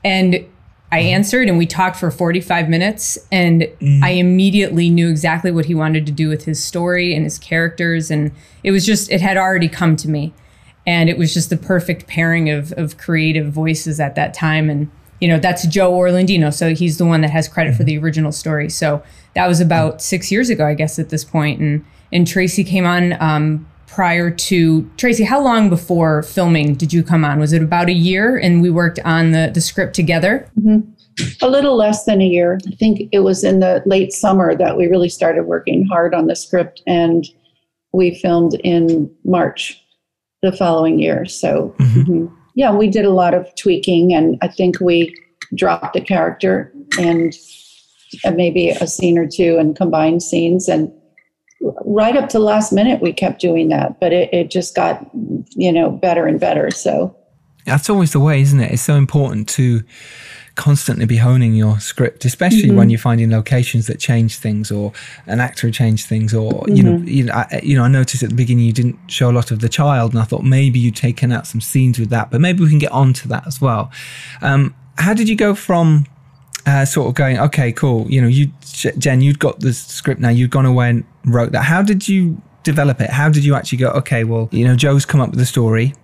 And 0.05 0.47
I 0.93 1.01
mm-hmm. 1.01 1.09
answered 1.09 1.49
and 1.49 1.59
we 1.59 1.67
talked 1.67 1.97
for 1.97 2.11
45 2.11 2.69
minutes. 2.69 3.19
And 3.31 3.63
mm. 3.63 4.03
I 4.03 4.11
immediately 4.11 4.91
knew 4.91 5.09
exactly 5.09 5.51
what 5.51 5.67
he 5.67 5.75
wanted 5.75 6.07
to 6.07 6.13
do 6.13 6.29
with 6.29 6.45
his 6.45 6.63
story 6.63 7.15
and 7.15 7.25
his 7.25 7.39
characters. 7.39 8.11
And 8.11 8.33
it 8.65 8.73
was 8.73 8.85
just, 8.85 9.11
it 9.11 9.21
had 9.21 9.37
already 9.37 9.69
come 9.69 9.97
to 9.97 10.09
me. 10.09 10.33
And 10.87 11.09
it 11.09 11.19
was 11.19 11.33
just 11.33 11.51
the 11.51 11.57
perfect 11.57 12.07
pairing 12.07 12.51
of, 12.51 12.73
of 12.73 12.97
creative 12.99 13.53
voices 13.53 14.01
at 14.01 14.15
that 14.17 14.35
time. 14.35 14.69
And, 14.69 14.91
you 15.21 15.29
know, 15.29 15.39
that's 15.39 15.67
Joe 15.67 15.93
Orlandino. 15.93 16.53
So 16.53 16.75
he's 16.75 16.99
the 16.99 17.05
one 17.05 17.21
that 17.21 17.31
has 17.31 17.49
credit 17.49 17.73
for 17.73 17.83
mm-hmm. 17.83 17.87
the 17.87 17.99
original 17.99 18.33
story. 18.33 18.69
So 18.71 19.03
that 19.35 19.47
was 19.47 19.61
about 19.61 19.97
mm. 19.97 20.01
six 20.01 20.33
years 20.33 20.51
ago, 20.51 20.67
I 20.67 20.75
guess, 20.75 20.99
at 20.99 21.11
this 21.11 21.25
point. 21.25 21.61
And, 21.61 21.85
and 22.13 22.27
Tracy 22.27 22.65
came 22.65 22.87
on 22.87 23.21
um, 23.23 23.69
prior 23.90 24.31
to 24.31 24.88
Tracy. 24.96 25.24
How 25.24 25.42
long 25.42 25.68
before 25.68 26.22
filming 26.22 26.74
did 26.74 26.92
you 26.92 27.03
come 27.03 27.24
on? 27.24 27.40
Was 27.40 27.53
it 27.53 27.62
about 27.62 27.88
a 27.88 27.92
year? 27.92 28.37
And 28.37 28.62
we 28.62 28.70
worked 28.70 29.00
on 29.00 29.33
the, 29.33 29.50
the 29.53 29.61
script 29.61 29.94
together? 29.94 30.48
A 31.42 31.48
little 31.48 31.76
less 31.76 32.05
than 32.05 32.20
a 32.22 32.26
year. 32.26 32.61
I 32.68 32.76
think 32.76 33.09
it 33.12 33.18
was 33.20 33.42
in 33.42 33.59
the 33.59 33.83
late 33.87 34.12
summer 34.12 34.55
that 34.57 34.76
we 34.76 34.87
really 34.87 35.09
started 35.09 35.42
working 35.42 35.85
hard 35.87 36.14
on 36.14 36.29
the 36.29 36.37
script, 36.37 36.83
and 36.87 37.26
we 37.92 38.14
filmed 38.14 38.55
in 38.62 39.11
March 39.24 39.79
the 40.40 40.53
following 40.53 41.00
year. 41.00 41.26
So, 41.26 41.74
mhm. 41.79 42.33
yeah, 42.55 42.72
we 42.72 42.88
did 42.88 43.05
a 43.05 43.11
lot 43.11 43.35
of 43.35 43.53
tweaking, 43.57 44.14
and 44.14 44.38
I 44.40 44.48
think 44.48 44.81
we 44.81 45.14
dropped 45.55 45.96
a 45.96 46.00
character 46.00 46.72
and 46.98 47.35
maybe 48.35 48.70
a 48.70 48.87
scene 48.87 49.18
or 49.18 49.26
two 49.26 49.59
and 49.59 49.76
combined 49.76 50.22
scenes. 50.22 50.68
And 50.68 50.90
right 51.61 52.16
up 52.16 52.29
to 52.31 52.38
last 52.38 52.73
minute, 52.73 53.03
we 53.03 53.12
kept 53.12 53.40
doing 53.40 53.68
that, 53.68 54.01
but 54.01 54.12
it, 54.12 54.33
it 54.33 54.51
just 54.51 54.75
got, 54.75 55.07
you 55.51 55.73
know, 55.73 55.90
better 55.90 56.27
and 56.27 56.40
better. 56.40 56.70
So, 56.70 57.16
That's 57.66 57.90
always 57.90 58.12
the 58.12 58.20
way, 58.20 58.40
isn't 58.40 58.61
it? 58.61 58.73
It's 58.73 58.83
so 58.83 58.94
important 58.94 59.49
to 59.51 59.83
constantly 60.55 61.07
be 61.07 61.16
honing 61.16 61.55
your 61.55 61.79
script, 61.81 62.25
especially 62.25 62.70
when 62.70 62.90
you're 62.90 62.99
finding 62.99 63.31
locations 63.31 63.87
that 63.87 63.99
change 63.99 64.37
things, 64.37 64.70
or 64.70 64.92
an 65.27 65.40
actor 65.40 65.66
who 65.66 65.73
changed 65.73 66.07
things, 66.07 66.35
or 66.35 66.64
you 66.68 66.83
know, 66.83 66.96
you 66.99 67.25
know, 67.25 67.33
I, 67.33 67.61
you 67.62 67.77
know. 67.77 67.85
I 67.85 67.88
noticed 67.88 68.23
at 68.23 68.31
the 68.31 68.35
beginning 68.35 68.64
you 68.64 68.73
didn't 68.73 68.99
show 69.09 69.31
a 69.31 69.33
lot 69.33 69.51
of 69.51 69.61
the 69.61 69.68
child, 69.68 70.12
and 70.12 70.20
I 70.20 70.25
thought 70.25 70.42
maybe 70.42 70.79
you'd 70.79 70.96
taken 70.96 71.33
out 71.33 71.46
some 71.46 71.61
scenes 71.61 71.99
with 71.99 72.11
that, 72.11 72.31
but 72.31 72.40
maybe 72.40 72.62
we 72.62 72.68
can 72.68 72.79
get 72.79 72.92
on 72.92 73.12
to 73.14 73.29
that 73.29 73.46
as 73.46 73.61
well. 73.61 73.90
Um, 74.42 74.75
how 74.99 75.14
did 75.14 75.29
you 75.29 75.37
go 75.37 75.55
from? 75.55 76.07
Uh, 76.66 76.85
sort 76.85 77.09
of 77.09 77.14
going, 77.14 77.38
okay, 77.38 77.73
cool. 77.73 78.07
You 78.11 78.20
know, 78.20 78.29
you, 78.29 78.51
Jen, 78.99 79.23
you'd 79.23 79.38
got 79.38 79.61
the 79.61 79.73
script 79.73 80.20
now. 80.20 80.29
You'd 80.29 80.51
gone 80.51 80.66
away 80.66 80.90
and 80.90 81.05
wrote 81.25 81.53
that. 81.53 81.62
How 81.62 81.83
did 81.83 82.09
you 82.09 82.40
develop 82.62 83.01
it? 83.01 83.11
How 83.11 83.29
did 83.29 83.44
you 83.44 83.55
actually 83.55 83.79
go? 83.79 83.90
Okay, 83.90 84.25
well, 84.25 84.49
you 84.53 84.66
know, 84.66 84.77
Joe's 84.77 85.07
come 85.07 85.20
up 85.20 85.31
with 85.31 85.38
the 85.38 85.46
story. 85.46 85.94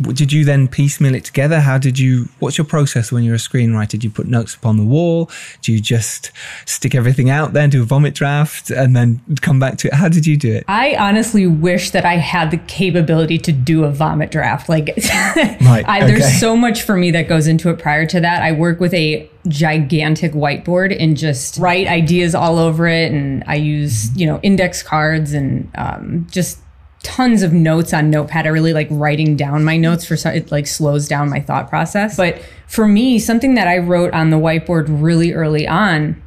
Did 0.00 0.32
you 0.32 0.44
then 0.44 0.66
piecemeal 0.66 1.14
it 1.14 1.24
together? 1.24 1.60
How 1.60 1.78
did 1.78 1.98
you? 1.98 2.28
What's 2.40 2.58
your 2.58 2.64
process 2.64 3.12
when 3.12 3.22
you're 3.22 3.36
a 3.36 3.38
screenwriter? 3.38 3.98
Do 3.98 4.06
you 4.06 4.10
put 4.10 4.26
notes 4.26 4.54
upon 4.54 4.76
the 4.76 4.84
wall? 4.84 5.30
Do 5.62 5.72
you 5.72 5.80
just 5.80 6.32
stick 6.66 6.94
everything 6.94 7.30
out 7.30 7.52
there, 7.52 7.68
do 7.68 7.82
a 7.82 7.84
vomit 7.84 8.14
draft, 8.14 8.70
and 8.70 8.96
then 8.96 9.20
come 9.40 9.60
back 9.60 9.78
to 9.78 9.88
it? 9.88 9.94
How 9.94 10.08
did 10.08 10.26
you 10.26 10.36
do 10.36 10.52
it? 10.52 10.64
I 10.66 10.96
honestly 10.96 11.46
wish 11.46 11.90
that 11.92 12.04
I 12.04 12.16
had 12.16 12.50
the 12.50 12.56
capability 12.56 13.38
to 13.38 13.52
do 13.52 13.84
a 13.84 13.90
vomit 13.90 14.32
draft. 14.32 14.68
Like, 14.68 14.86
Right, 15.36 15.84
I, 15.86 16.06
there's 16.06 16.22
okay. 16.24 16.38
so 16.38 16.56
much 16.56 16.82
for 16.82 16.96
me 16.96 17.12
that 17.12 17.28
goes 17.28 17.46
into 17.46 17.70
it 17.70 17.78
prior 17.78 18.04
to 18.06 18.20
that. 18.20 18.42
I 18.42 18.52
work 18.52 18.80
with 18.80 18.94
a 18.94 19.30
gigantic 19.46 20.32
whiteboard 20.32 20.96
and 20.98 21.16
just 21.16 21.58
write 21.58 21.86
ideas 21.86 22.34
all 22.34 22.58
over 22.58 22.88
it. 22.88 23.12
And 23.12 23.44
I 23.46 23.56
use, 23.56 24.14
you 24.16 24.26
know, 24.26 24.40
index 24.42 24.82
cards 24.82 25.32
and 25.34 25.70
um, 25.76 26.26
just 26.30 26.58
tons 27.04 27.42
of 27.42 27.52
notes 27.52 27.92
on 27.92 28.10
notepad. 28.10 28.46
I 28.46 28.48
really 28.48 28.72
like 28.72 28.88
writing 28.90 29.36
down 29.36 29.62
my 29.62 29.76
notes 29.76 30.04
for 30.04 30.16
some 30.16 30.34
it 30.34 30.50
like 30.50 30.66
slows 30.66 31.06
down 31.06 31.30
my 31.30 31.38
thought 31.38 31.68
process. 31.68 32.16
But 32.16 32.42
for 32.66 32.88
me 32.88 33.18
something 33.20 33.54
that 33.54 33.68
i 33.68 33.78
wrote 33.78 34.12
on 34.12 34.30
the 34.30 34.38
whiteboard 34.38 34.86
really 34.88 35.32
early 35.32 35.68
on 35.68 36.20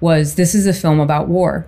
was 0.00 0.34
this 0.34 0.54
is 0.54 0.66
a 0.66 0.74
film 0.74 1.00
about 1.00 1.28
war. 1.28 1.66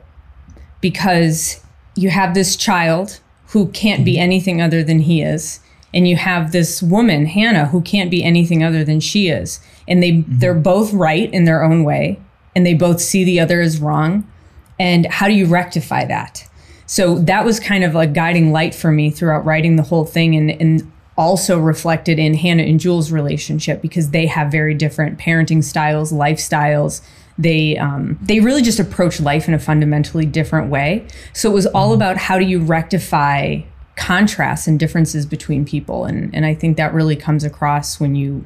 Because 0.80 1.64
you 1.94 2.10
have 2.10 2.34
this 2.34 2.56
child 2.56 3.20
who 3.48 3.68
can't 3.68 4.04
be 4.04 4.18
anything 4.18 4.60
other 4.60 4.82
than 4.82 5.00
he 5.00 5.22
is 5.22 5.60
and 5.94 6.06
you 6.06 6.16
have 6.16 6.52
this 6.52 6.82
woman 6.82 7.26
hannah 7.26 7.66
who 7.66 7.80
can't 7.80 8.10
be 8.10 8.22
anything 8.22 8.62
other 8.62 8.84
than 8.84 9.00
she 9.00 9.28
is. 9.28 9.60
And 9.86 10.02
they 10.02 10.12
mm-hmm. 10.12 10.38
they're 10.38 10.54
both 10.54 10.92
right 10.92 11.32
in 11.32 11.44
their 11.44 11.62
own 11.62 11.84
way 11.84 12.20
and 12.56 12.66
they 12.66 12.74
both 12.74 13.00
see 13.00 13.24
the 13.24 13.38
other 13.38 13.60
as 13.60 13.78
wrong. 13.78 14.28
And 14.80 15.06
how 15.06 15.28
do 15.28 15.34
you 15.34 15.46
rectify 15.46 16.04
that 16.06 16.47
so 16.88 17.18
that 17.18 17.44
was 17.44 17.60
kind 17.60 17.84
of 17.84 17.94
a 17.94 18.06
guiding 18.06 18.50
light 18.50 18.74
for 18.74 18.90
me 18.90 19.10
throughout 19.10 19.44
writing 19.44 19.76
the 19.76 19.82
whole 19.82 20.06
thing 20.06 20.34
and, 20.34 20.50
and 20.50 20.90
also 21.18 21.58
reflected 21.58 22.18
in 22.18 22.32
hannah 22.32 22.62
and 22.62 22.80
jules 22.80 23.12
relationship 23.12 23.82
because 23.82 24.10
they 24.10 24.24
have 24.26 24.50
very 24.50 24.72
different 24.72 25.18
parenting 25.18 25.62
styles 25.62 26.12
lifestyles. 26.12 27.02
They 27.36 27.76
um, 27.76 28.18
they 28.20 28.40
really 28.40 28.62
just 28.62 28.80
approach 28.80 29.20
life 29.20 29.46
in 29.46 29.54
a 29.54 29.60
fundamentally 29.60 30.26
different 30.26 30.70
way. 30.70 31.06
So 31.34 31.48
it 31.48 31.54
was 31.54 31.66
all 31.66 31.92
about 31.92 32.16
how 32.16 32.36
do 32.36 32.44
you 32.44 32.58
rectify 32.58 33.60
contrasts 33.94 34.66
and 34.66 34.78
differences 34.78 35.24
between 35.26 35.64
people. 35.64 36.04
And 36.04 36.34
and 36.34 36.46
i 36.46 36.54
think 36.54 36.76
that 36.78 36.94
really 36.94 37.16
comes 37.16 37.44
across 37.44 38.00
when 38.00 38.14
you 38.14 38.44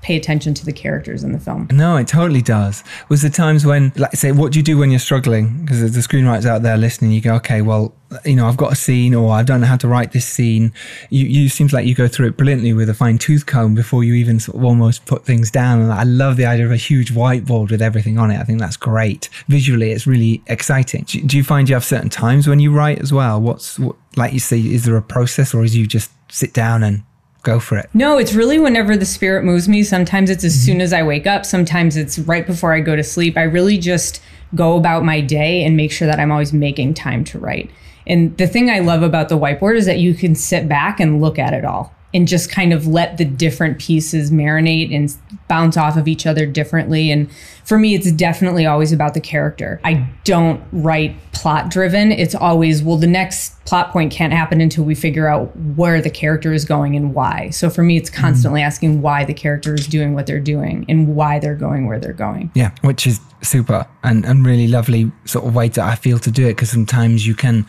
pay 0.00 0.16
attention 0.16 0.54
to 0.54 0.64
the 0.64 0.72
characters 0.72 1.24
in 1.24 1.32
the 1.32 1.38
film 1.38 1.66
No, 1.72 1.96
it 1.96 2.08
totally 2.08 2.42
does. 2.42 2.84
Was 3.08 3.22
the 3.22 3.30
times 3.30 3.66
when, 3.66 3.92
like, 3.96 4.12
say, 4.12 4.32
what 4.32 4.52
do 4.52 4.58
you 4.58 4.62
do 4.62 4.78
when 4.78 4.90
you're 4.90 5.00
struggling? 5.00 5.62
Because 5.62 5.80
the 5.92 6.00
screenwriters 6.00 6.46
out 6.46 6.62
there 6.62 6.76
listening, 6.76 7.10
you 7.10 7.20
go, 7.20 7.34
okay, 7.36 7.62
well, 7.62 7.94
you 8.24 8.36
know, 8.36 8.46
I've 8.46 8.56
got 8.56 8.72
a 8.72 8.76
scene, 8.76 9.14
or 9.14 9.32
I 9.32 9.42
don't 9.42 9.60
know 9.60 9.66
how 9.66 9.76
to 9.76 9.88
write 9.88 10.12
this 10.12 10.26
scene. 10.26 10.72
You, 11.10 11.26
you 11.26 11.48
seems 11.48 11.72
like 11.72 11.84
you 11.84 11.94
go 11.94 12.08
through 12.08 12.28
it 12.28 12.36
brilliantly 12.36 12.72
with 12.72 12.88
a 12.88 12.94
fine 12.94 13.18
tooth 13.18 13.44
comb 13.46 13.74
before 13.74 14.02
you 14.02 14.14
even 14.14 14.40
sort 14.40 14.56
of 14.56 14.64
almost 14.64 15.04
put 15.04 15.24
things 15.24 15.50
down. 15.50 15.82
And 15.82 15.92
I 15.92 16.04
love 16.04 16.36
the 16.36 16.46
idea 16.46 16.64
of 16.64 16.72
a 16.72 16.76
huge 16.76 17.12
whiteboard 17.12 17.70
with 17.70 17.82
everything 17.82 18.18
on 18.18 18.30
it. 18.30 18.38
I 18.38 18.44
think 18.44 18.60
that's 18.60 18.76
great. 18.78 19.28
Visually, 19.48 19.90
it's 19.90 20.06
really 20.06 20.42
exciting. 20.46 21.04
Do, 21.06 21.20
do 21.22 21.36
you 21.36 21.44
find 21.44 21.68
you 21.68 21.74
have 21.74 21.84
certain 21.84 22.08
times 22.08 22.48
when 22.48 22.60
you 22.60 22.72
write 22.72 23.00
as 23.00 23.12
well? 23.12 23.40
What's 23.40 23.78
what, 23.78 23.96
like 24.16 24.32
you 24.32 24.40
say? 24.40 24.58
Is 24.58 24.84
there 24.84 24.96
a 24.96 25.02
process, 25.02 25.52
or 25.52 25.62
is 25.62 25.76
you 25.76 25.86
just 25.86 26.10
sit 26.30 26.54
down 26.54 26.82
and 26.82 27.02
go 27.48 27.60
for 27.60 27.78
it? 27.78 27.88
No, 27.94 28.18
it's 28.18 28.34
really 28.34 28.58
whenever 28.58 28.96
the 28.96 29.06
spirit 29.06 29.44
moves 29.44 29.68
me. 29.68 29.82
Sometimes 29.82 30.30
it's 30.30 30.44
as 30.44 30.54
mm-hmm. 30.54 30.66
soon 30.66 30.80
as 30.80 30.92
I 30.92 31.02
wake 31.02 31.26
up, 31.26 31.44
sometimes 31.44 31.96
it's 31.96 32.18
right 32.18 32.46
before 32.46 32.72
I 32.72 32.80
go 32.80 32.94
to 32.94 33.02
sleep. 33.02 33.36
I 33.36 33.42
really 33.42 33.78
just 33.78 34.22
go 34.54 34.76
about 34.76 35.04
my 35.04 35.20
day 35.20 35.64
and 35.64 35.76
make 35.76 35.92
sure 35.92 36.06
that 36.06 36.20
I'm 36.20 36.32
always 36.32 36.52
making 36.52 36.94
time 36.94 37.24
to 37.24 37.38
write. 37.38 37.70
And 38.06 38.36
the 38.38 38.46
thing 38.46 38.70
I 38.70 38.78
love 38.78 39.02
about 39.02 39.28
the 39.28 39.38
whiteboard 39.38 39.76
is 39.76 39.86
that 39.86 39.98
you 39.98 40.14
can 40.14 40.34
sit 40.34 40.68
back 40.68 41.00
and 41.00 41.20
look 41.20 41.38
at 41.38 41.52
it 41.52 41.64
all 41.64 41.94
and 42.18 42.26
just 42.26 42.50
kind 42.50 42.72
of 42.72 42.84
let 42.84 43.16
the 43.16 43.24
different 43.24 43.78
pieces 43.78 44.32
marinate 44.32 44.92
and 44.92 45.16
bounce 45.46 45.76
off 45.76 45.96
of 45.96 46.08
each 46.08 46.26
other 46.26 46.46
differently. 46.46 47.12
And 47.12 47.30
for 47.64 47.78
me, 47.78 47.94
it's 47.94 48.10
definitely 48.10 48.66
always 48.66 48.90
about 48.90 49.14
the 49.14 49.20
character. 49.20 49.80
I 49.84 50.10
don't 50.24 50.60
write 50.72 51.14
plot 51.30 51.70
driven. 51.70 52.10
It's 52.10 52.34
always, 52.34 52.82
well, 52.82 52.96
the 52.96 53.06
next 53.06 53.64
plot 53.66 53.92
point 53.92 54.10
can't 54.10 54.32
happen 54.32 54.60
until 54.60 54.82
we 54.82 54.96
figure 54.96 55.28
out 55.28 55.56
where 55.76 56.02
the 56.02 56.10
character 56.10 56.52
is 56.52 56.64
going 56.64 56.96
and 56.96 57.14
why. 57.14 57.50
So 57.50 57.70
for 57.70 57.84
me, 57.84 57.96
it's 57.96 58.10
constantly 58.10 58.62
mm-hmm. 58.62 58.66
asking 58.66 59.00
why 59.00 59.24
the 59.24 59.34
character 59.34 59.74
is 59.74 59.86
doing 59.86 60.12
what 60.14 60.26
they're 60.26 60.40
doing 60.40 60.86
and 60.88 61.14
why 61.14 61.38
they're 61.38 61.54
going 61.54 61.86
where 61.86 62.00
they're 62.00 62.12
going. 62.12 62.50
Yeah, 62.56 62.72
which 62.80 63.06
is 63.06 63.20
super 63.42 63.86
and, 64.02 64.24
and 64.26 64.44
really 64.44 64.66
lovely 64.66 65.12
sort 65.24 65.46
of 65.46 65.54
way 65.54 65.68
that 65.68 65.84
I 65.84 65.94
feel 65.94 66.18
to 66.18 66.32
do 66.32 66.46
it 66.46 66.56
because 66.56 66.70
sometimes 66.70 67.28
you 67.28 67.36
can 67.36 67.64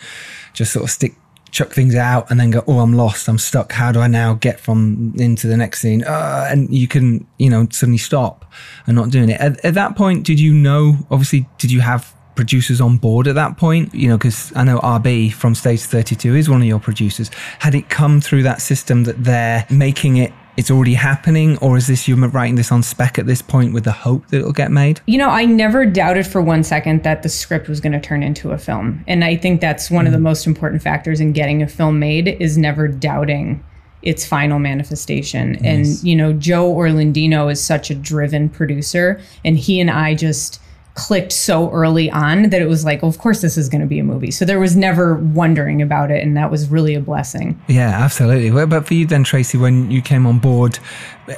just 0.54 0.74
sort 0.74 0.86
of 0.86 0.90
stick 0.90 1.14
chuck 1.52 1.72
things 1.72 1.96
out 1.96 2.30
and 2.30 2.40
then 2.40 2.52
go, 2.52 2.64
oh, 2.68 2.80
I'm 2.80 2.94
lost, 2.94 3.28
I'm 3.28 3.38
stuck. 3.38 3.72
How 3.72 3.92
do 3.92 4.00
I 4.00 4.08
now 4.08 4.36
get 4.36 4.60
from 4.60 5.14
into 5.18 5.48
the 5.48 5.58
next 5.58 5.82
scene? 5.82 6.04
Uh, 6.04 6.48
and 6.50 6.74
you 6.74 6.88
can, 6.88 7.28
you 7.38 7.50
know, 7.50 7.68
suddenly 7.72 7.98
stop 7.98 8.52
and 8.88 8.96
not 8.96 9.10
doing 9.10 9.30
it. 9.30 9.40
At, 9.40 9.64
at 9.64 9.74
that 9.74 9.96
point, 9.96 10.26
did 10.26 10.40
you 10.40 10.54
know? 10.54 10.98
Obviously, 11.12 11.48
did 11.58 11.72
you 11.72 11.82
have 11.82 12.14
producers 12.36 12.80
on 12.80 12.98
board 12.98 13.28
at 13.28 13.36
that 13.36 13.58
point? 13.58 13.94
You 13.94 14.10
know, 14.10 14.18
because 14.18 14.54
I 14.56 14.64
know 14.64 14.80
RB 14.80 15.34
from 15.34 15.56
Stage 15.56 15.82
32 15.82 16.36
is 16.36 16.50
one 16.50 16.62
of 16.62 16.68
your 16.68 16.80
producers. 16.80 17.30
Had 17.60 17.76
it 17.76 17.90
come 17.90 18.22
through 18.22 18.44
that 18.44 18.62
system 18.62 19.04
that 19.04 19.24
they're 19.24 19.66
making 19.70 20.18
it? 20.18 20.34
It's 20.60 20.70
already 20.70 20.94
happening, 20.94 21.58
or 21.60 21.78
is 21.78 21.88
this 21.88 22.06
you 22.06 22.18
writing 22.18 22.56
this 22.56 22.70
on 22.70 22.84
spec 22.84 23.18
at 23.18 23.26
this 23.26 23.42
point 23.42 23.72
with 23.72 23.86
the 23.86 23.94
hope 23.94 24.28
that 24.28 24.40
it'll 24.40 24.52
get 24.52 24.72
made? 24.72 25.00
You 25.06 25.18
know, 25.18 25.30
I 25.30 25.46
never 25.46 25.86
doubted 25.86 26.28
for 26.28 26.42
one 26.42 26.66
second 26.66 27.04
that 27.04 27.24
the 27.24 27.30
script 27.30 27.70
was 27.70 27.80
going 27.80 27.94
to 27.94 28.00
turn 28.02 28.24
into 28.24 28.52
a 28.52 28.58
film. 28.58 29.02
And 29.08 29.24
I 29.24 29.38
think 29.38 29.62
that's 29.62 29.90
one 29.90 30.06
of 30.06 30.12
the 30.12 30.18
mm-hmm. 30.18 30.26
most 30.26 30.46
important 30.46 30.82
factors 30.82 31.22
in 31.22 31.32
getting 31.32 31.64
a 31.64 31.68
film 31.68 31.98
made 31.98 32.28
is 32.28 32.58
never 32.58 32.90
doubting 32.90 33.64
its 34.02 34.26
final 34.26 34.60
manifestation. 34.60 35.56
And, 35.66 35.86
you 36.04 36.14
know, 36.14 36.34
Joe 36.34 36.76
Orlandino 36.76 37.50
is 37.50 37.64
such 37.64 37.90
a 37.90 37.96
driven 37.96 38.50
producer, 38.50 39.22
and 39.46 39.58
he 39.58 39.80
and 39.80 39.90
I 39.90 40.14
just 40.14 40.60
clicked 40.96 41.32
so 41.32 41.72
early 41.72 42.12
on 42.12 42.50
that 42.50 42.62
it 42.62 42.68
was 42.68 42.84
like, 42.84 43.02
well, 43.02 43.10
of 43.10 43.18
course, 43.18 43.42
this 43.42 43.58
is 43.58 43.70
going 43.70 43.82
to 43.82 43.88
be 43.88 44.00
a 44.00 44.04
movie. 44.04 44.32
So 44.32 44.44
there 44.44 44.60
was 44.60 44.76
never 44.76 45.16
wondering 45.16 45.82
about 45.82 46.12
it. 46.12 46.24
And 46.24 46.36
that 46.36 46.52
was 46.52 46.70
really 46.70 46.94
a 46.96 47.00
blessing. 47.00 47.60
Yeah, 47.68 47.90
absolutely. 47.90 48.52
Well, 48.52 48.68
but 48.68 48.86
for 48.86 48.94
you 48.94 49.06
then, 49.06 49.24
Tracy, 49.24 49.58
when 49.58 49.90
you 49.90 50.02
came 50.02 50.26
on 50.26 50.40
board, 50.40 50.80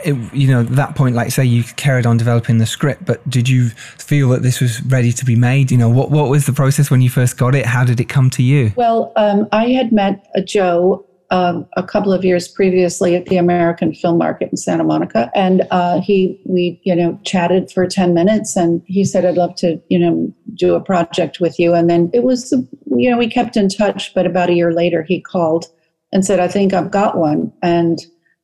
it, 0.03 0.15
you 0.33 0.47
know, 0.47 0.63
that 0.63 0.95
point, 0.95 1.15
like 1.15 1.31
say 1.31 1.45
you 1.45 1.63
carried 1.75 2.05
on 2.05 2.17
developing 2.17 2.57
the 2.57 2.65
script, 2.65 3.05
but 3.05 3.27
did 3.29 3.47
you 3.47 3.69
feel 3.69 4.29
that 4.29 4.41
this 4.41 4.61
was 4.61 4.81
ready 4.85 5.11
to 5.11 5.25
be 5.25 5.35
made? 5.35 5.69
You 5.69 5.77
know, 5.77 5.89
what, 5.89 6.09
what 6.09 6.29
was 6.29 6.45
the 6.45 6.53
process 6.53 6.89
when 6.89 7.01
you 7.01 7.09
first 7.09 7.37
got 7.37 7.53
it? 7.53 7.65
How 7.65 7.83
did 7.83 7.99
it 7.99 8.09
come 8.09 8.29
to 8.31 8.43
you? 8.43 8.73
Well, 8.75 9.11
um, 9.15 9.47
I 9.51 9.69
had 9.69 9.91
met 9.91 10.25
uh, 10.35 10.41
Joe 10.41 11.05
um, 11.31 11.65
a 11.77 11.83
couple 11.83 12.11
of 12.11 12.25
years 12.25 12.49
previously 12.49 13.15
at 13.15 13.25
the 13.27 13.37
American 13.37 13.93
Film 13.93 14.17
Market 14.17 14.49
in 14.51 14.57
Santa 14.57 14.83
Monica, 14.83 15.31
and 15.33 15.65
uh, 15.71 16.01
he 16.01 16.39
we 16.45 16.79
you 16.83 16.93
know 16.93 17.17
chatted 17.23 17.71
for 17.71 17.87
ten 17.87 18.13
minutes, 18.13 18.57
and 18.57 18.81
he 18.85 19.05
said 19.05 19.25
I'd 19.25 19.37
love 19.37 19.55
to 19.55 19.81
you 19.89 19.97
know 19.97 20.33
do 20.53 20.75
a 20.75 20.81
project 20.81 21.39
with 21.39 21.57
you, 21.57 21.73
and 21.73 21.89
then 21.89 22.09
it 22.13 22.23
was 22.23 22.51
you 22.97 23.09
know 23.09 23.17
we 23.17 23.29
kept 23.29 23.55
in 23.55 23.69
touch, 23.69 24.13
but 24.13 24.25
about 24.25 24.49
a 24.49 24.53
year 24.53 24.73
later 24.73 25.03
he 25.03 25.21
called 25.21 25.65
and 26.11 26.25
said 26.25 26.41
I 26.41 26.49
think 26.49 26.73
I've 26.73 26.91
got 26.91 27.17
one, 27.17 27.51
and 27.63 27.99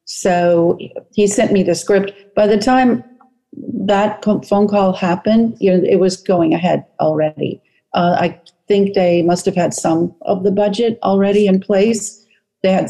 so 0.06 0.80
he 1.14 1.28
sent 1.28 1.52
me 1.52 1.64
the 1.64 1.76
script. 1.76 2.14
By 2.36 2.48
the 2.48 2.58
time 2.58 3.04
that 3.86 4.24
phone 4.24 4.68
call 4.70 4.94
happened, 4.94 5.58
you 5.60 5.72
know 5.72 5.84
it 5.84 6.00
was 6.00 6.16
going 6.16 6.54
ahead 6.54 6.86
already. 7.02 7.62
Uh, 7.94 8.16
I 8.18 8.42
think 8.70 8.94
they 8.94 9.24
must 9.24 9.46
have 9.46 9.56
had 9.56 9.74
some 9.74 10.16
of 10.22 10.44
the 10.44 10.52
budget 10.52 11.00
already 11.04 11.48
in 11.48 11.60
place 11.60 12.17
they 12.64 12.72
had 12.72 12.90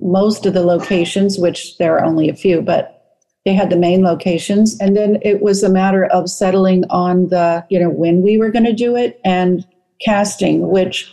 most 0.00 0.46
of 0.46 0.54
the 0.54 0.64
locations, 0.64 1.38
which 1.38 1.78
there 1.78 1.96
are 1.96 2.04
only 2.04 2.28
a 2.28 2.34
few, 2.34 2.60
but 2.60 3.02
they 3.44 3.54
had 3.54 3.70
the 3.70 3.76
main 3.76 4.02
locations. 4.02 4.78
And 4.78 4.96
then 4.96 5.18
it 5.22 5.42
was 5.42 5.62
a 5.62 5.70
matter 5.70 6.06
of 6.06 6.30
settling 6.30 6.84
on 6.90 7.28
the, 7.28 7.64
you 7.70 7.80
know, 7.80 7.90
when 7.90 8.22
we 8.22 8.38
were 8.38 8.50
going 8.50 8.64
to 8.64 8.72
do 8.72 8.96
it 8.96 9.20
and 9.24 9.66
casting, 10.00 10.68
which 10.68 11.12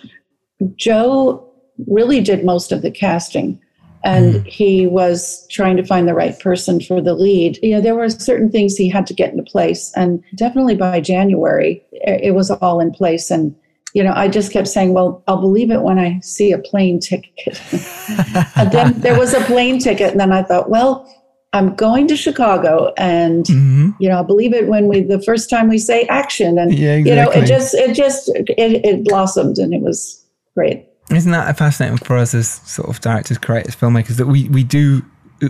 Joe 0.76 1.46
really 1.88 2.22
did 2.22 2.44
most 2.44 2.72
of 2.72 2.82
the 2.82 2.92
casting. 2.92 3.60
And 4.04 4.36
hmm. 4.36 4.42
he 4.44 4.88
was 4.88 5.46
trying 5.50 5.76
to 5.78 5.86
find 5.86 6.08
the 6.08 6.14
right 6.14 6.38
person 6.40 6.80
for 6.80 7.02
the 7.02 7.14
lead. 7.14 7.60
You 7.62 7.76
know, 7.76 7.82
there 7.82 7.96
were 7.96 8.10
certain 8.10 8.50
things 8.50 8.76
he 8.76 8.88
had 8.90 9.06
to 9.08 9.14
get 9.14 9.32
into 9.32 9.44
place. 9.44 9.92
And 9.96 10.24
definitely 10.36 10.76
by 10.76 11.02
January, 11.02 11.84
it 11.92 12.22
it 12.24 12.32
was 12.32 12.50
all 12.50 12.80
in 12.80 12.92
place. 12.92 13.30
And 13.30 13.54
you 13.94 14.04
know, 14.04 14.14
I 14.16 14.28
just 14.28 14.52
kept 14.52 14.68
saying, 14.68 14.94
well, 14.94 15.24
I'll 15.28 15.42
believe 15.42 15.72
it 15.72 15.82
when 15.82 15.98
I 16.00 16.20
see 16.22 16.52
a 16.52 16.60
plane 16.60 17.00
ticket. 17.00 17.60
and 18.56 18.72
then 18.72 19.00
there 19.02 19.18
was 19.18 19.34
a 19.34 19.42
plane 19.42 19.80
ticket. 19.80 20.12
And 20.12 20.20
then 20.20 20.32
I 20.32 20.44
thought, 20.44 20.70
well, 20.70 21.08
I'm 21.54 21.76
going 21.76 22.08
to 22.08 22.16
Chicago 22.16 22.94
and, 22.98 23.46
Mm-hmm. 23.46 23.90
you 24.00 24.10
know, 24.10 24.16
I'll 24.18 24.24
believe 24.24 24.54
it 24.54 24.68
when 24.68 24.88
we, 24.88 25.02
the 25.02 25.22
first 25.22 25.50
time 25.50 25.68
we 25.70 25.80
say 25.80 26.04
action 26.04 26.60
and, 26.60 26.72
Yeah, 26.78 26.96
you 26.98 27.16
know, 27.16 27.32
it 27.32 27.46
just, 27.48 27.74
it 27.74 27.96
just, 27.96 28.30
it, 28.30 28.86
it 28.86 29.04
blossomed 29.06 29.58
and 29.58 29.74
it 29.74 29.82
was 29.82 30.24
great. 30.56 30.86
Isn't 31.10 31.32
that 31.32 31.58
fascinating 31.58 31.98
for 31.98 32.18
us 32.18 32.36
as 32.36 32.48
sort 32.48 32.90
of 32.90 33.00
directors, 33.02 33.40
creators, 33.40 33.76
filmmakers 33.76 34.18
that 34.18 34.28
we 34.28 34.48
we 34.50 34.64
do? 34.64 35.02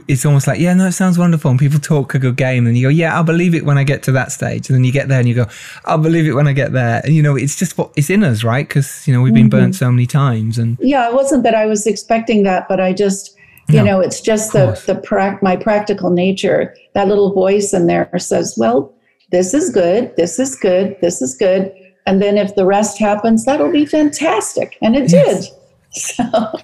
It's 0.08 0.26
almost 0.26 0.46
like 0.46 0.60
yeah, 0.60 0.74
no, 0.74 0.88
it 0.88 0.92
sounds 0.92 1.18
wonderful, 1.18 1.50
and 1.50 1.60
people 1.60 1.80
talk 1.80 2.14
a 2.14 2.20
good 2.20 2.36
game, 2.36 2.68
and 2.68 2.78
you 2.78 2.84
go, 2.86 2.90
yeah, 2.90 3.16
I'll 3.16 3.24
believe 3.24 3.56
it 3.56 3.66
when 3.66 3.78
I 3.78 3.84
get 3.84 4.04
to 4.04 4.12
that 4.12 4.32
stage, 4.32 4.70
and 4.70 4.76
then 4.76 4.84
you 4.84 4.92
get 4.92 5.08
there 5.08 5.20
and 5.20 5.28
you 5.28 5.36
go, 5.36 5.48
I'll 5.86 5.98
believe 5.98 6.28
it 6.28 6.34
when 6.34 6.48
I 6.48 6.54
get 6.54 6.74
there, 6.74 7.02
and 7.04 7.16
you 7.16 7.24
know, 7.24 7.36
it's 7.36 7.56
just 7.56 7.78
what 7.78 7.92
it's 7.96 8.10
in 8.10 8.24
us, 8.24 8.44
right? 8.44 8.68
Because 8.68 9.08
you 9.08 9.14
know 9.14 9.22
we've 9.22 9.34
been 9.34 9.50
burnt 9.50 9.74
mm-hmm. 9.74 9.86
so 9.86 9.92
many 9.92 10.06
times, 10.06 10.58
and 10.58 10.78
Yeah, 10.80 11.08
it 11.08 11.14
wasn't 11.14 11.44
that 11.44 11.56
I 11.56 11.66
was 11.66 11.88
expecting 11.88 12.44
that, 12.44 12.68
but 12.68 12.80
I 12.80 12.94
just, 12.94 13.36
you 13.68 13.78
No, 13.78 13.84
know, 13.86 14.00
it's 14.00 14.22
just 14.22 14.54
the 14.54 14.80
the 14.86 14.96
prac 14.96 15.42
my 15.42 15.56
practical 15.56 16.10
nature. 16.12 16.76
That 16.94 17.08
little 17.08 17.34
voice 17.34 17.74
in 17.74 17.88
there 17.88 18.10
says, 18.18 18.56
"Well, 18.58 18.94
this 19.32 19.54
is 19.54 19.70
good. 19.72 20.16
This 20.18 20.40
is 20.40 20.56
good. 20.56 20.98
This 21.02 21.22
is 21.22 21.36
good." 21.36 21.72
And 22.06 22.22
then 22.22 22.38
if 22.38 22.56
the 22.56 22.66
rest 22.66 22.98
happens, 22.98 23.46
that'll 23.46 23.72
be 23.72 23.86
fantastic, 23.86 24.78
and 24.82 24.96
it 24.96 25.12
Yes. 25.12 25.48
did. 25.48 25.59
So 26.00 26.24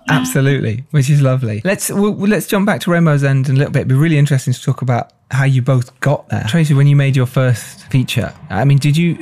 Absolutely, 0.10 0.86
which 0.92 1.10
is 1.10 1.22
lovely. 1.22 1.62
Let's 1.64 1.90
we'll, 1.90 2.14
let's 2.14 2.48
jump 2.48 2.66
back 2.66 2.82
to 2.82 2.92
Rainbow's 2.92 3.24
End 3.24 3.50
in 3.50 3.56
a 3.56 3.58
little 3.58 3.72
bit. 3.74 3.80
It'd 3.80 3.88
be 3.90 3.96
really 3.96 4.18
interesting 4.18 4.54
to 4.54 4.62
talk 4.62 4.82
about 4.82 5.12
how 5.32 5.46
you 5.46 5.62
both 5.62 6.00
got 6.00 6.30
there. 6.30 6.44
Tracy, 6.48 6.74
when 6.76 6.86
you 6.88 6.96
made 6.96 7.16
your 7.16 7.26
first 7.26 7.82
feature, 7.90 8.34
I 8.50 8.66
mean, 8.66 8.78
did 8.78 8.96
you? 8.96 9.18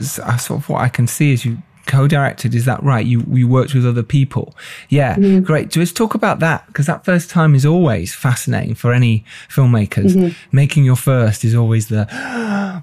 Sort 0.00 0.50
of 0.50 0.68
what 0.68 0.80
I 0.82 0.88
can 0.88 1.06
see 1.06 1.32
is 1.32 1.44
you 1.44 1.58
co-directed. 1.86 2.54
Is 2.54 2.64
that 2.64 2.82
right? 2.82 3.04
You 3.06 3.22
you 3.30 3.46
worked 3.46 3.74
with 3.74 3.86
other 3.86 4.02
people. 4.02 4.56
Yeah, 4.88 5.14
Mm-hmm. 5.16 5.44
great. 5.44 5.72
So 5.72 5.78
let's 5.80 5.92
talk 5.92 6.14
about 6.14 6.40
that 6.40 6.66
because 6.66 6.86
that 6.86 7.04
first 7.04 7.30
time 7.30 7.54
is 7.54 7.64
always 7.64 8.12
fascinating 8.14 8.74
for 8.74 8.92
any 8.92 9.24
filmmakers. 9.48 10.14
Mm-hmm. 10.16 10.56
Making 10.56 10.84
your 10.84 10.96
first 10.96 11.44
is 11.44 11.54
always 11.54 11.88
the 11.88 12.06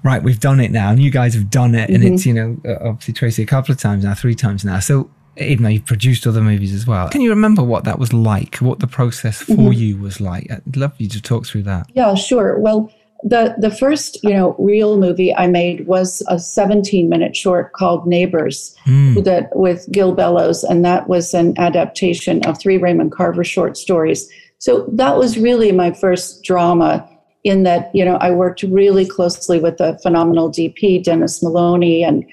right. 0.04 0.22
We've 0.22 0.40
done 0.40 0.58
it 0.60 0.70
now, 0.70 0.90
and 0.90 1.02
you 1.02 1.10
guys 1.10 1.34
have 1.34 1.50
done 1.50 1.74
it, 1.74 1.90
and 1.90 2.02
Mm-hmm. 2.02 2.14
it's 2.14 2.24
you 2.26 2.32
know 2.34 2.56
uh, 2.64 2.88
obviously 2.88 3.12
Tracy 3.14 3.42
a 3.42 3.46
couple 3.46 3.72
of 3.72 3.78
times 3.78 4.04
now, 4.04 4.14
three 4.14 4.34
times 4.34 4.64
now. 4.64 4.78
So. 4.80 5.10
Even 5.38 5.62
though 5.64 5.70
you've 5.70 5.86
produced 5.86 6.26
other 6.26 6.42
movies 6.42 6.74
as 6.74 6.86
well, 6.86 7.08
can 7.08 7.20
you 7.22 7.30
remember 7.30 7.62
what 7.62 7.84
that 7.84 7.98
was 7.98 8.12
like? 8.12 8.56
What 8.56 8.80
the 8.80 8.86
process 8.86 9.42
for 9.42 9.52
Mm-hmm. 9.52 9.72
you 9.72 9.96
was 9.96 10.20
like? 10.20 10.50
I'd 10.50 10.76
love 10.76 10.92
you 10.98 11.08
to 11.08 11.22
talk 11.22 11.46
through 11.46 11.62
that. 11.64 11.86
Yeah, 11.94 12.14
sure. 12.14 12.58
Well, 12.58 12.92
the 13.24 13.54
the 13.58 13.70
first 13.70 14.18
you 14.24 14.30
know 14.34 14.56
real 14.58 14.98
movie 14.98 15.32
I 15.34 15.46
made 15.46 15.86
was 15.86 16.22
a 16.28 16.38
17 16.40 17.08
minute 17.08 17.36
short 17.36 17.72
called 17.72 18.06
Neighbors 18.06 18.74
that 18.84 19.48
with 19.54 19.86
Gil 19.92 20.12
Bellows, 20.12 20.64
and 20.64 20.84
that 20.84 21.08
was 21.08 21.32
an 21.32 21.56
adaptation 21.58 22.44
of 22.46 22.58
three 22.58 22.78
Raymond 22.78 23.12
Carver 23.12 23.44
short 23.44 23.76
stories. 23.76 24.28
So 24.58 24.86
that 24.92 25.16
was 25.16 25.38
really 25.38 25.72
my 25.72 25.92
first 25.92 26.42
drama. 26.44 27.08
In 27.44 27.64
that, 27.64 27.90
you 27.92 28.04
know, 28.04 28.14
I 28.16 28.30
worked 28.30 28.62
really 28.62 29.04
closely 29.04 29.58
with 29.58 29.78
the 29.78 29.98
phenomenal 30.00 30.48
DP 30.48 31.02
Dennis 31.02 31.42
Maloney, 31.42 32.04
and 32.04 32.24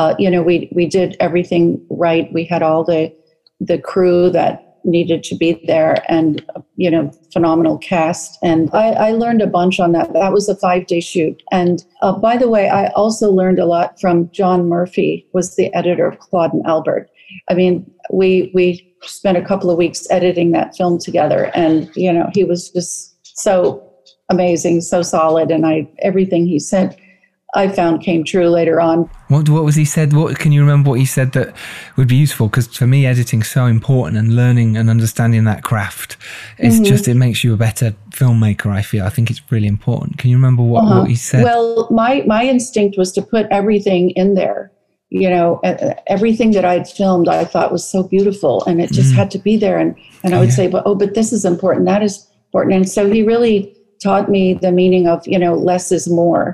uh, 0.00 0.14
you 0.18 0.30
know, 0.30 0.42
we 0.42 0.70
we 0.72 0.86
did 0.86 1.14
everything 1.20 1.84
right. 1.90 2.32
We 2.32 2.44
had 2.44 2.62
all 2.62 2.84
the 2.84 3.14
the 3.60 3.78
crew 3.78 4.30
that 4.30 4.78
needed 4.82 5.22
to 5.22 5.34
be 5.34 5.62
there 5.66 6.02
and 6.08 6.42
you 6.76 6.90
know 6.90 7.12
phenomenal 7.34 7.76
cast. 7.76 8.38
And 8.42 8.70
i, 8.72 8.86
I 9.08 9.10
learned 9.12 9.42
a 9.42 9.46
bunch 9.46 9.78
on 9.78 9.92
that. 9.92 10.14
That 10.14 10.32
was 10.32 10.48
a 10.48 10.56
five 10.56 10.86
day 10.86 11.00
shoot. 11.00 11.42
And 11.52 11.84
uh, 12.00 12.14
by 12.18 12.38
the 12.38 12.48
way 12.48 12.70
i 12.70 12.86
also 13.02 13.30
learned 13.30 13.58
a 13.58 13.66
lot 13.66 14.00
from 14.00 14.30
john 14.30 14.70
murphy 14.70 15.28
was 15.34 15.56
the 15.56 15.68
editor 15.74 16.06
of 16.06 16.18
claude 16.18 16.54
and 16.54 16.64
albert. 16.66 17.10
I 17.50 17.54
mean 17.60 17.74
we 18.10 18.50
we 18.54 18.66
spent 19.02 19.36
a 19.36 19.44
couple 19.50 19.70
of 19.70 19.76
weeks 19.76 20.06
editing 20.10 20.52
that 20.52 20.74
film 20.78 20.98
together 20.98 21.50
and 21.54 21.90
you 21.94 22.10
know 22.10 22.30
he 22.32 22.42
was 22.44 22.70
just 22.70 23.18
so 23.36 23.86
amazing 24.30 24.80
so 24.80 25.02
solid. 25.02 25.50
And 25.50 25.66
i 25.66 25.86
everything 25.98 26.46
he 26.46 26.58
said 26.58 26.96
i 27.54 27.68
found 27.68 28.02
came 28.02 28.22
true 28.24 28.48
later 28.48 28.80
on 28.80 29.08
What 29.28 29.48
what 29.48 29.64
was 29.64 29.76
he 29.76 29.84
said? 29.84 30.12
What 30.12 30.38
can 30.38 30.50
you 30.52 30.60
remember? 30.60 30.90
What 30.90 30.98
he 30.98 31.06
said 31.06 31.32
that 31.32 31.54
would 31.96 32.08
be 32.08 32.16
useful? 32.16 32.48
Because 32.48 32.66
for 32.76 32.86
me, 32.86 33.06
editing's 33.06 33.48
so 33.48 33.66
important, 33.66 34.16
and 34.18 34.34
learning 34.34 34.76
and 34.76 34.90
understanding 34.90 35.44
that 35.44 35.62
craft, 35.62 36.16
it's 36.58 36.74
Mm-hmm. 36.76 36.84
just 36.92 37.06
it 37.08 37.14
makes 37.14 37.44
you 37.44 37.52
a 37.54 37.56
better 37.56 37.94
filmmaker. 38.10 38.68
I 38.80 38.82
feel. 38.82 39.04
I 39.06 39.10
think 39.14 39.30
it's 39.30 39.42
really 39.52 39.68
important. 39.68 40.18
Can 40.18 40.30
you 40.30 40.36
remember 40.36 40.62
what, 40.72 40.84
what 40.84 41.08
he 41.08 41.14
said? 41.14 41.44
Uh-huh. 41.44 41.48
Well, 41.54 41.88
my 42.02 42.12
my 42.26 42.42
instinct 42.54 42.98
was 42.98 43.12
to 43.12 43.22
put 43.22 43.46
everything 43.50 44.10
in 44.22 44.34
there. 44.34 44.70
You 45.22 45.30
know, 45.34 45.60
everything 46.06 46.50
that 46.56 46.64
I'd 46.64 46.88
filmed, 46.88 47.28
I 47.28 47.44
thought 47.44 47.70
was 47.72 47.84
so 47.94 48.02
beautiful, 48.02 48.54
and 48.68 48.80
it 48.80 48.90
Mm. 48.90 48.94
just 49.00 49.12
had 49.20 49.30
to 49.32 49.38
be 49.38 49.56
there. 49.64 49.78
And 49.82 49.94
and 50.24 50.34
I 50.34 50.38
would 50.40 50.52
say, 50.52 50.66
but 50.74 50.82
oh, 50.86 50.94
but 51.02 51.14
this 51.14 51.32
is 51.32 51.44
important. 51.44 51.86
That 51.86 52.02
is 52.02 52.14
important. 52.48 52.74
And 52.78 52.88
so 52.88 53.00
he 53.14 53.22
really 53.22 53.58
taught 54.02 54.28
me 54.36 54.54
the 54.66 54.72
meaning 54.72 55.06
of 55.12 55.18
you 55.32 55.38
know 55.38 55.54
less 55.70 55.92
is 55.92 56.06
more. 56.08 56.46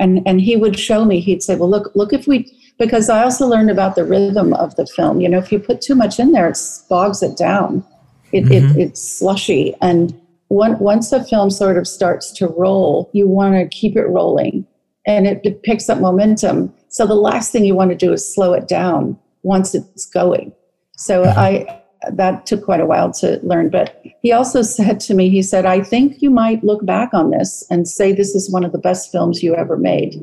And 0.00 0.22
and 0.26 0.40
he 0.40 0.56
would 0.56 0.78
show 0.78 1.04
me. 1.04 1.20
He'd 1.20 1.42
say, 1.42 1.56
well, 1.56 1.70
look, 1.70 1.90
look 1.94 2.12
if 2.12 2.26
we 2.26 2.52
because 2.78 3.08
I 3.08 3.24
also 3.24 3.46
learned 3.46 3.70
about 3.70 3.96
the 3.96 4.04
rhythm 4.04 4.52
of 4.54 4.76
the 4.76 4.86
film. 4.86 5.20
You 5.20 5.28
know, 5.28 5.38
if 5.38 5.50
you 5.50 5.58
put 5.58 5.80
too 5.80 5.94
much 5.94 6.20
in 6.20 6.32
there, 6.32 6.48
it 6.48 6.58
bogs 6.88 7.22
it 7.22 7.36
down. 7.36 7.84
It, 8.32 8.50
it 8.52 8.62
mm-hmm. 8.62 8.80
it's 8.80 9.00
slushy 9.00 9.74
and 9.80 10.14
one, 10.48 10.78
once 10.78 11.10
the 11.10 11.22
film 11.22 11.50
sort 11.50 11.76
of 11.76 11.86
starts 11.86 12.32
to 12.32 12.48
roll, 12.48 13.10
you 13.12 13.28
want 13.28 13.54
to 13.54 13.68
keep 13.68 13.96
it 13.96 14.06
rolling 14.06 14.66
and 15.06 15.26
it, 15.26 15.40
it 15.44 15.62
picks 15.62 15.88
up 15.88 16.00
momentum. 16.00 16.74
So 16.88 17.06
the 17.06 17.14
last 17.14 17.52
thing 17.52 17.64
you 17.64 17.74
want 17.74 17.90
to 17.90 17.96
do 17.96 18.12
is 18.12 18.34
slow 18.34 18.54
it 18.54 18.66
down 18.66 19.18
once 19.42 19.74
it's 19.74 20.06
going. 20.06 20.52
So 20.96 21.22
uh-huh. 21.22 21.40
I 21.40 21.82
that 22.16 22.46
took 22.46 22.64
quite 22.64 22.80
a 22.80 22.86
while 22.86 23.12
to 23.12 23.38
learn. 23.42 23.70
But 23.70 24.00
he 24.22 24.32
also 24.32 24.62
said 24.62 25.00
to 25.00 25.14
me, 25.14 25.28
he 25.28 25.42
said, 25.42 25.66
I 25.66 25.82
think 25.82 26.20
you 26.22 26.30
might 26.30 26.64
look 26.64 26.84
back 26.84 27.12
on 27.12 27.30
this 27.30 27.64
and 27.70 27.86
say 27.88 28.12
this 28.12 28.34
is 28.34 28.50
one 28.50 28.64
of 28.64 28.72
the 28.72 28.78
best 28.78 29.10
films 29.12 29.42
you 29.42 29.54
ever 29.54 29.76
made. 29.76 30.14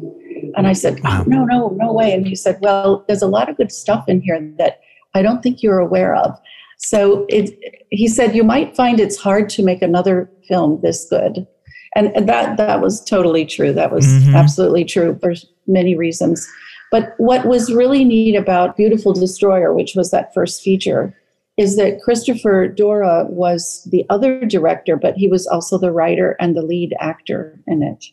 And 0.58 0.67
I 0.67 0.74
said, 0.74 1.00
oh, 1.06 1.24
no, 1.28 1.43
no, 1.45 1.69
no 1.80 1.91
way. 1.91 2.13
And 2.13 2.26
he 2.26 2.36
said, 2.36 2.58
well, 2.62 3.04
there's 3.08 3.21
a 3.21 3.28
lot 3.28 3.50
of 3.50 3.58
good 3.58 3.71
stuff 3.71 4.08
in 4.08 4.21
here 4.21 4.39
that 4.58 4.80
I 5.13 5.21
don't 5.21 5.41
think 5.41 5.62
you're 5.63 5.80
aware 5.80 6.15
of. 6.15 6.38
So 6.78 7.26
it, 7.30 7.58
he 7.89 8.08
said, 8.08 8.36
you 8.36 8.43
might 8.43 8.76
find 8.76 9.00
it's 9.00 9.17
hard 9.17 9.50
to 9.50 9.63
make 9.63 9.82
another 9.82 10.30
film 10.48 10.80
this 10.82 11.08
good. 11.10 11.48
And 11.95 12.28
that, 12.28 12.58
that 12.58 12.82
was 12.82 13.04
totally 13.04 13.45
true. 13.45 13.71
That 13.71 13.91
was 13.91 14.06
Mhm. 14.06 14.36
absolutely 14.36 14.84
true 14.84 15.17
for 15.21 15.34
many 15.67 15.95
reasons. 15.95 16.45
But 16.91 17.13
what 17.17 17.45
was 17.45 17.74
really 17.74 18.04
neat 18.04 18.36
about 18.36 18.76
Beautiful 18.76 19.13
Destroyer, 19.13 19.74
which 19.74 19.95
was 19.95 20.12
that 20.12 20.34
first 20.34 20.62
feature, 20.62 21.15
is 21.57 21.77
that 21.77 22.01
Christopher 22.01 22.67
Dora 22.67 23.25
was 23.29 23.87
the 23.91 24.05
other 24.09 24.45
director, 24.45 24.97
but 24.97 25.15
he 25.15 25.27
was 25.27 25.47
also 25.47 25.77
the 25.77 25.91
writer 25.91 26.35
and 26.39 26.55
the 26.55 26.61
lead 26.61 26.93
actor 26.99 27.59
in 27.67 27.81
it. 27.81 28.05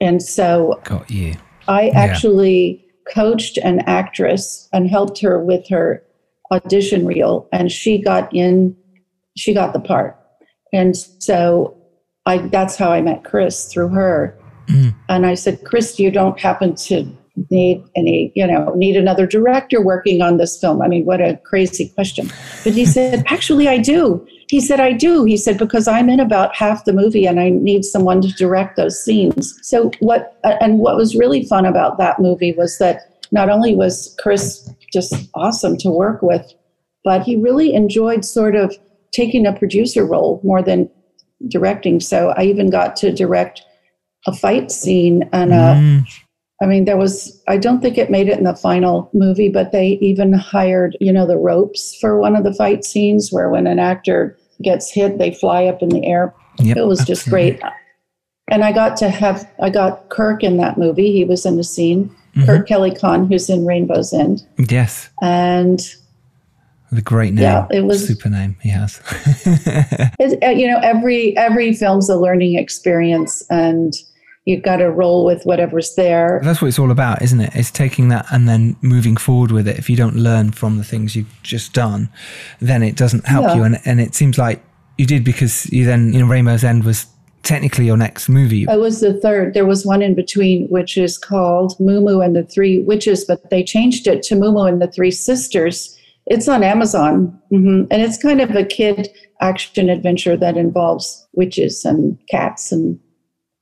And 0.00 0.22
so 0.22 0.80
Got 0.84 1.10
you. 1.10 1.34
I 1.68 1.88
actually 1.90 2.84
coached 3.12 3.56
an 3.58 3.80
actress 3.80 4.68
and 4.72 4.88
helped 4.88 5.20
her 5.20 5.42
with 5.42 5.68
her 5.68 6.02
audition 6.50 7.06
reel, 7.06 7.48
and 7.52 7.70
she 7.72 8.02
got 8.02 8.32
in, 8.34 8.76
she 9.36 9.54
got 9.54 9.72
the 9.72 9.80
part. 9.80 10.18
And 10.72 10.96
so 10.96 11.76
I 12.26 12.38
that's 12.38 12.76
how 12.76 12.90
I 12.92 13.00
met 13.00 13.24
Chris 13.24 13.72
through 13.72 13.88
her. 13.88 14.38
Mm. 14.66 14.94
And 15.08 15.26
I 15.26 15.34
said, 15.34 15.64
Chris, 15.64 15.98
you 15.98 16.10
don't 16.10 16.38
happen 16.38 16.74
to 16.74 17.16
need 17.50 17.82
any, 17.96 18.30
you 18.34 18.46
know, 18.46 18.72
need 18.74 18.96
another 18.96 19.26
director 19.26 19.80
working 19.80 20.20
on 20.20 20.36
this 20.36 20.60
film. 20.60 20.82
I 20.82 20.88
mean, 20.88 21.04
what 21.04 21.20
a 21.20 21.38
crazy 21.44 21.88
question. 21.88 22.30
But 22.62 22.74
he 22.74 22.84
said, 22.84 23.24
actually, 23.26 23.68
I 23.68 23.78
do. 23.78 24.26
He 24.48 24.60
said, 24.60 24.80
I 24.80 24.92
do. 24.92 25.24
He 25.24 25.36
said, 25.38 25.56
because 25.56 25.88
I'm 25.88 26.10
in 26.10 26.20
about 26.20 26.54
half 26.54 26.84
the 26.84 26.92
movie 26.92 27.26
and 27.26 27.40
I 27.40 27.48
need 27.48 27.84
someone 27.84 28.20
to 28.20 28.28
direct 28.32 28.76
those 28.76 29.02
scenes. 29.02 29.58
So 29.62 29.90
what, 30.00 30.38
and 30.44 30.78
what 30.78 30.96
was 30.96 31.16
really 31.16 31.44
fun 31.46 31.64
about 31.64 31.96
that 31.98 32.18
movie 32.18 32.52
was 32.52 32.76
that 32.78 33.00
not 33.32 33.48
only 33.48 33.74
was 33.74 34.14
Chris 34.20 34.70
just 34.92 35.14
awesome 35.34 35.78
to 35.78 35.90
work 35.90 36.20
with, 36.20 36.52
but 37.02 37.22
he 37.22 37.36
really 37.36 37.72
enjoyed 37.72 38.26
sort 38.26 38.54
of 38.54 38.76
taking 39.12 39.46
a 39.46 39.54
producer 39.54 40.04
role 40.04 40.40
more 40.44 40.62
than 40.62 40.90
directing. 41.48 41.98
So 41.98 42.34
I 42.36 42.42
even 42.42 42.68
got 42.68 42.94
to 42.96 43.10
direct 43.10 43.62
a 44.26 44.34
fight 44.34 44.70
scene 44.70 45.28
and 45.32 45.52
a, 45.52 45.74
Mm. 45.74 46.04
I 46.62 46.66
mean, 46.66 46.84
there 46.84 46.96
was, 46.96 47.42
I 47.48 47.56
don't 47.56 47.80
think 47.80 47.98
it 47.98 48.08
made 48.10 48.28
it 48.28 48.38
in 48.38 48.44
the 48.44 48.54
final 48.54 49.10
movie, 49.12 49.48
but 49.48 49.72
they 49.72 49.98
even 50.00 50.32
hired, 50.32 50.96
you 51.00 51.12
know, 51.12 51.26
the 51.26 51.36
ropes 51.36 51.96
for 51.96 52.18
one 52.20 52.36
of 52.36 52.44
the 52.44 52.54
fight 52.54 52.84
scenes 52.84 53.32
where 53.32 53.50
when 53.50 53.66
an 53.66 53.80
actor 53.80 54.38
gets 54.62 54.88
hit, 54.90 55.18
they 55.18 55.34
fly 55.34 55.64
up 55.64 55.82
in 55.82 55.88
the 55.88 56.06
air. 56.06 56.32
Yep, 56.58 56.76
it 56.76 56.86
was 56.86 57.04
just 57.04 57.28
great. 57.28 57.60
And 58.48 58.62
I 58.62 58.70
got 58.70 58.96
to 58.98 59.10
have, 59.10 59.50
I 59.60 59.70
got 59.70 60.08
Kirk 60.10 60.44
in 60.44 60.56
that 60.58 60.78
movie. 60.78 61.10
He 61.10 61.24
was 61.24 61.44
in 61.44 61.56
the 61.56 61.64
scene. 61.64 62.14
Mm-hmm. 62.36 62.46
Kirk 62.46 62.68
Kelly 62.68 62.94
Khan, 62.94 63.26
who's 63.26 63.50
in 63.50 63.66
Rainbow's 63.66 64.12
End. 64.12 64.46
Yes. 64.70 65.10
And 65.20 65.80
The 66.92 67.02
great 67.02 67.34
name. 67.34 67.42
Yeah, 67.42 67.66
it 67.72 67.84
was- 67.84 68.06
super 68.06 68.28
name 68.28 68.56
he 68.62 68.68
has. 68.68 69.00
it, 69.46 70.42
uh, 70.44 70.50
you 70.50 70.68
know, 70.68 70.78
every 70.80 71.36
every 71.36 71.72
film's 71.72 72.08
a 72.08 72.16
learning 72.16 72.56
experience, 72.56 73.42
and 73.50 73.94
you've 74.44 74.62
got 74.62 74.76
to 74.78 74.90
roll 74.90 75.24
with 75.24 75.44
whatever's 75.44 75.94
there. 75.94 76.40
That's 76.42 76.60
what 76.60 76.68
it's 76.68 76.78
all 76.78 76.90
about, 76.90 77.22
isn't 77.22 77.40
it? 77.40 77.50
It's 77.54 77.70
taking 77.70 78.08
that 78.08 78.26
and 78.32 78.48
then 78.48 78.76
moving 78.82 79.16
forward 79.16 79.52
with 79.52 79.68
it. 79.68 79.78
If 79.78 79.88
you 79.88 79.96
don't 79.96 80.16
learn 80.16 80.50
from 80.52 80.78
the 80.78 80.84
things 80.84 81.14
you've 81.14 81.32
just 81.42 81.72
done, 81.72 82.08
then 82.60 82.82
it 82.82 82.96
doesn't 82.96 83.26
help 83.26 83.46
Yeah. 83.46 83.54
you. 83.56 83.62
And 83.62 83.78
and 83.84 84.00
it 84.00 84.14
seems 84.14 84.38
like 84.38 84.62
you 84.98 85.06
did 85.06 85.24
because 85.24 85.70
you 85.72 85.84
then, 85.84 86.12
you 86.12 86.20
know, 86.20 86.26
Rainbow's 86.26 86.64
End 86.64 86.84
was 86.84 87.06
technically 87.44 87.86
your 87.86 87.96
next 87.96 88.28
movie. 88.28 88.64
It 88.68 88.78
was 88.80 89.00
the 89.00 89.14
third. 89.20 89.54
There 89.54 89.66
was 89.66 89.84
one 89.84 90.00
in 90.02 90.14
between, 90.14 90.68
which 90.68 90.96
is 90.96 91.18
called 91.18 91.74
Moo 91.80 92.20
and 92.20 92.36
the 92.36 92.44
Three 92.44 92.82
Witches, 92.82 93.24
but 93.24 93.50
they 93.50 93.64
changed 93.64 94.06
it 94.06 94.22
to 94.24 94.36
Moo 94.36 94.56
and 94.62 94.80
the 94.80 94.86
Three 94.86 95.10
Sisters. 95.10 95.98
It's 96.26 96.46
on 96.48 96.62
Amazon, 96.62 97.36
hmm 97.50 97.82
and 97.90 98.00
it's 98.02 98.16
kind 98.16 98.40
of 98.40 98.50
a 98.50 98.64
kid 98.64 99.08
action 99.40 99.88
adventure 99.88 100.36
that 100.36 100.56
involves 100.56 101.26
witches 101.32 101.84
and 101.84 102.16
cats 102.30 102.70
and 102.70 102.98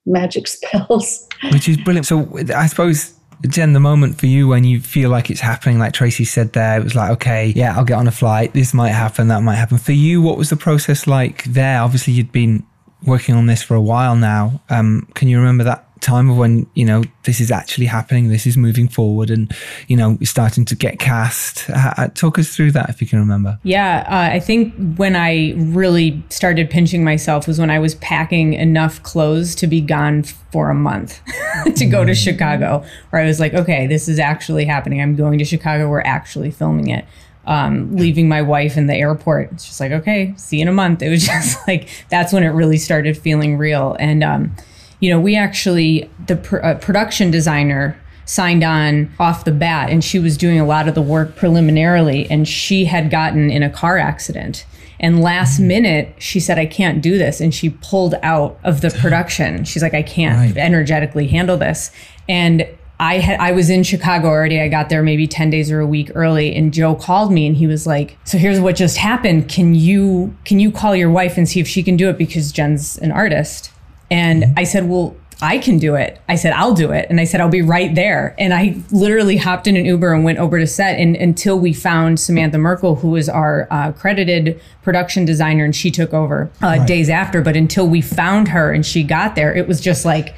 magic 0.07 0.47
spells. 0.49 1.27
which 1.53 1.69
is 1.69 1.77
brilliant. 1.77 2.07
So 2.07 2.29
I 2.55 2.67
suppose. 2.67 3.15
Jen, 3.49 3.73
the 3.73 3.81
moment 3.81 4.19
for 4.21 4.27
you 4.27 4.47
when 4.47 4.65
you 4.65 4.81
feel 4.81 5.09
like 5.09 5.31
it's 5.31 5.41
happening, 5.41 5.79
like 5.79 5.95
Tracy 5.95 6.27
said 6.27 6.53
there, 6.53 6.79
it 6.79 6.85
was 6.85 6.95
like, 6.95 7.11
okay, 7.13 7.47
yeah, 7.57 7.75
I'll 7.75 7.87
get 7.87 7.97
on 7.97 8.07
a 8.07 8.11
flight. 8.13 8.53
This 8.53 8.75
might 8.75 8.91
happen, 8.91 9.29
that 9.29 9.43
might 9.43 9.55
happen. 9.55 9.79
For 9.79 9.93
you, 9.93 10.21
what 10.21 10.37
was 10.37 10.51
the 10.51 10.57
process 10.57 11.07
like 11.07 11.45
there? 11.45 11.81
Obviously, 11.81 12.13
you'd 12.13 12.33
been 12.33 12.67
working 13.05 13.35
on 13.35 13.47
this 13.47 13.63
for 13.63 13.75
a 13.75 13.81
while 13.81 14.17
now. 14.17 14.61
Um, 14.71 15.09
can 15.15 15.29
you 15.29 15.39
remember 15.39 15.65
that 15.65 15.87
time 16.01 16.31
of 16.31 16.37
when 16.39 16.67
you 16.73 16.85
know 16.85 17.05
this 17.25 17.41
is 17.41 17.51
actually 17.51 17.85
happening 17.85 18.29
this 18.29 18.47
is 18.47 18.57
moving 18.57 18.89
forward 18.89 19.29
and 19.29 19.55
you 19.87 19.95
know 19.95 20.17
starting 20.23 20.65
to 20.65 20.75
get 20.75 20.99
cast? 20.99 21.69
Uh, 21.69 22.09
talk 22.15 22.39
us 22.39 22.57
through 22.57 22.73
that 22.73 22.89
if 22.89 23.01
you 23.03 23.07
can 23.07 23.19
remember. 23.19 23.59
Yeah 23.63 24.07
uh, 24.09 24.35
i 24.35 24.41
think 24.41 24.75
when 24.97 25.15
i 25.15 25.53
really 25.57 26.23
started 26.31 26.71
pinching 26.71 27.05
myself 27.05 27.47
was 27.47 27.59
when 27.59 27.71
i 27.71 27.79
was 27.79 27.95
packing 27.97 28.55
enough 28.55 29.03
clothes 29.03 29.55
to 29.57 29.67
be 29.67 29.81
gone 29.81 30.23
for 30.23 30.71
a 30.71 30.75
month 30.75 31.21
to 31.77 31.85
go 31.85 32.05
to 32.05 32.15
chicago 32.15 32.85
where 33.11 33.23
i 33.23 33.27
was 33.27 33.39
like 33.39 33.53
okay 33.53 33.87
this 33.87 34.09
is 34.09 34.19
actually 34.19 34.65
happening. 34.65 35.03
I'm 35.03 35.17
going 35.17 35.39
to 35.39 35.45
chicago. 35.45 35.89
We're 35.89 36.01
actually 36.01 36.51
filming 36.51 36.89
it 36.89 37.05
um, 37.47 37.97
leaving 37.97 38.29
my 38.29 38.43
wife 38.43 38.77
in 38.77 38.87
the 38.87 38.95
airport. 38.95 39.53
It's 39.53 39.67
just 39.67 39.81
like, 39.81 39.93
okay, 39.93 40.35
see 40.37 40.57
you 40.57 40.63
in 40.63 40.69
a 40.69 40.73
month. 40.73 41.03
It 41.11 41.11
was 41.11 41.27
just 41.27 41.67
like, 41.67 41.89
that's 42.09 42.33
when 42.33 42.43
it 42.43 42.49
really 42.49 42.77
started 42.77 43.17
feeling 43.17 43.57
real. 43.57 43.97
And, 43.99 44.23
um, 44.23 44.55
you 45.01 45.11
know, 45.11 45.19
we 45.19 45.37
actually, 45.37 46.11
the 46.27 46.37
pr- 46.37 46.63
uh, 46.63 46.75
production 46.75 47.31
designer 47.31 47.99
signed 48.27 48.63
on 48.63 49.13
off 49.19 49.45
the 49.45 49.51
bat 49.51 49.91
and 49.91 50.05
she 50.05 50.19
was 50.19 50.37
doing 50.37 50.61
a 50.61 50.65
lot 50.65 50.87
of 50.87 50.95
the 50.95 51.03
work 51.03 51.35
preliminarily 51.35 52.31
and 52.31 52.47
she 52.47 52.85
had 52.85 53.11
gotten 53.11 53.51
in 53.51 53.63
a 53.63 53.71
car 53.71 53.99
accident. 53.99 54.65
And 55.01 55.21
last 55.21 55.59
mm. 55.59 55.67
minute, 55.67 56.15
she 56.19 56.39
said, 56.39 56.59
I 56.59 56.67
can't 56.67 57.03
do 57.03 57.19
this. 57.19 57.41
And 57.41 57.53
she 57.53 57.71
pulled 57.71 58.15
out 58.23 58.61
of 58.63 58.83
the 58.83 58.91
production. 59.01 59.65
She's 59.65 59.83
like, 59.83 59.95
I 59.95 60.03
can't 60.03 60.55
right. 60.55 60.57
energetically 60.57 61.27
handle 61.27 61.57
this. 61.57 61.91
And 62.29 62.69
I 63.01 63.19
had 63.19 63.41
I 63.41 63.51
was 63.53 63.71
in 63.71 63.83
Chicago 63.83 64.29
already. 64.29 64.61
I 64.61 64.69
got 64.69 64.91
there 64.91 65.03
maybe 65.03 65.27
10 65.27 65.51
days 65.51 65.71
or 65.71 65.81
a 65.81 65.87
week 65.87 66.13
early 66.15 66.55
and 66.55 66.73
Joe 66.73 66.95
called 66.95 67.33
me 67.33 67.47
and 67.47 67.57
he 67.57 67.67
was 67.67 67.87
like, 67.87 68.19
"So 68.25 68.39
here's 68.39 68.61
what 68.61 68.77
just 68.77 68.99
happened. 68.99 69.49
Can 69.49 69.75
you 69.75 70.37
can 70.45 70.61
you 70.61 70.71
call 70.71 70.95
your 70.95 71.11
wife 71.11 71.37
and 71.37 71.49
see 71.49 71.59
if 71.61 71.67
she 71.67 71.83
can 71.83 71.97
do 71.97 72.09
it 72.09 72.19
because 72.19 72.53
Jen's 72.53 72.99
an 72.99 73.11
artist?" 73.11 73.73
And 74.11 74.53
I 74.57 74.65
said, 74.65 74.89
Well, 74.89 75.17
I 75.43 75.59
can 75.59 75.79
do 75.79 75.95
it. 75.95 76.21
I 76.29 76.35
said, 76.35 76.53
I'll 76.53 76.75
do 76.75 76.93
it. 76.93 77.07
And 77.09 77.19
I 77.19 77.25
said, 77.25 77.41
I'll 77.41 77.49
be 77.49 77.63
right 77.63 77.95
there. 77.95 78.35
And 78.39 78.53
I 78.53 78.77
literally 78.91 79.39
hopped 79.39 79.67
in 79.67 79.77
an 79.77 79.87
Uber 79.87 80.13
and 80.13 80.23
went 80.23 80.39
over 80.39 80.59
to 80.59 80.67
set. 80.67 80.99
And 80.99 81.17
until 81.17 81.59
we 81.59 81.73
found 81.73 82.21
Samantha 82.21 82.59
Merkel, 82.59 82.97
who 82.97 83.09
was 83.09 83.29
our 83.29 83.67
uh, 83.71 83.93
credited 83.93 84.61
production 84.83 85.25
designer, 85.25 85.65
and 85.65 85.75
she 85.75 85.91
took 85.91 86.13
over 86.13 86.51
uh, 86.63 86.67
right. 86.67 86.87
days 86.87 87.09
after. 87.09 87.41
But 87.41 87.57
until 87.57 87.89
we 87.89 88.03
found 88.03 88.49
her 88.49 88.71
and 88.71 88.85
she 88.85 89.03
got 89.03 89.35
there, 89.35 89.55
it 89.55 89.67
was 89.67 89.81
just 89.81 90.05
like, 90.05 90.35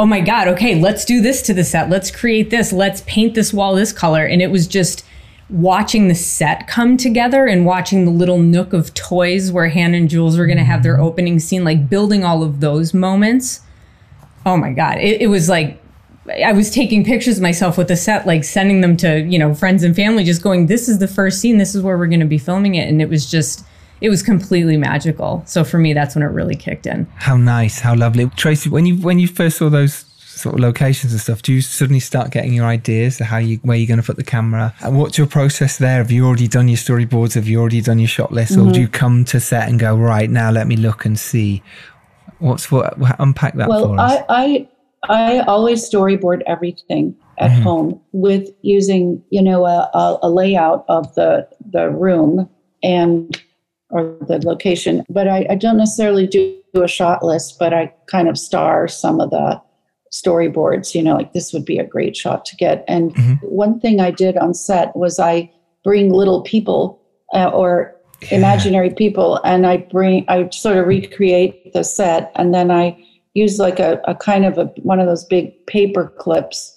oh 0.00 0.06
my 0.06 0.20
God, 0.20 0.48
okay, 0.48 0.80
let's 0.80 1.04
do 1.04 1.20
this 1.20 1.42
to 1.42 1.54
the 1.54 1.62
set. 1.62 1.90
Let's 1.90 2.10
create 2.10 2.50
this. 2.50 2.72
Let's 2.72 3.02
paint 3.02 3.34
this 3.34 3.52
wall 3.52 3.74
this 3.74 3.92
color. 3.92 4.24
And 4.24 4.42
it 4.42 4.50
was 4.50 4.66
just, 4.66 5.04
watching 5.50 6.08
the 6.08 6.14
set 6.14 6.66
come 6.68 6.96
together 6.96 7.46
and 7.46 7.66
watching 7.66 8.04
the 8.04 8.10
little 8.10 8.38
nook 8.38 8.72
of 8.72 8.94
toys 8.94 9.50
where 9.50 9.68
Hannah 9.68 9.96
and 9.96 10.08
Jules 10.08 10.38
were 10.38 10.46
going 10.46 10.58
to 10.58 10.64
have 10.64 10.82
their 10.82 10.94
mm-hmm. 10.94 11.02
opening 11.02 11.38
scene, 11.38 11.64
like 11.64 11.88
building 11.88 12.24
all 12.24 12.42
of 12.42 12.60
those 12.60 12.94
moments. 12.94 13.60
Oh 14.46 14.56
my 14.56 14.72
God. 14.72 14.98
It, 14.98 15.22
it, 15.22 15.26
was 15.26 15.48
like, 15.48 15.82
I 16.44 16.52
was 16.52 16.70
taking 16.70 17.04
pictures 17.04 17.38
of 17.38 17.42
myself 17.42 17.76
with 17.76 17.88
the 17.88 17.96
set, 17.96 18.26
like 18.26 18.44
sending 18.44 18.80
them 18.80 18.96
to, 18.98 19.20
you 19.22 19.38
know, 19.38 19.54
friends 19.54 19.82
and 19.82 19.94
family, 19.94 20.24
just 20.24 20.42
going, 20.42 20.66
this 20.66 20.88
is 20.88 20.98
the 20.98 21.08
first 21.08 21.40
scene. 21.40 21.58
This 21.58 21.74
is 21.74 21.82
where 21.82 21.98
we're 21.98 22.06
going 22.06 22.20
to 22.20 22.26
be 22.26 22.38
filming 22.38 22.76
it. 22.76 22.88
And 22.88 23.02
it 23.02 23.08
was 23.08 23.28
just, 23.28 23.64
it 24.00 24.08
was 24.08 24.22
completely 24.22 24.76
magical. 24.76 25.42
So 25.46 25.64
for 25.64 25.78
me, 25.78 25.92
that's 25.92 26.14
when 26.14 26.22
it 26.22 26.28
really 26.28 26.56
kicked 26.56 26.86
in. 26.86 27.06
How 27.16 27.36
nice. 27.36 27.80
How 27.80 27.94
lovely. 27.94 28.28
Tracy, 28.30 28.70
when 28.70 28.86
you, 28.86 28.96
when 28.96 29.18
you 29.18 29.28
first 29.28 29.58
saw 29.58 29.68
those 29.68 30.04
sort 30.40 30.54
of 30.54 30.60
locations 30.60 31.12
and 31.12 31.20
stuff, 31.20 31.42
do 31.42 31.52
you 31.52 31.60
suddenly 31.60 32.00
start 32.00 32.30
getting 32.30 32.54
your 32.54 32.64
ideas 32.64 33.20
of 33.20 33.26
how 33.26 33.38
you 33.38 33.58
where 33.58 33.76
you're 33.76 33.86
going 33.86 34.00
to 34.00 34.06
put 34.06 34.16
the 34.16 34.24
camera? 34.24 34.74
And 34.80 34.98
what's 34.98 35.18
your 35.18 35.26
process 35.26 35.78
there? 35.78 35.98
Have 35.98 36.10
you 36.10 36.26
already 36.26 36.48
done 36.48 36.68
your 36.68 36.78
storyboards? 36.78 37.34
Have 37.34 37.46
you 37.46 37.60
already 37.60 37.80
done 37.80 37.98
your 37.98 38.08
shot 38.08 38.32
list, 38.32 38.52
mm-hmm. 38.52 38.68
or 38.68 38.72
do 38.72 38.80
you 38.80 38.88
come 38.88 39.24
to 39.26 39.40
set 39.40 39.68
and 39.68 39.78
go 39.78 39.94
right 39.94 40.30
now? 40.30 40.50
Let 40.50 40.66
me 40.66 40.76
look 40.76 41.04
and 41.04 41.18
see. 41.18 41.62
What's 42.38 42.70
what? 42.72 42.94
Unpack 43.18 43.54
that 43.54 43.68
well, 43.68 43.88
for 43.88 44.00
us. 44.00 44.22
I, 44.28 44.68
I 45.08 45.38
I 45.38 45.38
always 45.40 45.88
storyboard 45.88 46.42
everything 46.46 47.14
at 47.38 47.50
mm-hmm. 47.50 47.62
home 47.62 48.00
with 48.12 48.48
using 48.62 49.22
you 49.30 49.42
know 49.42 49.66
a, 49.66 49.90
a, 49.92 50.18
a 50.22 50.30
layout 50.30 50.84
of 50.88 51.14
the 51.14 51.46
the 51.70 51.90
room 51.90 52.48
and 52.82 53.40
or 53.90 54.16
the 54.28 54.38
location, 54.44 55.04
but 55.08 55.28
I, 55.28 55.46
I 55.50 55.54
don't 55.54 55.76
necessarily 55.76 56.26
do 56.26 56.56
a 56.74 56.88
shot 56.88 57.24
list, 57.24 57.58
but 57.58 57.74
I 57.74 57.92
kind 58.06 58.28
of 58.28 58.38
star 58.38 58.88
some 58.88 59.20
of 59.20 59.30
the 59.30 59.60
storyboards, 60.12 60.94
you 60.94 61.02
know, 61.02 61.14
like 61.14 61.32
this 61.32 61.52
would 61.52 61.64
be 61.64 61.78
a 61.78 61.86
great 61.86 62.16
shot 62.16 62.44
to 62.46 62.56
get. 62.56 62.84
And 62.88 63.14
mm-hmm. 63.14 63.34
one 63.46 63.80
thing 63.80 64.00
I 64.00 64.10
did 64.10 64.36
on 64.36 64.54
set 64.54 64.94
was 64.96 65.18
I 65.18 65.50
bring 65.84 66.12
little 66.12 66.42
people 66.42 67.00
uh, 67.32 67.48
or 67.48 67.94
yeah. 68.22 68.38
imaginary 68.38 68.90
people 68.90 69.40
and 69.44 69.66
I 69.66 69.78
bring, 69.78 70.24
I 70.28 70.48
sort 70.50 70.78
of 70.78 70.86
recreate 70.86 71.72
the 71.72 71.84
set 71.84 72.32
and 72.34 72.52
then 72.52 72.70
I 72.70 73.02
use 73.34 73.58
like 73.58 73.78
a, 73.78 74.00
a 74.04 74.14
kind 74.14 74.44
of 74.44 74.58
a, 74.58 74.64
one 74.82 74.98
of 74.98 75.06
those 75.06 75.24
big 75.24 75.66
paper 75.66 76.12
clips 76.18 76.76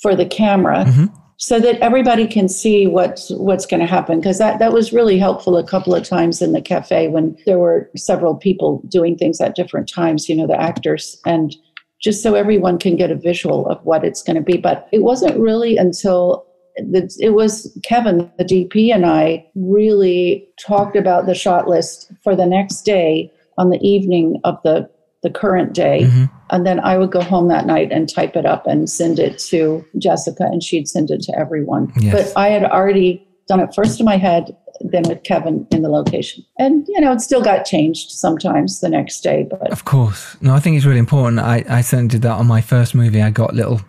for 0.00 0.16
the 0.16 0.26
camera. 0.26 0.84
Mm-hmm. 0.84 1.14
So 1.44 1.58
that 1.58 1.80
everybody 1.80 2.28
can 2.28 2.48
see 2.48 2.86
what's 2.86 3.30
what's 3.30 3.66
going 3.66 3.80
to 3.80 3.86
happen, 3.86 4.20
because 4.20 4.38
that, 4.38 4.60
that 4.60 4.72
was 4.72 4.92
really 4.92 5.18
helpful 5.18 5.56
a 5.56 5.66
couple 5.66 5.92
of 5.92 6.04
times 6.04 6.40
in 6.40 6.52
the 6.52 6.62
cafe 6.62 7.08
when 7.08 7.36
there 7.46 7.58
were 7.58 7.90
several 7.96 8.36
people 8.36 8.80
doing 8.86 9.16
things 9.16 9.40
at 9.40 9.56
different 9.56 9.88
times. 9.88 10.28
You 10.28 10.36
know, 10.36 10.46
the 10.46 10.60
actors 10.60 11.20
and 11.26 11.52
just 12.00 12.22
so 12.22 12.36
everyone 12.36 12.78
can 12.78 12.94
get 12.94 13.10
a 13.10 13.16
visual 13.16 13.66
of 13.66 13.84
what 13.84 14.04
it's 14.04 14.22
going 14.22 14.36
to 14.36 14.40
be. 14.42 14.56
But 14.56 14.86
it 14.92 15.02
wasn't 15.02 15.36
really 15.36 15.76
until 15.76 16.46
the, 16.76 17.12
it 17.18 17.30
was 17.30 17.76
Kevin, 17.82 18.30
the 18.38 18.44
DP, 18.44 18.94
and 18.94 19.04
I 19.04 19.44
really 19.56 20.46
talked 20.64 20.94
about 20.94 21.26
the 21.26 21.34
shot 21.34 21.66
list 21.66 22.12
for 22.22 22.36
the 22.36 22.46
next 22.46 22.82
day 22.82 23.32
on 23.58 23.70
the 23.70 23.80
evening 23.80 24.40
of 24.44 24.58
the 24.62 24.88
the 25.22 25.30
current 25.30 25.72
day. 25.72 26.02
Mm-hmm. 26.02 26.24
And 26.50 26.66
then 26.66 26.80
I 26.80 26.98
would 26.98 27.10
go 27.10 27.22
home 27.22 27.48
that 27.48 27.66
night 27.66 27.92
and 27.92 28.08
type 28.08 28.36
it 28.36 28.44
up 28.44 28.66
and 28.66 28.88
send 28.90 29.18
it 29.18 29.38
to 29.50 29.84
Jessica, 29.98 30.44
and 30.44 30.62
she'd 30.62 30.88
send 30.88 31.10
it 31.10 31.22
to 31.22 31.38
everyone. 31.38 31.92
Yes. 31.98 32.32
But 32.32 32.40
I 32.40 32.48
had 32.48 32.64
already 32.64 33.26
done 33.48 33.60
it 33.60 33.74
first 33.74 34.00
in 34.00 34.06
my 34.06 34.16
head 34.16 34.56
then 34.80 35.02
with 35.08 35.22
Kevin 35.22 35.66
in 35.70 35.82
the 35.82 35.88
location. 35.88 36.44
And, 36.58 36.86
you 36.88 37.00
know, 37.00 37.12
it 37.12 37.20
still 37.20 37.42
got 37.42 37.64
changed 37.64 38.10
sometimes 38.10 38.80
the 38.80 38.88
next 38.88 39.20
day. 39.20 39.46
But 39.48 39.70
Of 39.70 39.84
course. 39.84 40.36
No, 40.40 40.54
I 40.54 40.60
think 40.60 40.76
it's 40.76 40.86
really 40.86 40.98
important. 40.98 41.40
I, 41.40 41.64
I 41.68 41.80
certainly 41.82 42.08
did 42.08 42.22
that 42.22 42.32
on 42.32 42.46
my 42.46 42.60
first 42.60 42.94
movie. 42.94 43.22
I 43.22 43.30
got 43.30 43.54
little 43.54 43.80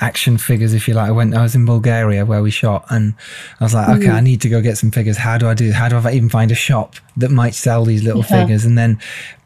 action 0.00 0.36
figures, 0.36 0.74
if 0.74 0.88
you 0.88 0.94
like. 0.94 1.08
I 1.08 1.12
went, 1.12 1.34
I 1.34 1.42
was 1.42 1.54
in 1.54 1.64
Bulgaria 1.64 2.26
where 2.26 2.42
we 2.42 2.50
shot, 2.50 2.84
and 2.90 3.14
I 3.60 3.64
was 3.64 3.72
like, 3.72 3.88
okay, 3.88 4.08
mm. 4.08 4.14
I 4.14 4.20
need 4.20 4.40
to 4.42 4.48
go 4.48 4.60
get 4.60 4.76
some 4.76 4.90
figures. 4.90 5.16
How 5.16 5.38
do 5.38 5.48
I 5.48 5.54
do? 5.54 5.70
How 5.72 5.88
do 5.88 5.96
I 5.96 6.12
even 6.12 6.28
find 6.28 6.50
a 6.50 6.56
shop 6.56 6.96
that 7.16 7.30
might 7.30 7.54
sell 7.54 7.84
these 7.84 8.02
little 8.02 8.22
yeah. 8.22 8.40
figures? 8.40 8.64
And 8.64 8.76
then 8.76 9.00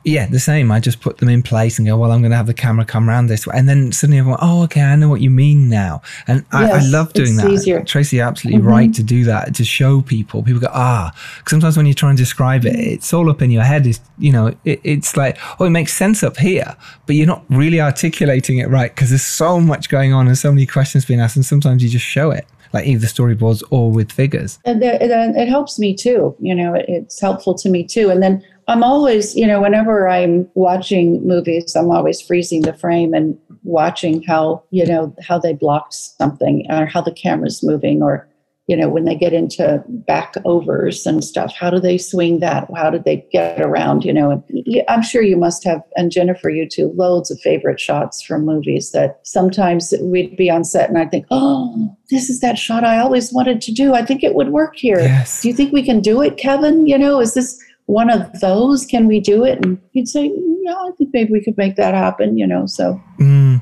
yeah, 0.07 0.27
the 0.27 0.39
same. 0.39 0.71
I 0.71 0.79
just 0.79 1.01
put 1.01 1.19
them 1.19 1.29
in 1.29 1.43
place 1.43 1.79
and 1.79 1.87
go, 1.87 1.97
well, 1.97 2.13
I'm 2.13 2.21
going 2.21 2.31
to 2.31 2.37
have 2.37 2.47
the 2.47 2.55
camera 2.55 2.85
come 2.85 3.11
around 3.11 3.27
this 3.27 3.45
way. 3.45 3.57
And 3.57 3.69
then 3.69 3.91
suddenly 3.91 4.21
everyone, 4.21 4.39
oh, 4.41 4.63
okay, 4.63 4.83
I 4.83 4.95
know 4.95 5.09
what 5.09 5.21
you 5.21 5.31
mean 5.31 5.69
now. 5.69 6.01
And 6.29 6.45
I, 6.53 6.67
yes, 6.67 6.85
I 6.85 6.89
love 6.89 7.13
doing 7.13 7.35
that. 7.37 7.51
Easier. 7.51 7.83
Tracy, 7.83 8.21
absolutely 8.21 8.61
mm-hmm. 8.61 8.69
right 8.69 8.95
to 8.95 9.03
do 9.03 9.25
that, 9.25 9.53
to 9.57 9.65
show 9.65 10.03
people. 10.03 10.45
People 10.45 10.61
go, 10.61 10.71
ah, 10.71 11.13
sometimes 11.49 11.77
when 11.77 11.87
you 11.87 11.95
try 11.95 12.11
and 12.11 12.17
describe 12.17 12.65
it, 12.65 12.77
it's 12.77 13.13
all 13.13 13.29
up 13.29 13.43
in 13.43 13.51
your 13.51 13.65
head. 13.65 13.85
It's, 13.85 14.01
you 14.17 14.31
know, 14.31 14.55
it, 14.65 14.81
it's 14.85 15.17
like, 15.17 15.39
oh, 15.59 15.65
it 15.65 15.71
makes 15.71 15.93
sense 15.93 16.23
up 16.23 16.37
here, 16.37 16.77
but 17.07 17.17
you're 17.17 17.27
not 17.27 17.45
really 17.49 17.81
articulating 17.81 18.59
it 18.59 18.69
right 18.69 18.95
because 18.95 19.09
there's 19.09 19.25
so 19.25 19.59
much 19.59 19.89
going 19.89 20.13
on 20.13 20.29
and 20.29 20.39
so 20.39 20.53
many 20.53 20.67
questions 20.67 21.05
being 21.05 21.19
asked. 21.19 21.35
And 21.35 21.45
sometimes 21.45 21.83
you 21.83 21.89
just 21.89 22.07
show 22.07 22.31
it 22.31 22.47
like 22.73 22.87
either 22.87 23.07
storyboards 23.09 23.63
or 23.71 23.91
with 23.91 24.13
figures. 24.13 24.61
And 24.65 24.83
it, 24.85 25.03
it 25.03 25.49
helps 25.49 25.81
me 25.81 25.97
too. 25.97 26.37
You 26.39 26.55
know, 26.55 26.75
it's 26.77 27.21
helpful 27.21 27.55
to 27.55 27.69
me 27.69 27.85
too. 27.85 28.11
And 28.11 28.23
then 28.23 28.45
I'm 28.69 28.83
always, 28.83 29.37
you 29.37 29.47
know, 29.47 29.61
whenever 29.61 30.09
I'm 30.09 30.49
watching 30.55 31.27
movies, 31.27 31.77
I'm 31.77 31.91
always 31.91 32.21
freezing 32.21 32.63
the 32.63 32.73
frame 32.73 33.15
and 33.15 33.39
watching 33.63 34.23
how, 34.23 34.65
you 34.71 34.85
know, 34.85 35.15
how 35.23 35.39
they 35.39 35.53
blocked 35.53 35.95
something 35.95 36.67
or 36.69 36.87
how 36.87 37.01
the 37.01 37.13
camera's 37.13 37.63
moving 37.63 38.03
or, 38.03 38.29
you 38.67 38.77
know, 38.77 38.89
when 38.89 39.05
they 39.05 39.15
get 39.15 39.33
into 39.33 39.85
back 39.87 40.35
overs 40.45 41.07
and 41.07 41.23
stuff, 41.23 41.55
how 41.55 41.71
do 41.71 41.79
they 41.79 41.97
swing 41.97 42.41
that? 42.41 42.69
How 42.75 42.91
did 42.91 43.05
they 43.05 43.25
get 43.31 43.61
around, 43.61 44.05
you 44.05 44.13
know? 44.13 44.31
And 44.31 44.43
I'm 44.89 45.03
sure 45.03 45.23
you 45.23 45.37
must 45.37 45.63
have, 45.63 45.83
and 45.95 46.11
Jennifer, 46.11 46.51
you 46.51 46.69
too, 46.69 46.93
loads 46.97 47.31
of 47.31 47.39
favorite 47.39 47.79
shots 47.79 48.21
from 48.21 48.45
movies 48.45 48.91
that 48.91 49.21
sometimes 49.23 49.95
we'd 50.01 50.37
be 50.37 50.51
on 50.51 50.65
set 50.65 50.89
and 50.89 50.99
I'd 50.99 51.13
think, 51.13 51.27
oh, 51.31 51.97
this 52.11 52.29
is 52.29 52.41
that 52.41 52.59
shot 52.59 52.83
I 52.83 52.99
always 52.99 53.33
wanted 53.33 53.61
to 53.61 53.73
do. 53.73 53.95
I 53.95 54.05
think 54.05 54.25
it 54.25 54.35
would 54.35 54.49
work 54.49 54.75
here. 54.75 54.99
Yes. 54.99 55.43
Do 55.43 55.49
you 55.49 55.55
think 55.55 55.73
we 55.73 55.85
can 55.85 56.01
do 56.01 56.21
it, 56.21 56.37
Kevin? 56.37 56.89
You 56.89 56.99
know, 56.99 57.21
is 57.21 57.35
this, 57.35 57.63
one 57.87 58.11
of 58.11 58.41
those 58.41 58.85
can 58.85 59.07
we 59.07 59.21
do 59.21 59.45
it 59.45 59.65
and 59.65 59.81
he'd 59.93 60.09
say 60.09 60.31
yeah 60.63 60.75
i 60.75 60.91
think 60.99 61.11
maybe 61.13 61.33
we 61.33 61.43
could 61.43 61.57
make 61.57 61.77
that 61.77 61.95
happen 61.95 62.37
you 62.37 62.47
know 62.47 62.67
so 62.67 63.01
mm. 63.19 63.61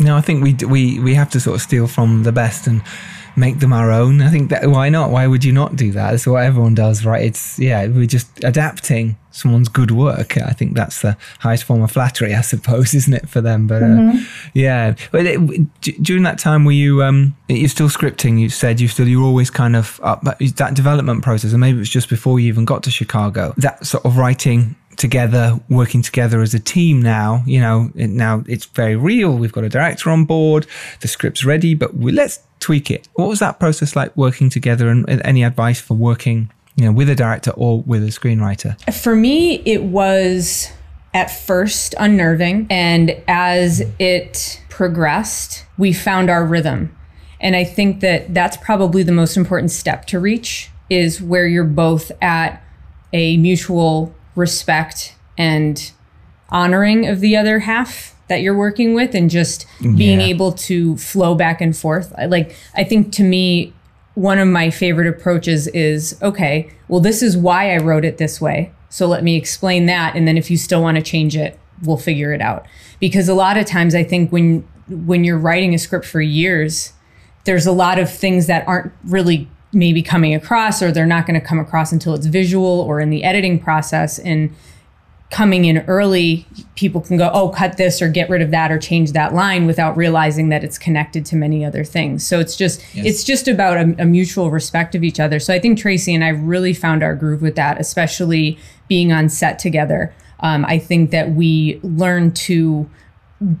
no 0.00 0.16
i 0.16 0.20
think 0.20 0.42
we 0.42 0.54
we 0.66 0.98
we 1.00 1.14
have 1.14 1.30
to 1.30 1.38
sort 1.38 1.54
of 1.54 1.62
steal 1.62 1.86
from 1.86 2.22
the 2.22 2.32
best 2.32 2.66
and 2.66 2.82
make 3.36 3.60
them 3.60 3.72
our 3.72 3.90
own 3.90 4.20
i 4.22 4.30
think 4.30 4.50
that 4.50 4.66
why 4.66 4.88
not 4.88 5.10
why 5.10 5.26
would 5.26 5.44
you 5.44 5.52
not 5.52 5.76
do 5.76 5.92
that 5.92 6.10
that's 6.10 6.26
what 6.26 6.42
everyone 6.42 6.74
does 6.74 7.04
right 7.04 7.24
it's 7.24 7.58
yeah 7.58 7.86
we're 7.86 8.06
just 8.06 8.28
adapting 8.44 9.16
someone's 9.36 9.68
good 9.68 9.90
work. 9.90 10.38
I 10.38 10.52
think 10.52 10.74
that's 10.74 11.02
the 11.02 11.16
highest 11.40 11.64
form 11.64 11.82
of 11.82 11.90
flattery, 11.90 12.34
I 12.34 12.40
suppose, 12.40 12.94
isn't 13.00 13.12
it 13.12 13.28
for 13.28 13.40
them? 13.40 13.66
But 13.66 13.82
uh, 13.82 13.86
mm-hmm. 13.86 14.48
yeah, 14.54 14.94
but 15.12 15.26
it, 15.26 15.80
d- 15.82 15.96
during 16.00 16.22
that 16.24 16.38
time, 16.38 16.64
were 16.64 16.72
you 16.72 17.02
um, 17.02 17.36
you're 17.48 17.68
still 17.68 17.88
scripting? 17.88 18.40
You 18.40 18.48
said 18.48 18.80
you 18.80 18.88
still 18.88 19.06
you're 19.06 19.24
always 19.24 19.50
kind 19.50 19.76
of 19.76 20.00
up 20.02 20.22
that 20.24 20.74
development 20.74 21.22
process, 21.22 21.52
and 21.52 21.60
maybe 21.60 21.76
it 21.76 21.80
was 21.80 21.90
just 21.90 22.08
before 22.08 22.40
you 22.40 22.48
even 22.48 22.64
got 22.64 22.82
to 22.84 22.90
Chicago. 22.90 23.52
That 23.58 23.86
sort 23.86 24.04
of 24.04 24.16
writing 24.16 24.74
together, 24.96 25.60
working 25.68 26.02
together 26.02 26.40
as 26.42 26.54
a 26.54 26.60
team 26.60 27.00
now. 27.02 27.42
You 27.46 27.60
know, 27.60 27.90
it, 27.94 28.08
now 28.08 28.44
it's 28.46 28.64
very 28.64 28.96
real. 28.96 29.36
We've 29.36 29.52
got 29.52 29.64
a 29.64 29.68
director 29.68 30.10
on 30.10 30.24
board, 30.24 30.66
the 31.00 31.08
script's 31.08 31.44
ready, 31.44 31.74
but 31.74 31.94
we, 31.94 32.12
let's 32.12 32.40
tweak 32.60 32.90
it. 32.90 33.08
What 33.14 33.28
was 33.28 33.38
that 33.40 33.60
process 33.60 33.94
like 33.94 34.16
working 34.16 34.50
together 34.50 34.88
and, 34.88 35.08
and 35.08 35.20
any 35.24 35.44
advice 35.44 35.80
for 35.80 35.94
working, 35.94 36.50
you 36.76 36.84
know, 36.84 36.92
with 36.92 37.08
a 37.10 37.14
director 37.14 37.52
or 37.52 37.82
with 37.82 38.02
a 38.02 38.08
screenwriter? 38.08 38.76
For 38.92 39.14
me, 39.14 39.62
it 39.64 39.84
was 39.84 40.70
at 41.16 41.30
first 41.30 41.94
unnerving. 41.98 42.66
And 42.68 43.22
as 43.26 43.82
it 43.98 44.60
progressed, 44.68 45.64
we 45.78 45.92
found 45.92 46.28
our 46.28 46.44
rhythm. 46.44 46.94
And 47.40 47.56
I 47.56 47.64
think 47.64 48.00
that 48.00 48.34
that's 48.34 48.56
probably 48.58 49.02
the 49.02 49.12
most 49.12 49.36
important 49.36 49.70
step 49.70 50.06
to 50.06 50.20
reach 50.20 50.70
is 50.88 51.20
where 51.20 51.46
you're 51.46 51.64
both 51.64 52.12
at 52.20 52.62
a 53.12 53.36
mutual 53.38 54.14
respect 54.36 55.14
and 55.36 55.90
honoring 56.50 57.06
of 57.06 57.20
the 57.20 57.36
other 57.36 57.60
half 57.60 58.14
that 58.28 58.42
you're 58.42 58.56
working 58.56 58.94
with 58.94 59.14
and 59.14 59.30
just 59.30 59.66
being 59.96 60.20
Yeah. 60.20 60.26
able 60.26 60.52
to 60.52 60.96
flow 60.96 61.34
back 61.34 61.60
and 61.60 61.76
forth. 61.76 62.12
I- 62.16 62.26
Like 62.26 62.54
I 62.74 62.84
think 62.84 63.12
to 63.12 63.22
me 63.24 63.72
one 64.14 64.38
of 64.38 64.48
my 64.48 64.70
favorite 64.70 65.06
approaches 65.06 65.66
is 65.68 66.16
okay, 66.22 66.68
well 66.88 67.00
this 67.00 67.22
is 67.22 67.36
why 67.36 67.74
I 67.74 67.78
wrote 67.78 68.04
it 68.04 68.18
this 68.18 68.40
way. 68.40 68.70
So 68.88 69.06
let 69.06 69.22
me 69.24 69.36
explain 69.36 69.86
that 69.86 70.14
and 70.14 70.26
then 70.26 70.36
if 70.38 70.50
you 70.50 70.56
still 70.56 70.82
want 70.82 70.96
to 70.96 71.02
change 71.02 71.36
it, 71.36 71.58
we'll 71.82 71.96
figure 71.98 72.32
it 72.32 72.40
out. 72.40 72.66
Because 73.00 73.28
a 73.28 73.34
lot 73.34 73.56
of 73.58 73.66
times 73.66 73.94
I 73.94 74.02
think 74.04 74.30
when 74.32 74.64
when 74.88 75.24
you're 75.24 75.38
writing 75.38 75.74
a 75.74 75.78
script 75.78 76.06
for 76.06 76.20
years, 76.20 76.92
there's 77.44 77.66
a 77.66 77.72
lot 77.72 77.98
of 77.98 78.08
things 78.10 78.46
that 78.46 78.66
aren't 78.68 78.92
really 79.04 79.48
maybe 79.76 80.02
coming 80.02 80.34
across 80.34 80.82
or 80.82 80.90
they're 80.90 81.06
not 81.06 81.26
going 81.26 81.38
to 81.38 81.46
come 81.46 81.58
across 81.58 81.92
until 81.92 82.14
it's 82.14 82.26
visual 82.26 82.80
or 82.80 82.98
in 82.98 83.10
the 83.10 83.22
editing 83.22 83.58
process. 83.58 84.18
And 84.18 84.54
coming 85.30 85.64
in 85.64 85.78
early 85.86 86.46
people 86.76 87.00
can 87.00 87.16
go 87.16 87.28
oh 87.34 87.48
cut 87.48 87.76
this 87.76 88.00
or 88.00 88.08
get 88.08 88.30
rid 88.30 88.40
of 88.40 88.52
that 88.52 88.70
or 88.70 88.78
change 88.78 89.12
that 89.12 89.34
line 89.34 89.66
without 89.66 89.96
realizing 89.96 90.50
that 90.50 90.62
it's 90.62 90.78
connected 90.78 91.26
to 91.26 91.34
many 91.34 91.64
other 91.64 91.82
things. 91.82 92.24
So 92.24 92.38
it's 92.38 92.56
just 92.56 92.80
it's 92.94 93.24
just 93.24 93.48
about 93.48 93.76
a, 93.76 94.02
a 94.02 94.04
mutual 94.04 94.50
respect 94.50 94.94
of 94.94 95.02
each 95.02 95.18
other. 95.18 95.40
So 95.40 95.52
i 95.52 95.58
think 95.58 95.78
tracy 95.78 96.14
and 96.14 96.24
i 96.24 96.28
really 96.28 96.72
found 96.72 97.02
our 97.02 97.14
groove 97.14 97.42
with 97.42 97.56
that 97.56 97.80
especially 97.80 98.58
being 98.88 99.12
on 99.12 99.28
set 99.28 99.58
together. 99.58 100.14
Um, 100.40 100.64
i 100.64 100.78
think 100.78 101.10
that 101.10 101.32
we 101.32 101.80
learned 101.82 102.36
to 102.36 102.88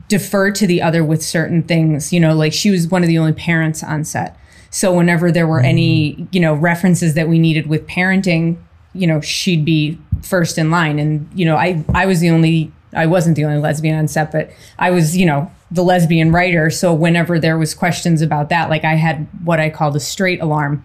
defer 0.08 0.50
to 0.52 0.66
the 0.66 0.80
other 0.80 1.04
with 1.04 1.22
certain 1.22 1.64
things. 1.64 2.12
You 2.12 2.20
know 2.20 2.34
like 2.34 2.52
she 2.52 2.70
was 2.70 2.86
one 2.86 3.02
of 3.02 3.08
the 3.08 3.18
only 3.18 3.32
parents 3.32 3.82
on 3.82 4.04
set 4.04 4.38
so 4.70 4.94
whenever 4.94 5.30
there 5.30 5.46
were 5.46 5.60
any 5.60 6.14
mm. 6.14 6.28
you 6.32 6.40
know 6.40 6.54
references 6.54 7.14
that 7.14 7.28
we 7.28 7.38
needed 7.38 7.66
with 7.66 7.86
parenting 7.86 8.56
you 8.92 9.06
know 9.06 9.20
she'd 9.20 9.64
be 9.64 9.98
first 10.22 10.58
in 10.58 10.70
line. 10.70 10.98
And 10.98 11.28
you 11.34 11.44
know 11.44 11.56
i 11.56 11.84
i 11.94 12.06
was 12.06 12.20
the 12.20 12.30
only 12.30 12.72
i 12.94 13.06
wasn't 13.06 13.36
the 13.36 13.44
only 13.44 13.58
lesbian 13.58 13.98
on 13.98 14.08
set 14.08 14.32
but 14.32 14.50
i 14.78 14.90
was 14.90 15.16
you 15.16 15.26
know 15.26 15.50
the 15.70 15.82
lesbian 15.82 16.30
writer. 16.30 16.70
So 16.70 16.94
whenever 16.94 17.40
there 17.40 17.58
was 17.58 17.74
questions 17.74 18.22
about 18.22 18.48
that 18.48 18.70
like 18.70 18.84
i 18.84 18.94
had 18.94 19.26
what 19.44 19.60
i 19.60 19.70
called 19.70 19.96
a 19.96 20.00
straight 20.00 20.40
alarm. 20.40 20.84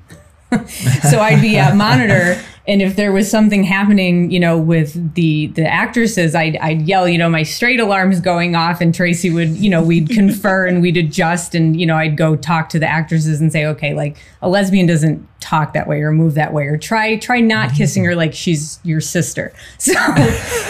So 1.10 1.22
I'd 1.22 1.42
be 1.42 1.58
at 1.58 1.78
monitor, 1.78 2.38
and 2.72 2.82
if 2.82 2.96
there 2.96 3.12
was 3.12 3.30
something 3.30 3.66
happening, 3.66 4.32
you 4.32 4.40
know, 4.40 4.58
with 4.58 5.14
the 5.16 5.48
the 5.48 5.68
actresses, 5.68 6.34
I'd 6.34 6.56
I'd 6.58 6.84
yell, 6.84 7.06
you 7.06 7.18
know, 7.18 7.30
my 7.30 7.44
straight 7.44 7.82
alarm 7.82 8.14
is 8.14 8.22
going 8.22 8.56
off, 8.56 8.80
and 8.80 8.96
Tracy 8.96 9.30
would, 9.30 9.50
you 9.50 9.70
know, 9.70 9.84
we'd 9.84 10.10
confer 10.10 10.68
and 10.68 10.82
we'd 10.82 10.96
adjust, 10.96 11.54
and 11.54 11.78
you 11.78 11.86
know, 11.86 11.98
I'd 11.98 12.16
go 12.16 12.38
talk 12.38 12.70
to 12.70 12.80
the 12.80 12.88
actresses 12.88 13.42
and 13.42 13.52
say, 13.52 13.66
okay, 13.66 13.94
like 13.94 14.18
a 14.42 14.48
lesbian 14.48 14.88
doesn't 14.88 15.28
talk 15.42 15.74
that 15.74 15.88
way 15.88 16.02
or 16.02 16.12
move 16.14 16.36
that 16.36 16.54
way, 16.54 16.68
or 16.68 16.78
try 16.78 17.18
try 17.18 17.42
not 17.42 17.68
mm-hmm. 17.68 17.78
kissing 17.78 18.06
her 18.06 18.16
like 18.16 18.34
she's 18.34 18.80
your 18.84 19.02
sister. 19.02 19.54
So, 19.82 19.94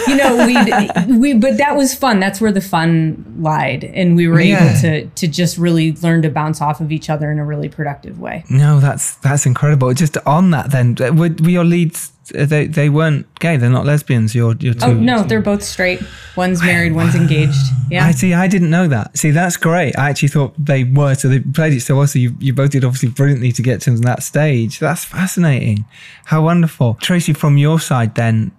you 0.08 0.16
know, 0.16 0.46
we 0.46 1.18
we, 1.18 1.34
but 1.34 1.58
that 1.58 1.76
was 1.76 1.94
fun. 1.94 2.18
That's 2.18 2.40
where 2.40 2.50
the 2.50 2.62
fun 2.62 3.36
lied, 3.38 3.84
and 3.84 4.16
we 4.16 4.26
were 4.26 4.40
Yeah. 4.40 4.70
able 4.70 4.80
to 4.80 5.06
to 5.06 5.28
just 5.28 5.58
really 5.58 5.92
learn 5.96 6.22
to 6.22 6.30
bounce 6.30 6.60
off 6.60 6.80
of 6.80 6.90
each 6.90 7.10
other 7.10 7.30
in 7.30 7.38
a 7.38 7.44
really 7.44 7.68
productive 7.68 8.18
way. 8.18 8.44
No, 8.48 8.80
that's 8.80 9.16
that's 9.16 9.44
incredible. 9.46 9.92
Just 9.92 10.16
on 10.26 10.50
that, 10.50 10.70
then, 10.70 10.96
would, 11.16 11.40
were, 11.40 11.44
were 11.44 11.50
your 11.50 11.64
leads? 11.92 12.12
They 12.48 12.66
they 12.66 12.88
weren't 12.88 13.26
gay. 13.40 13.56
They're 13.56 13.68
not 13.68 13.84
lesbians. 13.84 14.34
You're 14.34 14.54
you're 14.56 14.74
oh, 14.82 14.86
two. 14.86 14.92
Oh 14.92 14.94
no, 14.94 15.22
they're 15.22 15.42
both 15.42 15.62
straight. 15.62 16.02
One's 16.36 16.62
married, 16.62 16.94
one's 16.94 17.14
engaged. 17.14 17.54
Yeah. 17.90 18.06
I 18.06 18.12
see. 18.12 18.32
I 18.32 18.48
didn't 18.48 18.70
know 18.70 18.88
that. 18.88 19.18
See, 19.18 19.32
that's 19.32 19.58
great. 19.58 19.98
I 19.98 20.08
actually 20.08 20.28
thought 20.28 20.54
they 20.56 20.82
were. 20.82 21.14
So 21.14 21.28
they 21.28 21.40
played 21.40 21.74
it 21.74 21.82
so 21.82 21.96
well. 21.96 22.06
So 22.06 22.18
you, 22.18 22.34
you 22.38 22.54
both 22.54 22.70
did 22.70 22.86
obviously 22.86 23.10
brilliantly 23.10 23.52
to 23.52 23.60
get 23.60 23.82
to 23.82 23.90
that 23.98 24.22
stage. 24.22 24.78
That's 24.78 25.04
fascinating. 25.04 25.84
How 26.24 26.42
wonderful, 26.42 26.94
Tracy. 27.02 27.34
From 27.34 27.58
your 27.58 27.78
side, 27.78 28.14
then 28.14 28.50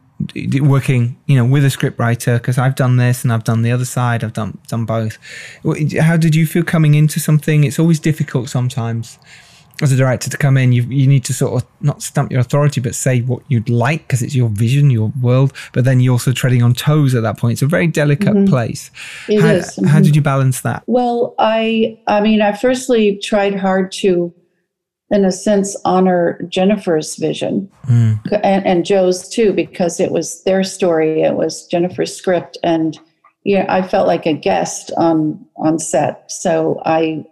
working, 0.61 1.17
you 1.25 1.35
know, 1.35 1.45
with 1.45 1.65
a 1.65 1.71
script 1.71 1.97
writer 1.97 2.37
because 2.37 2.59
I've 2.59 2.75
done 2.75 2.97
this 2.97 3.23
and 3.23 3.33
I've 3.33 3.43
done 3.43 3.63
the 3.63 3.71
other 3.71 3.85
side. 3.85 4.23
I've 4.23 4.33
done 4.33 4.59
done 4.67 4.85
both. 4.85 5.17
How 5.99 6.15
did 6.15 6.35
you 6.35 6.45
feel 6.45 6.63
coming 6.63 6.93
into 6.93 7.19
something? 7.19 7.63
It's 7.63 7.79
always 7.79 7.99
difficult 7.99 8.49
sometimes. 8.49 9.17
As 9.81 9.91
a 9.91 9.95
director 9.95 10.29
to 10.29 10.37
come 10.37 10.55
in, 10.55 10.71
you 10.71 10.83
you 10.83 11.07
need 11.07 11.25
to 11.25 11.33
sort 11.33 11.61
of 11.61 11.67
not 11.81 12.01
stamp 12.01 12.31
your 12.31 12.39
authority, 12.39 12.79
but 12.79 12.95
say 12.95 13.21
what 13.21 13.41
you'd 13.47 13.69
like 13.69 14.07
because 14.07 14.21
it's 14.21 14.35
your 14.35 14.49
vision, 14.49 14.91
your 14.91 15.11
world. 15.19 15.51
But 15.73 15.83
then 15.83 15.99
you're 15.99 16.13
also 16.13 16.31
treading 16.31 16.61
on 16.61 16.73
toes 16.73 17.15
at 17.15 17.23
that 17.23 17.37
point. 17.37 17.53
It's 17.53 17.61
a 17.63 17.67
very 17.67 17.87
delicate 17.87 18.33
mm-hmm. 18.33 18.45
place. 18.45 18.91
It 19.27 19.41
how, 19.41 19.47
is. 19.47 19.75
how 19.87 19.99
did 19.99 20.07
mm-hmm. 20.07 20.15
you 20.15 20.21
balance 20.21 20.61
that? 20.61 20.83
Well, 20.85 21.33
I 21.39 21.99
I 22.07 22.21
mean, 22.21 22.41
I 22.41 22.53
firstly 22.53 23.17
tried 23.23 23.55
hard 23.55 23.91
to, 23.93 24.33
in 25.09 25.25
a 25.25 25.31
sense, 25.31 25.75
honor 25.85 26.39
Jennifer's 26.49 27.15
vision 27.15 27.69
mm. 27.87 28.19
and, 28.43 28.65
and 28.65 28.85
Joe's 28.85 29.27
too, 29.27 29.53
because 29.53 29.99
it 29.99 30.11
was 30.11 30.43
their 30.43 30.63
story. 30.63 31.23
It 31.23 31.35
was 31.35 31.65
Jennifer's 31.67 32.15
script, 32.15 32.57
and 32.63 32.99
yeah, 33.43 33.65
I 33.69 33.85
felt 33.87 34.07
like 34.07 34.25
a 34.25 34.33
guest 34.33 34.91
on 34.97 35.45
on 35.57 35.79
set. 35.79 36.31
So 36.31 36.81
I 36.85 37.25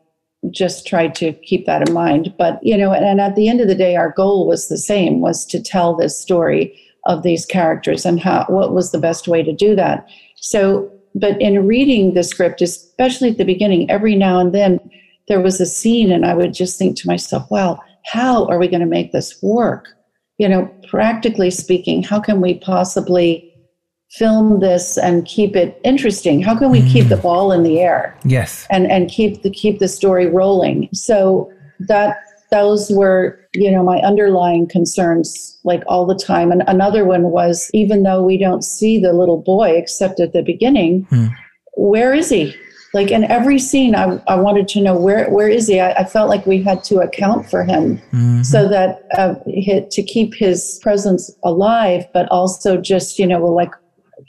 just 0.50 0.88
tried 0.88 1.14
to 1.16 1.34
keep 1.34 1.66
that 1.66 1.88
in 1.88 1.94
mind. 1.94 2.34
But 2.38 2.60
you 2.64 2.78
know, 2.78 2.92
and, 2.92 3.06
and 3.06 3.22
at 3.22 3.36
the 3.36 3.48
end 3.48 3.62
of 3.62 3.68
the 3.68 3.76
day, 3.76 3.96
our 3.96 4.12
goal 4.12 4.48
was 4.48 4.68
the 4.68 4.78
same: 4.78 5.22
was 5.22 5.46
to 5.46 5.62
tell 5.62 5.96
this 5.96 6.20
story 6.20 6.78
of 7.06 7.24
these 7.24 7.46
characters 7.46 8.06
and 8.06 8.20
how 8.20 8.46
what 8.48 8.74
was 8.74 8.92
the 8.92 9.00
best 9.00 9.28
way 9.28 9.44
to 9.44 9.54
do 9.54 9.76
that. 9.76 10.08
So, 10.38 10.92
but 11.16 11.39
in 11.42 11.68
reading 11.68 12.14
the 12.14 12.24
script, 12.24 12.62
especially 12.62 13.30
at 13.30 13.38
the 13.38 13.44
beginning, 13.44 13.89
every 13.89 14.16
now 14.16 14.39
and 14.39 14.54
then 14.54 14.80
there 15.28 15.42
was 15.42 15.62
a 15.62 15.66
scene, 15.66 16.12
and 16.12 16.26
I 16.26 16.34
would 16.34 16.54
just 16.54 16.78
think 16.78 16.98
to 16.98 17.08
myself, 17.08 17.50
"Well, 17.52 17.84
how 18.06 18.46
are 18.48 18.58
we 18.58 18.68
going 18.68 18.82
to 18.82 18.88
make 18.88 19.12
this 19.12 19.42
work?" 19.44 19.89
You 20.39 20.50
know, 20.50 20.66
practically 20.88 21.52
speaking, 21.52 22.02
how 22.02 22.20
can 22.20 22.42
we 22.42 22.56
possibly 22.56 23.51
film 24.12 24.59
this 24.59 24.97
and 24.97 25.26
keep 25.26 25.55
it 25.55 25.80
interesting? 25.84 26.41
How 26.41 26.57
can 26.57 26.70
we 26.70 26.82
keep 26.89 27.07
the 27.07 27.16
mm. 27.16 27.22
ball 27.22 27.51
in 27.51 27.64
the 27.64 27.80
air? 27.80 28.18
Yes. 28.24 28.68
and 28.70 28.89
and 28.91 29.09
keep 29.09 29.41
the 29.43 29.49
keep 29.49 29.80
the 29.80 29.88
story 29.88 30.28
rolling. 30.28 30.89
So 30.93 31.51
that 31.80 32.18
those 32.51 32.91
were 32.91 33.39
you 33.53 33.72
know 33.72 33.84
my 33.84 33.99
underlying 33.99 34.68
concerns 34.68 35.59
like 35.64 35.84
all 35.88 36.05
the 36.05 36.16
time. 36.16 36.51
And 36.51 36.64
another 36.68 37.05
one 37.05 37.32
was 37.32 37.70
even 37.74 38.03
though 38.03 38.24
we 38.24 38.38
don't 38.38 38.64
see 38.64 38.99
the 38.99 39.14
little 39.14 39.41
boy 39.41 39.72
except 39.72 40.20
at 40.20 40.34
the 40.34 40.41
beginning, 40.41 41.03
hmm. 41.09 41.28
where 41.74 42.14
is 42.14 42.30
he? 42.30 42.55
Like 42.93 43.09
in 43.09 43.24
every 43.24 43.57
scene, 43.57 43.95
I, 43.95 44.22
I 44.28 44.36
wanted 44.36 44.68
to 44.70 44.82
know 44.82 44.97
where 44.97 45.30
where 45.30 45.47
is 45.47 45.68
he. 45.68 45.80
I, 45.80 45.93
I 45.93 46.03
felt 46.03 46.28
like 46.28 46.45
we 46.45 46.62
had 46.62 46.84
to 46.86 46.99
account 46.99 47.49
for 47.49 47.64
him 47.64 47.97
mm-hmm. 48.12 48.43
so 48.43 48.68
that 48.68 49.03
uh, 49.18 49.36
he, 49.47 49.86
to 49.89 50.03
keep 50.03 50.34
his 50.34 50.78
presence 50.82 51.32
alive, 51.45 52.05
but 52.14 52.28
also 52.30 52.76
just 52.76 53.18
you 53.18 53.26
know 53.26 53.45
like 53.45 53.72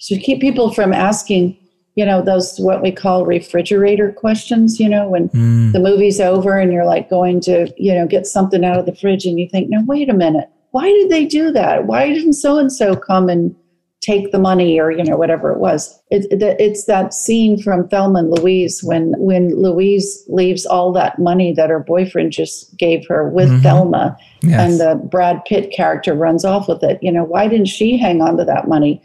to 0.03 0.19
keep 0.19 0.41
people 0.41 0.73
from 0.73 0.93
asking 0.93 1.57
you 1.95 2.07
know 2.07 2.23
those 2.23 2.59
what 2.59 2.83
we 2.83 2.91
call 2.91 3.27
refrigerator 3.27 4.13
questions 4.13 4.81
you 4.81 4.89
know 4.89 5.09
when 5.09 5.29
hmm. 5.29 5.73
the 5.73 5.81
movie's 5.81 6.21
over 6.21 6.59
and 6.59 6.73
you're 6.73 6.87
like 6.87 7.11
going 7.11 7.41
to 7.41 7.73
you 7.77 7.95
know 7.95 8.07
get 8.07 8.27
something 8.27 8.65
out 8.65 8.79
of 8.79 8.87
the 8.87 8.95
fridge 8.95 9.25
and 9.27 9.39
you 9.39 9.49
think 9.49 9.69
no 9.69 9.83
wait 9.87 10.09
a 10.09 10.15
minute. 10.15 10.49
Why 10.71 10.87
did 10.87 11.11
they 11.11 11.27
do 11.27 11.53
that? 11.53 11.87
Why 11.87 12.09
didn't 12.09 12.33
so 12.33 12.57
and 12.57 12.73
so 12.73 12.97
come 12.97 13.29
and 13.29 13.55
take 14.01 14.33
the 14.33 14.39
money 14.39 14.81
or 14.81 14.91
you 14.91 15.05
know 15.05 15.17
whatever 15.17 15.53
it 15.53 15.59
was? 15.59 16.01
It, 16.11 16.25
it, 16.33 16.57
it's 16.59 16.87
that 16.87 17.13
scene 17.13 17.61
from 17.63 17.89
thelma 17.89 18.21
and 18.21 18.31
louise 18.31 18.83
when 18.83 19.13
when 19.19 19.55
louise 19.55 20.25
leaves 20.29 20.65
all 20.65 20.93
that 20.93 21.19
money 21.19 21.53
that 21.53 21.69
her 21.69 21.81
boyfriend 21.81 22.33
just 22.33 22.75
gave 22.79 23.07
her 23.07 23.29
with 23.29 23.49
mm-hmm. 23.51 23.63
thelma 23.63 24.17
Yes. 24.45 24.59
and 24.61 24.81
the 24.81 25.01
brad 25.07 25.45
pitt 25.45 25.71
character 25.73 26.15
runs 26.15 26.45
off 26.45 26.69
with 26.69 26.83
it. 26.83 26.99
You 27.03 27.13
know 27.13 27.25
why 27.25 27.49
didn't 27.49 27.69
she 27.69 27.99
hang 27.99 28.23
on 28.23 28.39
to 28.39 28.45
that 28.47 28.67
money 28.67 29.03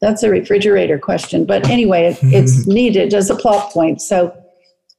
that's 0.00 0.22
a 0.22 0.30
refrigerator 0.30 0.98
question. 0.98 1.44
But 1.44 1.68
anyway, 1.68 2.06
it, 2.06 2.18
it's 2.22 2.66
needed 2.66 3.14
as 3.14 3.30
a 3.30 3.36
plot 3.36 3.72
point. 3.72 4.00
So 4.00 4.34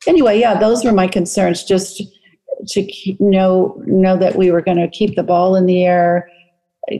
anyway, 0.07 0.39
yeah, 0.39 0.59
those 0.59 0.83
were 0.83 0.91
my 0.91 1.07
concerns. 1.07 1.63
Just 1.63 2.01
to 2.67 2.83
keep, 2.83 3.19
know 3.19 3.81
know 3.85 4.17
that 4.17 4.35
we 4.35 4.51
were 4.51 4.61
going 4.61 4.77
to 4.77 4.87
keep 4.87 5.15
the 5.15 5.23
ball 5.23 5.55
in 5.55 5.65
the 5.65 5.83
air, 5.85 6.29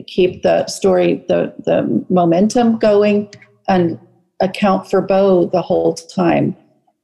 keep 0.06 0.42
the 0.42 0.66
story, 0.66 1.24
the 1.28 1.52
the 1.64 2.04
momentum 2.08 2.78
going, 2.78 3.32
and 3.68 3.98
account 4.40 4.88
for 4.88 5.00
Bo 5.00 5.46
the 5.46 5.62
whole 5.62 5.94
time. 5.94 6.56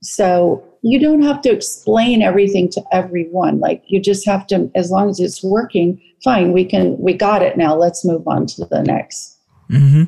So 0.03 0.63
you 0.83 1.01
don't 1.01 1.23
have 1.23 1.41
to 1.43 1.51
explain 1.51 2.21
everything 2.21 2.69
to 2.71 2.83
everyone. 2.93 3.59
Like 3.59 3.83
you 3.87 4.01
just 4.01 4.27
have 4.27 4.47
to, 4.49 4.71
as 4.75 4.91
long 4.91 5.09
as 5.09 5.19
it's 5.19 5.43
working, 5.43 6.01
fine. 6.23 6.53
We 6.53 6.65
can, 6.65 6.99
we 6.99 7.15
got 7.15 7.41
it 7.43 7.57
now. 7.57 7.75
Let's 7.75 8.05
move 8.05 8.29
on 8.29 8.47
to 8.49 8.67
the 8.67 8.83
next. 8.83 9.34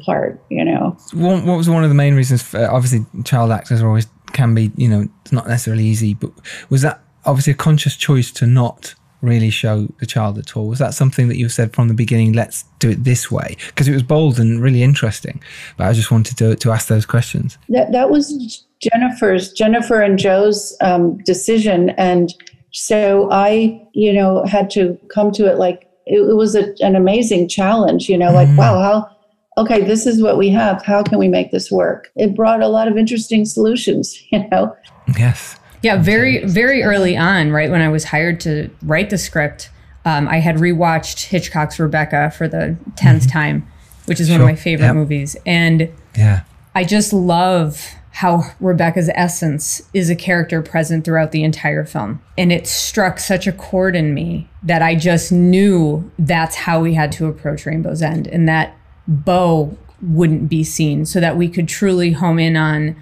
Part, 0.04 0.40
you 0.50 0.64
know. 0.64 0.96
What, 1.12 1.44
what 1.44 1.56
was 1.56 1.68
one 1.68 1.84
of 1.84 1.90
the 1.90 1.94
main 1.94 2.14
reasons? 2.14 2.42
For, 2.42 2.68
obviously, 2.70 3.06
child 3.24 3.50
actors 3.50 3.82
are 3.82 3.88
always 3.88 4.06
can 4.32 4.54
be, 4.54 4.70
you 4.76 4.88
know, 4.88 5.08
it's 5.22 5.32
not 5.32 5.48
necessarily 5.48 5.84
easy, 5.84 6.14
but 6.14 6.30
was 6.68 6.82
that 6.82 7.00
obviously 7.24 7.52
a 7.52 7.56
conscious 7.56 7.96
choice 7.96 8.30
to 8.32 8.46
not 8.46 8.94
really 9.22 9.50
show 9.50 9.88
the 9.98 10.06
child 10.06 10.38
at 10.38 10.56
all? 10.56 10.68
Was 10.68 10.78
that 10.78 10.94
something 10.94 11.28
that 11.28 11.36
you 11.36 11.48
said 11.48 11.74
from 11.74 11.88
the 11.88 11.94
beginning? 11.94 12.32
Let's 12.32 12.64
do 12.78 12.90
it 12.90 13.04
this 13.04 13.30
way 13.30 13.56
because 13.66 13.88
it 13.88 13.92
was 13.92 14.02
bold 14.02 14.38
and 14.38 14.62
really 14.62 14.82
interesting. 14.82 15.42
But 15.76 15.88
I 15.88 15.92
just 15.92 16.10
wanted 16.10 16.36
to 16.38 16.56
to 16.56 16.70
ask 16.70 16.88
those 16.88 17.06
questions. 17.06 17.58
That 17.68 17.92
that 17.92 18.10
was 18.10 18.64
Jennifer's 18.80 19.52
Jennifer 19.52 20.00
and 20.00 20.18
Joe's 20.18 20.76
um, 20.80 21.18
decision, 21.18 21.90
and 21.90 22.32
so 22.72 23.28
I, 23.30 23.82
you 23.92 24.12
know, 24.12 24.44
had 24.44 24.70
to 24.70 24.98
come 25.12 25.32
to 25.32 25.46
it 25.50 25.58
like 25.58 25.88
it, 26.06 26.20
it 26.20 26.36
was 26.36 26.54
a, 26.54 26.74
an 26.80 26.94
amazing 26.94 27.48
challenge. 27.48 28.08
You 28.08 28.18
know, 28.18 28.32
like 28.32 28.48
wow, 28.56 28.80
how 28.80 29.15
okay, 29.58 29.82
this 29.84 30.06
is 30.06 30.22
what 30.22 30.36
we 30.38 30.48
have. 30.50 30.84
How 30.84 31.02
can 31.02 31.18
we 31.18 31.28
make 31.28 31.50
this 31.50 31.70
work? 31.70 32.10
It 32.16 32.34
brought 32.34 32.62
a 32.62 32.68
lot 32.68 32.88
of 32.88 32.96
interesting 32.96 33.44
solutions. 33.44 34.16
You 34.30 34.46
know. 34.50 34.76
Yes. 35.18 35.56
Yeah, 35.82 35.96
very 36.02 36.44
very 36.44 36.82
early 36.82 37.16
on, 37.16 37.50
right 37.52 37.70
when 37.70 37.80
I 37.80 37.88
was 37.88 38.04
hired 38.04 38.40
to 38.40 38.70
write 38.82 39.10
the 39.10 39.18
script, 39.18 39.70
um, 40.04 40.26
I 40.28 40.38
had 40.38 40.56
rewatched 40.56 41.26
Hitchcock's 41.26 41.78
Rebecca 41.78 42.30
for 42.36 42.48
the 42.48 42.76
10th 42.96 43.30
time, 43.30 43.66
which 44.06 44.20
is 44.20 44.28
one 44.30 44.40
of 44.40 44.46
my 44.46 44.54
favorite 44.56 44.86
Yep. 44.86 44.94
movies, 44.96 45.36
and 45.46 45.88
Yeah. 46.16 46.40
I 46.74 46.84
just 46.84 47.12
love 47.12 47.94
how 48.10 48.44
Rebecca's 48.60 49.10
essence 49.14 49.82
is 49.94 50.08
a 50.10 50.16
character 50.16 50.60
present 50.62 51.04
throughout 51.04 51.32
the 51.32 51.44
entire 51.44 51.84
film. 51.84 52.20
And 52.38 52.50
it 52.50 52.66
struck 52.66 53.18
such 53.18 53.46
a 53.46 53.52
chord 53.52 53.94
in 53.94 54.14
me 54.14 54.48
that 54.62 54.80
I 54.82 54.94
just 54.94 55.30
knew 55.30 56.10
that's 56.18 56.56
how 56.56 56.80
we 56.80 56.94
had 56.94 57.12
to 57.12 57.26
approach 57.26 57.64
Rainbow's 57.66 58.00
End 58.02 58.26
and 58.26 58.48
that 58.48 58.74
Bo 59.08 59.76
wouldn't 60.02 60.48
be 60.48 60.62
seen 60.62 61.06
so 61.06 61.20
that 61.20 61.36
we 61.36 61.48
could 61.48 61.68
truly 61.68 62.12
home 62.12 62.38
in 62.38 62.56
on 62.56 62.96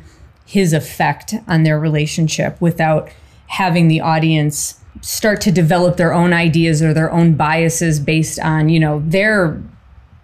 his 0.47 0.73
effect 0.73 1.35
on 1.49 1.63
their 1.63 1.79
relationship 1.79 2.61
without 2.61 3.09
having 3.49 3.89
the 3.89 4.01
audience 4.01 4.81
start 5.01 5.41
to 5.41 5.51
develop 5.51 5.97
their 5.97 6.13
own 6.13 6.33
ideas 6.33 6.83
or 6.83 6.95
their 6.95 7.11
own 7.11 7.35
biases 7.35 7.99
based 7.99 8.39
on, 8.41 8.69
you 8.69 8.79
know, 8.79 9.03
their 9.07 9.61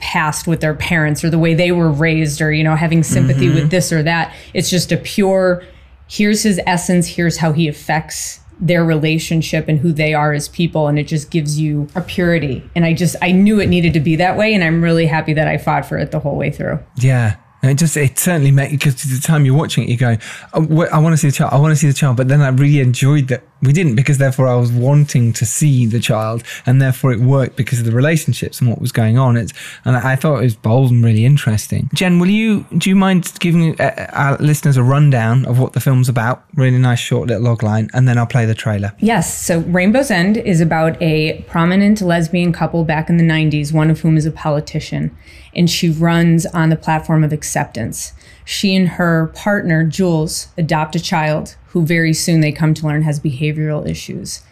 past 0.01 0.47
with 0.47 0.61
their 0.61 0.75
parents 0.75 1.23
or 1.23 1.31
the 1.31 1.39
way 1.39 1.55
they 1.55 1.71
were 1.71 1.91
raised 1.91 2.41
or 2.41 2.51
you 2.51 2.65
know 2.65 2.75
having 2.75 3.03
sympathy 3.03 3.47
mm-hmm. 3.47 3.57
with 3.57 3.71
this 3.71 3.93
or 3.93 4.03
that. 4.03 4.35
It's 4.55 4.71
just 4.71 4.93
a 4.93 4.97
pure 4.97 5.63
here's 6.09 6.43
his 6.43 6.61
essence 6.67 7.07
here's 7.07 7.37
how 7.37 7.53
he 7.53 7.69
affects 7.69 8.40
their 8.61 8.85
relationship 8.85 9.67
and 9.69 9.79
who 9.81 9.91
they 9.93 10.13
are 10.13 10.33
as 10.33 10.49
people 10.49 10.87
and 10.87 10.99
it 10.99 11.05
just 11.05 11.31
gives 11.31 11.59
you 11.59 11.89
a 11.95 12.01
purity 12.01 12.63
and 12.75 12.85
i 12.85 12.93
just 12.93 13.17
i 13.23 13.33
knew 13.33 13.59
it 13.59 13.69
needed 13.69 13.93
to 13.95 14.01
be 14.01 14.17
that 14.17 14.37
way 14.37 14.53
and 14.55 14.63
i'm 14.63 14.83
really 14.83 15.07
happy 15.07 15.33
that 15.33 15.49
i 15.49 15.57
fought 15.57 15.87
for 15.87 15.97
it 15.97 16.11
the 16.11 16.21
whole 16.21 16.37
way 16.37 16.51
through 16.51 16.79
Yeah. 16.97 17.37
And 17.63 17.71
It 17.71 17.75
just 17.79 17.97
it 17.97 18.19
certainly 18.19 18.51
made 18.51 18.71
because 18.71 19.03
the 19.03 19.21
time 19.21 19.45
you're 19.45 19.57
watching 19.57 19.85
it, 19.85 19.91
you're 19.91 19.99
going, 19.99 20.21
oh, 20.55 20.89
I 20.93 20.99
want 20.99 21.13
to 21.13 21.17
see 21.17 21.29
the 21.29 21.33
child, 21.33 21.53
I 21.53 21.59
want 21.59 21.73
to 21.73 21.77
see 21.77 21.87
the 21.87 21.95
child, 21.95 22.17
but 22.17 22.29
then 22.29 22.41
I 22.41 22.49
really 22.49 22.81
enjoyed 22.81 23.29
that 23.29 23.43
we 23.63 23.73
didn't 23.73 23.95
because 23.95 24.19
therefore 24.19 24.49
I 24.49 24.55
was 24.55 24.73
wanting 24.73 25.33
to 25.35 25.45
see 25.45 25.87
the 25.87 26.01
child, 26.01 26.43
and 26.65 26.81
therefore 26.81 27.13
it 27.13 27.21
worked 27.21 27.57
because 27.57 27.79
of 27.79 27.85
the 27.85 27.93
relationships 27.93 28.61
and 28.61 28.71
what 28.71 28.81
was 28.81 28.93
going 28.93 29.19
on. 29.19 29.37
It's 29.37 29.53
and 29.85 29.97
I 29.97 30.17
thought 30.17 30.39
it 30.39 30.45
was 30.45 30.57
bold 30.57 30.91
and 30.91 31.05
really 31.05 31.25
interesting. 31.25 31.91
Jen, 31.93 32.19
will 32.19 32.31
you 32.31 32.65
do 32.79 32.89
you 32.89 32.97
mind 32.97 33.33
giving 33.41 33.79
uh, 33.81 34.11
our 34.13 34.39
listeners 34.39 34.77
a 34.77 34.83
rundown 34.83 35.45
of 35.45 35.59
what 35.59 35.75
the 35.75 35.81
film's 35.81 36.09
about? 36.09 36.45
Really 36.55 36.79
nice 36.79 36.99
short 36.99 37.29
little 37.29 37.45
log 37.45 37.63
line, 37.63 37.91
and 37.93 38.09
then 38.09 38.17
I'll 38.17 38.27
play 38.27 38.47
the 38.47 38.55
trailer. 38.55 38.95
Yes. 38.99 39.39
So 39.39 39.61
Rainbow's 39.61 40.11
End 40.11 40.37
is 40.39 40.61
about 40.61 41.01
a 41.03 41.43
prominent 41.43 42.01
lesbian 42.01 42.53
couple 42.53 42.85
back 42.85 43.11
in 43.11 43.19
the 43.19 43.25
90s, 43.25 43.73
one 43.73 43.91
of 43.91 44.01
whom 44.01 44.17
is 44.17 44.27
a 44.27 44.31
politician, 44.31 45.17
and 45.55 45.69
she 45.69 45.91
runs 45.91 46.47
on 46.47 46.69
the 46.69 46.77
platform 46.77 47.25
of 47.25 47.33
acceptance. 47.33 48.13
She 48.45 48.75
and 48.75 48.91
her 48.91 49.29
partner, 49.29 49.85
Jules, 49.85 50.49
adopt 50.57 50.97
a 50.97 51.01
child 51.01 51.57
who 51.69 51.85
very 51.85 52.13
soon 52.13 52.41
they 52.41 52.53
come 52.53 52.75
to 52.75 52.87
learn 52.87 53.03
has 53.03 53.21
behavioral 53.21 53.89
issues. 53.89 54.43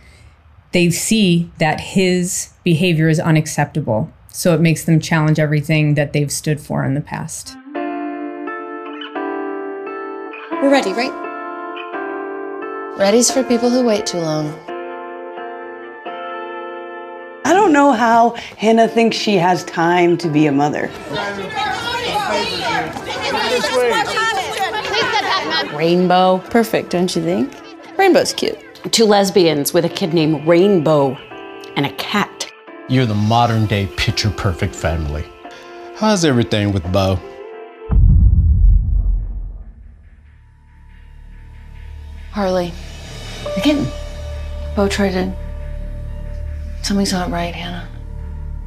They 0.73 0.91
see 0.91 1.51
that 1.59 1.81
his 1.81 2.51
behavior 2.63 3.09
is 3.09 3.19
unacceptable. 3.19 4.13
So 4.31 4.55
it 4.55 4.61
makes 4.61 4.85
them 4.85 5.01
challenge 5.01 5.39
everything 5.39 5.95
that 5.95 6.13
they've 6.13 6.31
stood 6.31 6.61
for 6.61 6.85
in 6.85 6.95
the 6.95 7.01
past. 7.01 7.57
We're 10.63 10.71
ready, 10.71 10.93
right? 10.93 11.13
Ready's 12.99 13.31
for 13.31 13.43
people 13.43 13.71
who 13.71 13.85
wait 13.85 14.07
too 14.07 14.19
long. 14.19 14.68
Don't 17.69 17.75
know 17.75 17.93
how 17.93 18.31
Hannah 18.57 18.89
thinks 18.89 19.15
she 19.15 19.35
has 19.35 19.63
time 19.65 20.17
to 20.19 20.29
be 20.31 20.47
a 20.47 20.53
mother. 20.53 20.91
Rainbow. 25.77 26.39
Perfect, 26.49 26.89
don't 26.89 27.15
you 27.15 27.23
think? 27.23 27.53
Rainbow's 27.99 28.33
cute. 28.33 28.59
Two 28.91 29.05
lesbians 29.05 29.75
with 29.75 29.85
a 29.85 29.89
kid 29.91 30.15
named 30.15 30.47
Rainbow 30.47 31.15
and 31.77 31.85
a 31.85 31.93
cat. 31.97 32.51
You're 32.89 33.05
the 33.05 33.15
modern 33.15 33.67
day 33.67 33.87
picture 33.99 34.31
perfect 34.31 34.75
family. 34.75 35.27
How's 35.97 36.25
everything 36.25 36.73
with 36.73 36.91
Bo? 36.91 37.21
Harley. 42.31 42.73
The 43.57 43.61
kitten. 43.61 43.87
Bo 44.75 44.89
tried 44.89 45.11
to. 45.11 45.48
Something's 46.83 47.13
not 47.13 47.31
right, 47.31 47.55
Hannah. 47.55 47.89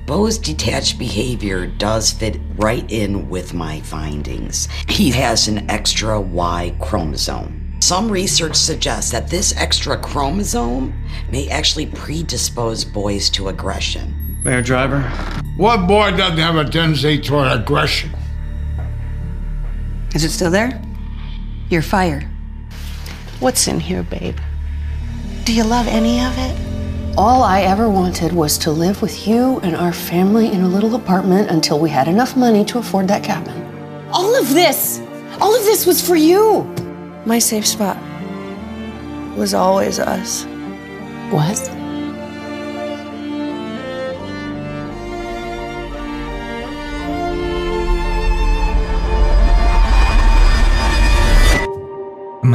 Bo's 0.06 0.38
detached 0.38 1.00
behavior 1.00 1.68
does 1.68 2.12
fit 2.12 2.40
right 2.56 2.90
in 2.92 3.30
with 3.30 3.54
my 3.54 3.82
findings. 3.82 4.68
He 4.88 5.10
has 5.12 5.48
an 5.48 5.70
extra 5.70 6.20
Y 6.20 6.76
chromosome. 6.80 7.78
Some 7.82 8.12
research 8.12 8.56
suggests 8.56 9.12
that 9.12 9.30
this 9.30 9.56
extra 9.58 9.98
chromosome 9.98 10.94
may 11.32 11.50
actually 11.50 11.88
predispose 11.88 12.84
boys 12.84 13.30
to 13.32 13.48
aggression. 13.48 14.40
Mayor 14.44 14.62
Driver? 14.62 15.02
What 15.58 15.88
boy 15.88 16.12
doesn't 16.12 16.38
have 16.38 16.56
a 16.56 16.70
tendency 16.70 17.20
toward 17.20 17.52
aggression? 17.52 18.12
Is 20.14 20.24
it 20.24 20.30
still 20.30 20.52
there? 20.52 20.82
You're 21.70 21.82
fired. 21.82 22.28
What's 23.40 23.68
in 23.68 23.80
here, 23.80 24.04
babe? 24.04 24.38
Do 25.46 25.54
you 25.54 25.64
love 25.64 25.88
any 25.88 26.20
of 26.20 26.38
it? 26.38 26.71
All 27.18 27.44
I 27.44 27.64
ever 27.64 27.90
wanted 27.90 28.32
was 28.32 28.58
to 28.60 28.72
live 28.72 29.02
with 29.02 29.28
you 29.28 29.60
and 29.64 29.76
our 29.76 29.92
family 29.92 30.50
in 30.50 30.62
a 30.62 30.68
little 30.68 30.96
apartment 30.96 31.52
until 31.52 31.78
we 31.78 31.90
had 31.90 32.08
enough 32.08 32.38
money 32.38 32.64
to 32.66 32.80
afford 32.80 33.10
that 33.10 33.22
cabin. 33.22 33.54
All 34.14 34.34
of 34.34 34.54
this, 34.54 35.02
all 35.42 35.54
of 35.54 35.64
this 35.66 35.86
was 35.86 36.02
for 36.02 36.16
you. 36.16 36.64
My 37.26 37.38
safe 37.38 37.68
spot 37.68 37.98
was 39.36 39.54
always 39.54 40.00
us. 40.00 40.46
What? 41.32 41.81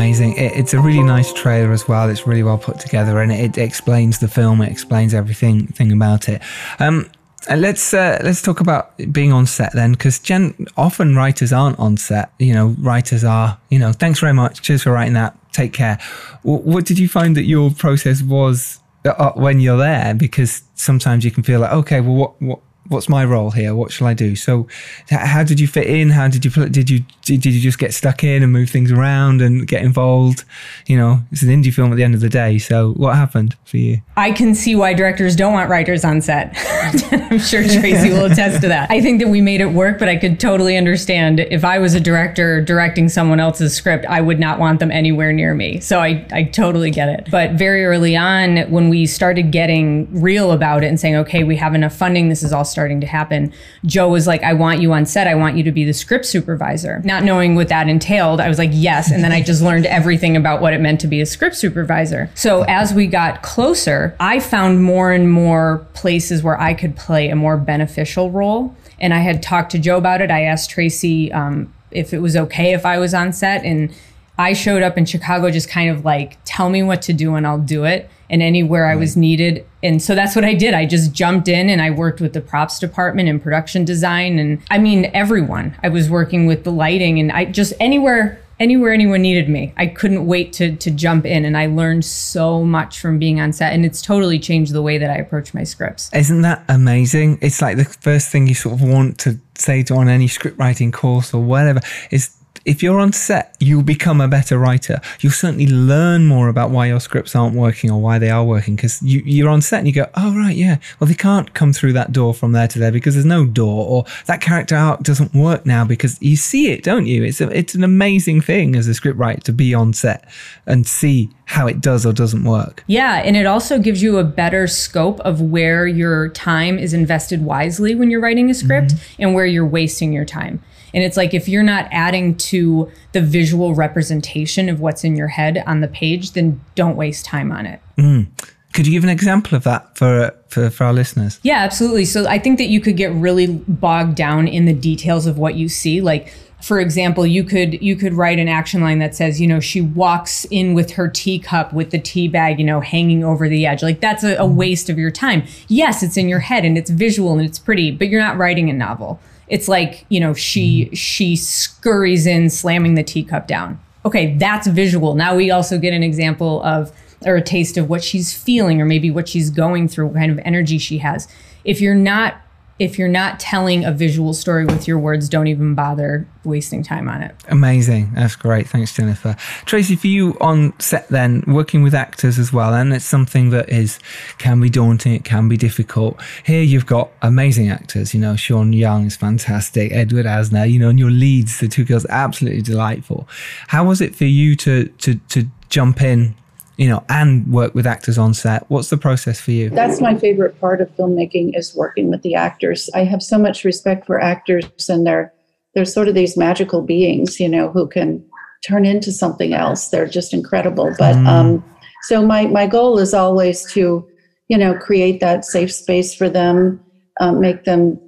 Amazing. 0.06 0.36
It, 0.36 0.52
it's 0.52 0.72
a 0.72 0.78
really 0.78 1.02
nice 1.02 1.32
trailer 1.32 1.72
as 1.72 1.88
well. 1.88 2.08
It's 2.08 2.28
really 2.28 2.44
well 2.44 2.58
put 2.58 2.78
together 2.78 3.20
and 3.20 3.32
it, 3.32 3.58
it 3.58 3.60
explains 3.60 4.20
the 4.20 4.28
film. 4.28 4.60
It 4.60 4.70
explains 4.70 5.12
everything 5.12 5.66
thing 5.66 5.90
about 5.90 6.28
it. 6.28 6.40
Um, 6.78 7.10
and 7.48 7.60
let's 7.60 7.92
uh, 7.92 8.20
let's 8.22 8.40
talk 8.40 8.60
about 8.60 8.96
being 9.10 9.32
on 9.32 9.46
set 9.46 9.72
then, 9.72 9.92
because 9.92 10.20
Jen, 10.20 10.54
often 10.76 11.16
writers 11.16 11.52
aren't 11.52 11.80
on 11.80 11.96
set. 11.96 12.30
You 12.38 12.54
know, 12.54 12.76
writers 12.78 13.24
are. 13.24 13.58
You 13.68 13.80
know, 13.80 13.92
thanks 13.92 14.20
very 14.20 14.32
much. 14.32 14.62
Cheers 14.62 14.84
for 14.84 14.92
writing 14.92 15.14
that. 15.14 15.36
Take 15.52 15.72
care. 15.72 15.98
W- 16.44 16.62
what 16.62 16.84
did 16.84 17.00
you 17.00 17.08
find 17.08 17.36
that 17.36 17.44
your 17.44 17.72
process 17.72 18.22
was 18.22 18.78
uh, 19.04 19.32
when 19.32 19.58
you're 19.58 19.76
there? 19.76 20.14
Because 20.14 20.62
sometimes 20.76 21.24
you 21.24 21.32
can 21.32 21.42
feel 21.42 21.58
like, 21.58 21.72
okay, 21.72 22.00
well, 22.00 22.14
what 22.14 22.40
what 22.40 22.60
what's 22.88 23.08
my 23.08 23.24
role 23.24 23.50
here? 23.50 23.74
What 23.74 23.92
shall 23.92 24.06
I 24.06 24.14
do? 24.14 24.36
So, 24.36 24.66
how 25.10 25.42
did 25.42 25.60
you 25.60 25.66
fit 25.66 25.86
in? 25.86 26.10
How 26.10 26.28
did 26.28 26.44
you 26.44 26.50
did 26.68 26.90
you 26.90 27.00
did, 27.22 27.44
you 27.44 27.60
just 27.60 27.78
get 27.78 27.92
stuck 27.94 28.22
in 28.22 28.42
and 28.42 28.52
move 28.52 28.70
things 28.70 28.92
around 28.92 29.42
and 29.42 29.66
get 29.66 29.82
involved? 29.82 30.44
You 30.86 30.96
know, 30.96 31.20
it's 31.32 31.42
an 31.42 31.48
indie 31.48 31.72
film 31.72 31.92
at 31.92 31.96
the 31.96 32.04
end 32.04 32.14
of 32.14 32.20
the 32.20 32.28
day. 32.28 32.58
So, 32.58 32.92
what 32.92 33.16
happened 33.16 33.56
for 33.64 33.76
you? 33.76 34.00
I 34.16 34.32
can 34.32 34.54
see 34.54 34.74
why 34.74 34.94
directors 34.94 35.36
don't 35.36 35.52
want 35.52 35.70
writers 35.70 36.04
on 36.04 36.20
set. 36.20 36.54
I'm 37.12 37.38
sure 37.38 37.62
Tracy 37.62 38.10
will 38.10 38.26
attest 38.26 38.62
to 38.62 38.68
that. 38.68 38.90
I 38.90 39.00
think 39.00 39.20
that 39.20 39.28
we 39.28 39.40
made 39.40 39.60
it 39.60 39.72
work, 39.72 39.98
but 39.98 40.08
I 40.08 40.16
could 40.16 40.38
totally 40.38 40.76
understand 40.76 41.40
if 41.40 41.64
I 41.64 41.78
was 41.78 41.94
a 41.94 42.00
director 42.00 42.60
directing 42.60 43.08
someone 43.08 43.40
else's 43.40 43.74
script, 43.74 44.06
I 44.06 44.20
would 44.20 44.38
not 44.38 44.58
want 44.58 44.80
them 44.80 44.90
anywhere 44.90 45.32
near 45.32 45.54
me. 45.54 45.80
So 45.80 46.00
I, 46.00 46.26
I 46.32 46.44
totally 46.44 46.90
get 46.90 47.08
it. 47.08 47.28
But 47.30 47.52
very 47.52 47.84
early 47.84 48.16
on, 48.16 48.58
when 48.70 48.88
we 48.88 49.06
started 49.06 49.50
getting 49.50 50.08
real 50.20 50.52
about 50.52 50.84
it 50.84 50.86
and 50.86 50.98
saying, 50.98 51.16
okay, 51.16 51.44
we 51.44 51.56
have 51.56 51.74
enough 51.74 51.94
funding, 51.94 52.28
this 52.28 52.42
is 52.42 52.52
all 52.52 52.64
starting 52.76 53.00
to 53.00 53.06
happen, 53.06 53.50
Joe 53.86 54.10
was 54.10 54.26
like, 54.26 54.42
I 54.42 54.52
want 54.52 54.82
you 54.82 54.92
on 54.92 55.06
set. 55.06 55.26
I 55.26 55.34
want 55.34 55.56
you 55.56 55.62
to 55.62 55.72
be 55.72 55.82
the 55.82 55.94
script 55.94 56.26
supervisor. 56.26 57.00
Not 57.06 57.24
knowing 57.24 57.54
what 57.54 57.68
that 57.68 57.88
entailed, 57.88 58.38
I 58.38 58.50
was 58.50 58.58
like, 58.58 58.68
yes. 58.74 59.10
And 59.10 59.24
then 59.24 59.32
I 59.32 59.40
just 59.40 59.62
learned 59.62 59.86
everything 59.86 60.36
about 60.36 60.60
what 60.60 60.74
it 60.74 60.80
meant 60.82 61.00
to 61.00 61.06
be 61.06 61.22
a 61.22 61.26
script 61.26 61.56
supervisor. 61.56 62.28
So 62.34 62.64
as 62.64 62.92
we 62.92 63.06
got 63.06 63.40
closer, 63.40 64.14
I 64.20 64.40
found 64.40 64.82
more 64.82 65.10
and 65.10 65.32
more 65.32 65.86
places 65.94 66.42
where 66.42 66.60
I 66.60 66.74
could 66.74 66.96
play 66.96 67.30
a 67.30 67.34
more 67.34 67.56
beneficial 67.56 68.30
role. 68.30 68.76
And 69.00 69.14
I 69.14 69.20
had 69.20 69.42
talked 69.42 69.72
to 69.72 69.78
Joe 69.78 69.96
about 69.96 70.20
it. 70.20 70.30
I 70.30 70.42
asked 70.42 70.68
Tracy 70.68 71.32
um, 71.32 71.72
if 71.90 72.12
it 72.12 72.18
was 72.18 72.36
okay 72.36 72.74
if 72.74 72.84
I 72.84 72.98
was 72.98 73.14
on 73.14 73.32
set. 73.32 73.64
And 73.64 73.90
I 74.36 74.52
showed 74.52 74.82
up 74.82 74.98
in 74.98 75.06
Chicago 75.06 75.50
just 75.50 75.70
kind 75.70 75.88
of 75.88 76.04
like, 76.04 76.36
tell 76.44 76.68
me 76.68 76.82
what 76.82 77.00
to 77.02 77.14
do 77.14 77.36
and 77.36 77.46
I'll 77.46 77.58
do 77.58 77.84
it. 77.84 78.10
And 78.28 78.42
anywhere 78.42 78.86
I 78.86 78.96
was 78.96 79.16
needed. 79.16 79.64
And 79.82 80.02
so 80.02 80.14
that's 80.14 80.34
what 80.34 80.44
I 80.44 80.54
did. 80.54 80.74
I 80.74 80.86
just 80.86 81.12
jumped 81.12 81.48
in 81.48 81.70
and 81.70 81.80
I 81.80 81.90
worked 81.90 82.20
with 82.20 82.32
the 82.32 82.40
props 82.40 82.78
department 82.78 83.28
and 83.28 83.42
production 83.42 83.84
design. 83.84 84.38
And 84.38 84.62
I 84.70 84.78
mean, 84.78 85.10
everyone. 85.14 85.76
I 85.82 85.88
was 85.88 86.10
working 86.10 86.46
with 86.46 86.64
the 86.64 86.72
lighting 86.72 87.18
and 87.18 87.30
I 87.32 87.44
just 87.46 87.72
anywhere 87.80 88.40
anywhere 88.58 88.92
anyone 88.92 89.22
needed 89.22 89.48
me. 89.48 89.72
I 89.76 89.86
couldn't 89.86 90.26
wait 90.26 90.52
to 90.54 90.76
to 90.76 90.90
jump 90.90 91.26
in 91.26 91.44
and 91.44 91.56
I 91.56 91.66
learned 91.66 92.04
so 92.04 92.64
much 92.64 93.00
from 93.00 93.18
being 93.18 93.40
on 93.40 93.52
set 93.52 93.72
and 93.72 93.84
it's 93.84 94.00
totally 94.00 94.38
changed 94.38 94.72
the 94.72 94.82
way 94.82 94.98
that 94.98 95.10
I 95.10 95.16
approach 95.16 95.54
my 95.54 95.64
scripts. 95.64 96.10
Isn't 96.12 96.42
that 96.42 96.64
amazing? 96.68 97.38
It's 97.42 97.60
like 97.60 97.76
the 97.76 97.84
first 97.84 98.30
thing 98.30 98.46
you 98.46 98.54
sort 98.54 98.74
of 98.74 98.82
want 98.82 99.18
to 99.20 99.38
say 99.54 99.82
to 99.84 99.94
on 99.94 100.08
any 100.08 100.28
script 100.28 100.58
writing 100.58 100.92
course 100.92 101.32
or 101.32 101.42
whatever 101.42 101.80
is 102.10 102.35
if 102.64 102.82
you're 102.82 103.00
on 103.00 103.12
set, 103.12 103.56
you 103.60 103.82
become 103.82 104.20
a 104.20 104.28
better 104.28 104.58
writer. 104.58 105.00
You'll 105.20 105.32
certainly 105.32 105.66
learn 105.66 106.26
more 106.26 106.48
about 106.48 106.70
why 106.70 106.86
your 106.86 107.00
scripts 107.00 107.36
aren't 107.36 107.54
working 107.54 107.90
or 107.90 108.00
why 108.00 108.18
they 108.18 108.30
are 108.30 108.44
working 108.44 108.76
because 108.76 109.02
you, 109.02 109.22
you're 109.24 109.48
on 109.48 109.62
set 109.62 109.78
and 109.78 109.86
you 109.86 109.92
go, 109.92 110.08
oh, 110.14 110.36
right, 110.36 110.56
yeah. 110.56 110.78
Well, 110.98 111.08
they 111.08 111.14
can't 111.14 111.54
come 111.54 111.72
through 111.72 111.92
that 111.94 112.12
door 112.12 112.34
from 112.34 112.52
there 112.52 112.68
to 112.68 112.78
there 112.78 112.92
because 112.92 113.14
there's 113.14 113.26
no 113.26 113.46
door 113.46 113.86
or 113.86 114.04
that 114.26 114.40
character 114.40 114.76
arc 114.76 115.02
doesn't 115.02 115.34
work 115.34 115.66
now 115.66 115.84
because 115.84 116.20
you 116.20 116.36
see 116.36 116.72
it, 116.72 116.82
don't 116.82 117.06
you? 117.06 117.24
It's, 117.24 117.40
a, 117.40 117.48
it's 117.56 117.74
an 117.74 117.84
amazing 117.84 118.40
thing 118.40 118.76
as 118.76 118.88
a 118.88 118.94
script 118.94 119.18
writer 119.18 119.40
to 119.42 119.52
be 119.52 119.74
on 119.74 119.92
set 119.92 120.24
and 120.66 120.86
see 120.86 121.30
how 121.46 121.66
it 121.66 121.80
does 121.80 122.04
or 122.04 122.12
doesn't 122.12 122.44
work. 122.44 122.82
Yeah, 122.86 123.22
and 123.24 123.36
it 123.36 123.46
also 123.46 123.78
gives 123.78 124.02
you 124.02 124.18
a 124.18 124.24
better 124.24 124.66
scope 124.66 125.20
of 125.20 125.40
where 125.40 125.86
your 125.86 126.28
time 126.30 126.78
is 126.78 126.92
invested 126.92 127.44
wisely 127.44 127.94
when 127.94 128.10
you're 128.10 128.20
writing 128.20 128.50
a 128.50 128.54
script 128.54 128.94
mm-hmm. 128.94 129.22
and 129.22 129.34
where 129.34 129.46
you're 129.46 129.66
wasting 129.66 130.12
your 130.12 130.24
time. 130.24 130.62
And 130.96 131.04
it's 131.04 131.16
like 131.16 131.34
if 131.34 131.46
you're 131.46 131.62
not 131.62 131.88
adding 131.92 132.34
to 132.36 132.90
the 133.12 133.20
visual 133.20 133.74
representation 133.74 134.70
of 134.70 134.80
what's 134.80 135.04
in 135.04 135.14
your 135.14 135.28
head 135.28 135.62
on 135.66 135.82
the 135.82 135.88
page, 135.88 136.32
then 136.32 136.58
don't 136.74 136.96
waste 136.96 137.26
time 137.26 137.52
on 137.52 137.66
it. 137.66 137.80
Mm. 137.98 138.28
Could 138.72 138.86
you 138.86 138.92
give 138.92 139.04
an 139.04 139.10
example 139.10 139.56
of 139.56 139.64
that 139.64 139.96
for, 139.96 140.34
for 140.48 140.70
for 140.70 140.84
our 140.84 140.94
listeners? 140.94 141.38
Yeah, 141.42 141.58
absolutely. 141.58 142.06
So 142.06 142.26
I 142.26 142.38
think 142.38 142.56
that 142.58 142.68
you 142.68 142.80
could 142.80 142.96
get 142.96 143.12
really 143.12 143.46
bogged 143.46 144.16
down 144.16 144.48
in 144.48 144.64
the 144.64 144.72
details 144.72 145.26
of 145.26 145.36
what 145.38 145.54
you 145.54 145.68
see. 145.68 146.00
Like 146.00 146.32
for 146.62 146.80
example, 146.80 147.26
you 147.26 147.44
could 147.44 147.80
you 147.82 147.94
could 147.94 148.14
write 148.14 148.38
an 148.38 148.48
action 148.48 148.80
line 148.80 148.98
that 149.00 149.14
says, 149.14 149.38
you 149.38 149.46
know, 149.46 149.60
she 149.60 149.82
walks 149.82 150.46
in 150.46 150.72
with 150.72 150.92
her 150.92 151.08
teacup 151.08 151.74
with 151.74 151.90
the 151.90 151.98
tea 151.98 152.26
bag, 152.26 152.58
you 152.58 152.64
know, 152.64 152.80
hanging 152.80 153.22
over 153.22 153.50
the 153.50 153.66
edge. 153.66 153.82
Like 153.82 154.00
that's 154.00 154.24
a, 154.24 154.36
a 154.36 154.46
waste 154.46 154.88
of 154.88 154.98
your 154.98 155.10
time. 155.10 155.44
Yes, 155.68 156.02
it's 156.02 156.16
in 156.16 156.28
your 156.28 156.40
head 156.40 156.64
and 156.64 156.78
it's 156.78 156.88
visual 156.88 157.32
and 157.32 157.42
it's 157.42 157.58
pretty, 157.58 157.90
but 157.90 158.08
you're 158.08 158.22
not 158.22 158.38
writing 158.38 158.70
a 158.70 158.72
novel 158.72 159.20
it's 159.48 159.68
like 159.68 160.04
you 160.08 160.20
know 160.20 160.34
she 160.34 160.86
mm-hmm. 160.86 160.94
she 160.94 161.36
scurries 161.36 162.26
in 162.26 162.50
slamming 162.50 162.94
the 162.94 163.02
teacup 163.02 163.46
down. 163.46 163.80
Okay 164.04 164.36
that's 164.36 164.66
visual. 164.66 165.14
Now 165.14 165.34
we 165.34 165.50
also 165.50 165.78
get 165.78 165.92
an 165.92 166.02
example 166.02 166.62
of 166.62 166.92
or 167.24 167.36
a 167.36 167.42
taste 167.42 167.76
of 167.76 167.88
what 167.88 168.04
she's 168.04 168.36
feeling 168.36 168.80
or 168.80 168.84
maybe 168.84 169.10
what 169.10 169.28
she's 169.28 169.50
going 169.50 169.88
through 169.88 170.06
what 170.06 170.16
kind 170.16 170.30
of 170.30 170.38
energy 170.44 170.78
she 170.78 170.98
has. 170.98 171.28
If 171.64 171.80
you're 171.80 171.94
not 171.94 172.36
if 172.78 172.98
you're 172.98 173.08
not 173.08 173.40
telling 173.40 173.84
a 173.84 173.92
visual 173.92 174.34
story 174.34 174.66
with 174.66 174.86
your 174.86 174.98
words, 174.98 175.28
don't 175.28 175.46
even 175.46 175.74
bother 175.74 176.28
wasting 176.44 176.82
time 176.82 177.08
on 177.08 177.22
it. 177.22 177.34
Amazing. 177.48 178.12
That's 178.14 178.36
great. 178.36 178.68
Thanks, 178.68 178.94
Jennifer. 178.94 179.34
Tracy, 179.64 179.96
for 179.96 180.06
you 180.06 180.36
on 180.40 180.78
set 180.78 181.08
then, 181.08 181.42
working 181.46 181.82
with 181.82 181.94
actors 181.94 182.38
as 182.38 182.52
well, 182.52 182.74
and 182.74 182.92
it's 182.92 183.04
something 183.04 183.50
that 183.50 183.68
is 183.70 183.98
can 184.38 184.60
be 184.60 184.68
daunting, 184.68 185.14
it 185.14 185.24
can 185.24 185.48
be 185.48 185.56
difficult. 185.56 186.20
Here 186.44 186.62
you've 186.62 186.86
got 186.86 187.10
amazing 187.22 187.70
actors, 187.70 188.12
you 188.12 188.20
know, 188.20 188.36
Sean 188.36 188.72
Young 188.72 189.06
is 189.06 189.16
fantastic, 189.16 189.92
Edward 189.92 190.26
Asner, 190.26 190.70
you 190.70 190.78
know, 190.78 190.90
and 190.90 190.98
your 190.98 191.10
leads, 191.10 191.60
the 191.60 191.68
two 191.68 191.84
girls, 191.84 192.06
absolutely 192.10 192.62
delightful. 192.62 193.28
How 193.68 193.84
was 193.84 194.00
it 194.00 194.14
for 194.14 194.24
you 194.24 194.54
to 194.56 194.86
to 194.86 195.14
to 195.14 195.46
jump 195.68 196.02
in 196.02 196.34
you 196.76 196.88
know, 196.88 197.02
and 197.08 197.50
work 197.50 197.74
with 197.74 197.86
actors 197.86 198.18
on 198.18 198.34
set. 198.34 198.68
What's 198.68 198.90
the 198.90 198.98
process 198.98 199.40
for 199.40 199.50
you? 199.50 199.70
That's 199.70 200.00
my 200.00 200.16
favorite 200.16 200.60
part 200.60 200.80
of 200.80 200.94
filmmaking 200.96 201.56
is 201.56 201.74
working 201.74 202.10
with 202.10 202.22
the 202.22 202.34
actors. 202.34 202.90
I 202.94 203.04
have 203.04 203.22
so 203.22 203.38
much 203.38 203.64
respect 203.64 204.06
for 204.06 204.20
actors 204.20 204.66
and 204.88 205.06
they're 205.06 205.32
they're 205.74 205.84
sort 205.84 206.08
of 206.08 206.14
these 206.14 206.38
magical 206.38 206.80
beings, 206.80 207.38
you 207.38 207.48
know, 207.48 207.70
who 207.70 207.86
can 207.86 208.24
turn 208.66 208.86
into 208.86 209.12
something 209.12 209.52
else. 209.52 209.88
They're 209.88 210.06
just 210.06 210.32
incredible. 210.32 210.94
But 210.98 211.16
mm. 211.16 211.26
um, 211.26 211.64
so 212.02 212.24
my 212.24 212.46
my 212.46 212.66
goal 212.66 212.98
is 212.98 213.14
always 213.14 213.70
to, 213.72 214.06
you 214.48 214.58
know, 214.58 214.74
create 214.74 215.20
that 215.20 215.44
safe 215.44 215.72
space 215.72 216.14
for 216.14 216.28
them, 216.28 216.82
um, 217.20 217.40
make 217.40 217.64
them 217.64 218.00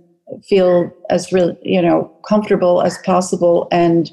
feel 0.44 0.90
as 1.10 1.32
real, 1.32 1.56
you 1.62 1.80
know, 1.80 2.12
comfortable 2.26 2.82
as 2.82 2.98
possible 2.98 3.68
and 3.72 4.10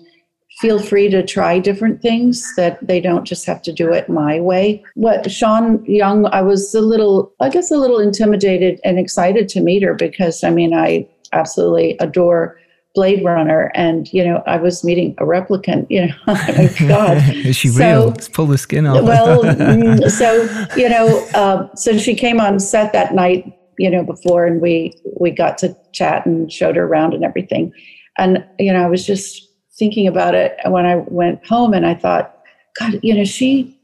feel 0.59 0.79
free 0.79 1.09
to 1.09 1.25
try 1.25 1.59
different 1.59 2.01
things 2.01 2.53
that 2.55 2.85
they 2.85 3.01
don't 3.01 3.25
just 3.25 3.45
have 3.45 3.61
to 3.61 3.73
do 3.73 3.91
it 3.91 4.07
my 4.07 4.39
way. 4.39 4.83
What 4.95 5.29
Sean 5.29 5.83
Young, 5.85 6.27
I 6.27 6.41
was 6.41 6.73
a 6.73 6.81
little, 6.81 7.33
I 7.41 7.49
guess, 7.49 7.71
a 7.71 7.77
little 7.77 7.99
intimidated 7.99 8.79
and 8.83 8.97
excited 8.97 9.49
to 9.49 9.61
meet 9.61 9.83
her 9.83 9.93
because 9.93 10.43
I 10.43 10.49
mean, 10.51 10.73
I 10.73 11.09
absolutely 11.33 11.97
adore 11.99 12.57
Blade 12.93 13.25
Runner, 13.25 13.71
and 13.75 14.11
you 14.13 14.23
know, 14.23 14.41
I 14.47 14.55
was 14.55 14.83
meeting 14.83 15.15
a 15.17 15.25
replicant. 15.25 15.85
You 15.89 16.07
know, 16.07 16.13
oh 16.27 16.75
God, 16.87 17.35
is 17.35 17.57
she 17.57 17.67
so, 17.67 17.79
real? 17.79 18.07
Let's 18.07 18.29
pull 18.29 18.47
the 18.47 18.57
skin 18.57 18.87
off. 18.87 19.03
well, 19.03 19.43
mm, 19.43 20.09
so 20.09 20.43
you 20.77 20.87
know, 20.87 21.27
uh, 21.35 21.75
so 21.75 21.97
she 21.97 22.15
came 22.15 22.39
on 22.39 22.59
set 22.61 22.93
that 22.93 23.13
night, 23.13 23.45
you 23.77 23.89
know, 23.89 24.03
before, 24.03 24.45
and 24.45 24.61
we 24.61 24.97
we 25.19 25.29
got 25.29 25.57
to 25.59 25.75
chat 25.91 26.25
and 26.25 26.49
showed 26.49 26.77
her 26.77 26.85
around 26.85 27.13
and 27.13 27.25
everything, 27.25 27.73
and 28.17 28.45
you 28.57 28.71
know, 28.71 28.83
I 28.83 28.87
was 28.87 29.05
just 29.05 29.45
thinking 29.77 30.07
about 30.07 30.35
it 30.35 30.57
when 30.65 30.85
I 30.85 30.95
went 30.95 31.45
home 31.45 31.73
and 31.73 31.85
I 31.85 31.95
thought, 31.95 32.41
God, 32.79 32.99
you 33.03 33.13
know, 33.13 33.25
she 33.25 33.77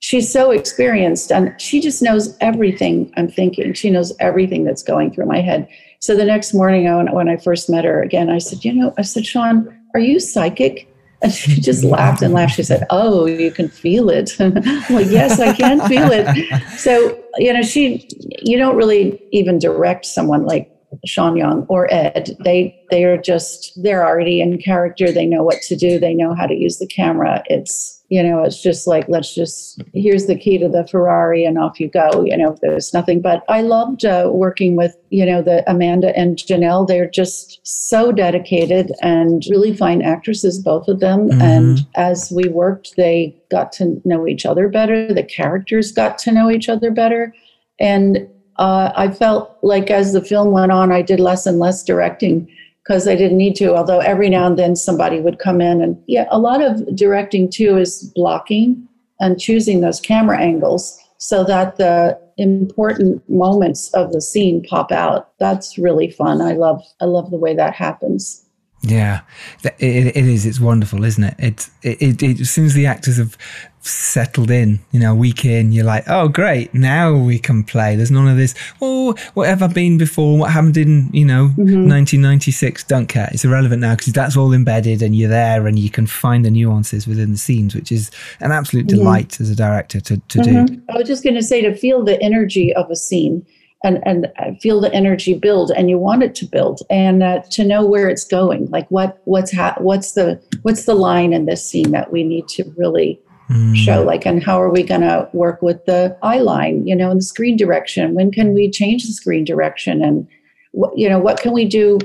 she's 0.00 0.30
so 0.30 0.50
experienced 0.50 1.32
and 1.32 1.58
she 1.60 1.80
just 1.80 2.02
knows 2.02 2.36
everything 2.40 3.12
I'm 3.16 3.28
thinking. 3.28 3.72
She 3.72 3.90
knows 3.90 4.14
everything 4.20 4.64
that's 4.64 4.82
going 4.82 5.12
through 5.12 5.26
my 5.26 5.40
head. 5.40 5.68
So 6.00 6.14
the 6.14 6.24
next 6.24 6.52
morning 6.54 6.86
when 7.12 7.28
I 7.28 7.36
first 7.36 7.70
met 7.70 7.84
her 7.84 8.02
again, 8.02 8.30
I 8.30 8.38
said, 8.38 8.64
you 8.64 8.72
know, 8.72 8.94
I 8.98 9.02
said, 9.02 9.26
Sean, 9.26 9.76
are 9.94 10.00
you 10.00 10.20
psychic? 10.20 10.92
And 11.22 11.32
she 11.32 11.60
just 11.60 11.82
laughed 11.82 12.22
and 12.22 12.34
laughed. 12.34 12.54
She 12.54 12.62
said, 12.62 12.86
Oh, 12.90 13.26
you 13.26 13.50
can 13.50 13.68
feel 13.68 14.10
it. 14.10 14.36
I'm 14.40 14.54
like, 14.94 15.10
Yes, 15.10 15.40
I 15.40 15.52
can 15.52 15.80
feel 15.88 16.10
it. 16.12 16.26
So, 16.76 17.20
you 17.38 17.52
know, 17.52 17.62
she, 17.62 18.06
you 18.42 18.58
don't 18.58 18.76
really 18.76 19.20
even 19.32 19.58
direct 19.58 20.04
someone 20.04 20.44
like 20.44 20.70
Sean 21.04 21.36
Young 21.36 21.66
or 21.68 21.92
Ed. 21.92 22.36
They 22.44 22.80
they 22.90 23.04
are 23.04 23.16
just 23.16 23.72
they're 23.82 24.06
already 24.06 24.40
in 24.40 24.58
character. 24.58 25.10
They 25.10 25.26
know 25.26 25.42
what 25.42 25.62
to 25.62 25.76
do. 25.76 25.98
They 25.98 26.14
know 26.14 26.34
how 26.34 26.46
to 26.46 26.54
use 26.54 26.78
the 26.78 26.86
camera. 26.86 27.42
It's 27.46 28.02
you 28.08 28.22
know 28.22 28.44
it's 28.44 28.62
just 28.62 28.86
like 28.86 29.08
let's 29.08 29.34
just 29.34 29.82
here's 29.92 30.26
the 30.26 30.38
key 30.38 30.58
to 30.58 30.68
the 30.68 30.86
Ferrari 30.86 31.44
and 31.44 31.58
off 31.58 31.80
you 31.80 31.88
go. 31.88 32.24
You 32.24 32.36
know 32.36 32.56
there's 32.62 32.94
nothing. 32.94 33.20
But 33.20 33.44
I 33.48 33.62
loved 33.62 34.04
uh, 34.04 34.30
working 34.32 34.76
with 34.76 34.96
you 35.10 35.26
know 35.26 35.42
the 35.42 35.68
Amanda 35.70 36.16
and 36.16 36.36
Janelle. 36.36 36.86
They're 36.86 37.10
just 37.10 37.60
so 37.66 38.12
dedicated 38.12 38.92
and 39.02 39.42
really 39.50 39.76
fine 39.76 40.02
actresses, 40.02 40.58
both 40.58 40.88
of 40.88 41.00
them. 41.00 41.28
Mm-hmm. 41.28 41.42
And 41.42 41.86
as 41.96 42.32
we 42.34 42.48
worked, 42.48 42.96
they 42.96 43.36
got 43.50 43.72
to 43.72 44.00
know 44.04 44.26
each 44.26 44.46
other 44.46 44.68
better. 44.68 45.12
The 45.12 45.24
characters 45.24 45.92
got 45.92 46.18
to 46.18 46.32
know 46.32 46.50
each 46.50 46.68
other 46.68 46.90
better. 46.90 47.34
And 47.78 48.28
uh, 48.58 48.92
I 48.96 49.10
felt 49.10 49.58
like 49.62 49.90
as 49.90 50.12
the 50.12 50.22
film 50.22 50.50
went 50.50 50.72
on, 50.72 50.92
I 50.92 51.02
did 51.02 51.20
less 51.20 51.46
and 51.46 51.58
less 51.58 51.82
directing 51.82 52.48
because 52.82 53.08
I 53.08 53.16
didn't 53.16 53.38
need 53.38 53.56
to. 53.56 53.74
Although 53.74 54.00
every 54.00 54.28
now 54.28 54.46
and 54.46 54.58
then 54.58 54.76
somebody 54.76 55.20
would 55.20 55.38
come 55.38 55.60
in, 55.60 55.82
and 55.82 56.00
yeah, 56.06 56.26
a 56.30 56.38
lot 56.38 56.62
of 56.62 56.94
directing 56.94 57.50
too 57.50 57.76
is 57.76 58.10
blocking 58.14 58.88
and 59.20 59.40
choosing 59.40 59.80
those 59.80 60.00
camera 60.00 60.38
angles 60.38 60.98
so 61.18 61.44
that 61.44 61.76
the 61.76 62.18
important 62.36 63.28
moments 63.28 63.92
of 63.94 64.12
the 64.12 64.20
scene 64.20 64.62
pop 64.62 64.92
out. 64.92 65.30
That's 65.38 65.78
really 65.78 66.10
fun. 66.10 66.40
I 66.40 66.52
love 66.52 66.82
I 67.00 67.06
love 67.06 67.30
the 67.30 67.38
way 67.38 67.54
that 67.54 67.74
happens. 67.74 68.45
Yeah, 68.86 69.22
it, 69.64 70.16
it 70.16 70.16
is. 70.16 70.46
It's 70.46 70.60
wonderful, 70.60 71.02
isn't 71.02 71.24
it? 71.24 71.34
It, 71.38 71.70
it, 71.82 72.22
it, 72.22 72.40
as 72.40 72.50
soon 72.50 72.66
as 72.66 72.74
the 72.74 72.86
actors 72.86 73.16
have 73.16 73.36
settled 73.80 74.50
in, 74.50 74.78
you 74.92 75.00
know, 75.00 75.12
week 75.12 75.44
in, 75.44 75.72
you're 75.72 75.84
like, 75.84 76.04
oh, 76.06 76.28
great, 76.28 76.72
now 76.72 77.16
we 77.16 77.38
can 77.38 77.64
play. 77.64 77.96
There's 77.96 78.12
none 78.12 78.28
of 78.28 78.36
this, 78.36 78.54
oh, 78.80 79.14
what 79.34 79.48
have 79.48 79.60
I 79.62 79.66
been 79.66 79.98
before? 79.98 80.38
What 80.38 80.52
happened 80.52 80.76
in, 80.76 81.10
you 81.12 81.24
know, 81.24 81.48
mm-hmm. 81.48 81.88
1996? 81.88 82.84
Don't 82.84 83.08
care. 83.08 83.28
It's 83.32 83.44
irrelevant 83.44 83.80
now 83.80 83.96
because 83.96 84.12
that's 84.12 84.36
all 84.36 84.52
embedded 84.52 85.02
and 85.02 85.16
you're 85.16 85.30
there 85.30 85.66
and 85.66 85.78
you 85.78 85.90
can 85.90 86.06
find 86.06 86.44
the 86.44 86.50
nuances 86.50 87.08
within 87.08 87.32
the 87.32 87.38
scenes, 87.38 87.74
which 87.74 87.90
is 87.90 88.10
an 88.38 88.52
absolute 88.52 88.86
delight 88.86 89.40
as 89.40 89.50
a 89.50 89.56
director 89.56 90.00
to, 90.00 90.16
to 90.16 90.38
mm-hmm. 90.38 90.64
do. 90.66 90.82
I 90.90 90.98
was 90.98 91.08
just 91.08 91.24
going 91.24 91.36
to 91.36 91.42
say 91.42 91.60
to 91.62 91.74
feel 91.74 92.04
the 92.04 92.20
energy 92.22 92.72
of 92.74 92.88
a 92.90 92.96
scene 92.96 93.44
and 93.84 94.00
and 94.06 94.28
feel 94.60 94.80
the 94.80 94.92
energy 94.92 95.34
build 95.38 95.70
and 95.70 95.90
you 95.90 95.98
want 95.98 96.22
it 96.22 96.34
to 96.34 96.46
build 96.46 96.80
and 96.90 97.22
uh, 97.22 97.42
to 97.50 97.64
know 97.64 97.84
where 97.84 98.08
it's 98.08 98.24
going 98.24 98.66
like 98.70 98.90
what 98.90 99.20
what's 99.24 99.52
ha- 99.52 99.76
what's 99.78 100.12
the 100.12 100.40
what's 100.62 100.84
the 100.84 100.94
line 100.94 101.32
in 101.32 101.46
this 101.46 101.64
scene 101.64 101.90
that 101.90 102.10
we 102.10 102.24
need 102.24 102.48
to 102.48 102.64
really 102.76 103.20
mm. 103.50 103.76
show 103.76 104.02
like 104.02 104.26
and 104.26 104.42
how 104.42 104.60
are 104.60 104.70
we 104.70 104.82
going 104.82 105.02
to 105.02 105.28
work 105.32 105.60
with 105.62 105.84
the 105.84 106.16
eye 106.22 106.38
line 106.38 106.86
you 106.86 106.96
know 106.96 107.10
and 107.10 107.20
the 107.20 107.24
screen 107.24 107.56
direction 107.56 108.14
when 108.14 108.32
can 108.32 108.54
we 108.54 108.70
change 108.70 109.06
the 109.06 109.12
screen 109.12 109.44
direction 109.44 110.02
and 110.02 110.26
what 110.72 110.96
you 110.96 111.08
know 111.08 111.18
what 111.18 111.38
can 111.38 111.52
we 111.52 111.66
do 111.66 111.98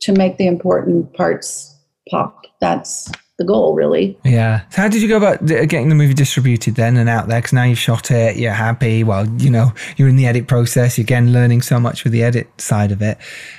to 0.00 0.12
make 0.12 0.36
the 0.36 0.46
important 0.46 1.12
parts 1.14 1.76
pop. 2.10 2.46
That's 2.60 3.10
the 3.38 3.44
goal, 3.44 3.74
really. 3.74 4.18
Yeah. 4.24 4.62
So 4.70 4.82
how 4.82 4.88
did 4.88 5.00
you 5.00 5.08
go 5.08 5.16
about 5.16 5.46
getting 5.46 5.88
the 5.88 5.94
movie 5.94 6.12
distributed 6.12 6.74
then 6.74 6.96
and 6.96 7.08
out 7.08 7.28
there? 7.28 7.38
Because 7.38 7.52
now 7.52 7.62
you've 7.62 7.78
shot 7.78 8.10
it, 8.10 8.36
you're 8.36 8.52
happy. 8.52 9.04
Well, 9.04 9.26
you 9.38 9.48
know, 9.48 9.72
you're 9.96 10.08
in 10.08 10.16
the 10.16 10.26
edit 10.26 10.48
process. 10.48 10.98
You're 10.98 11.04
again 11.04 11.32
learning 11.32 11.62
so 11.62 11.78
much 11.80 12.04
with 12.04 12.12
the 12.12 12.22
edit 12.22 12.48
side 12.60 12.90
of 12.92 13.00
it. 13.00 13.16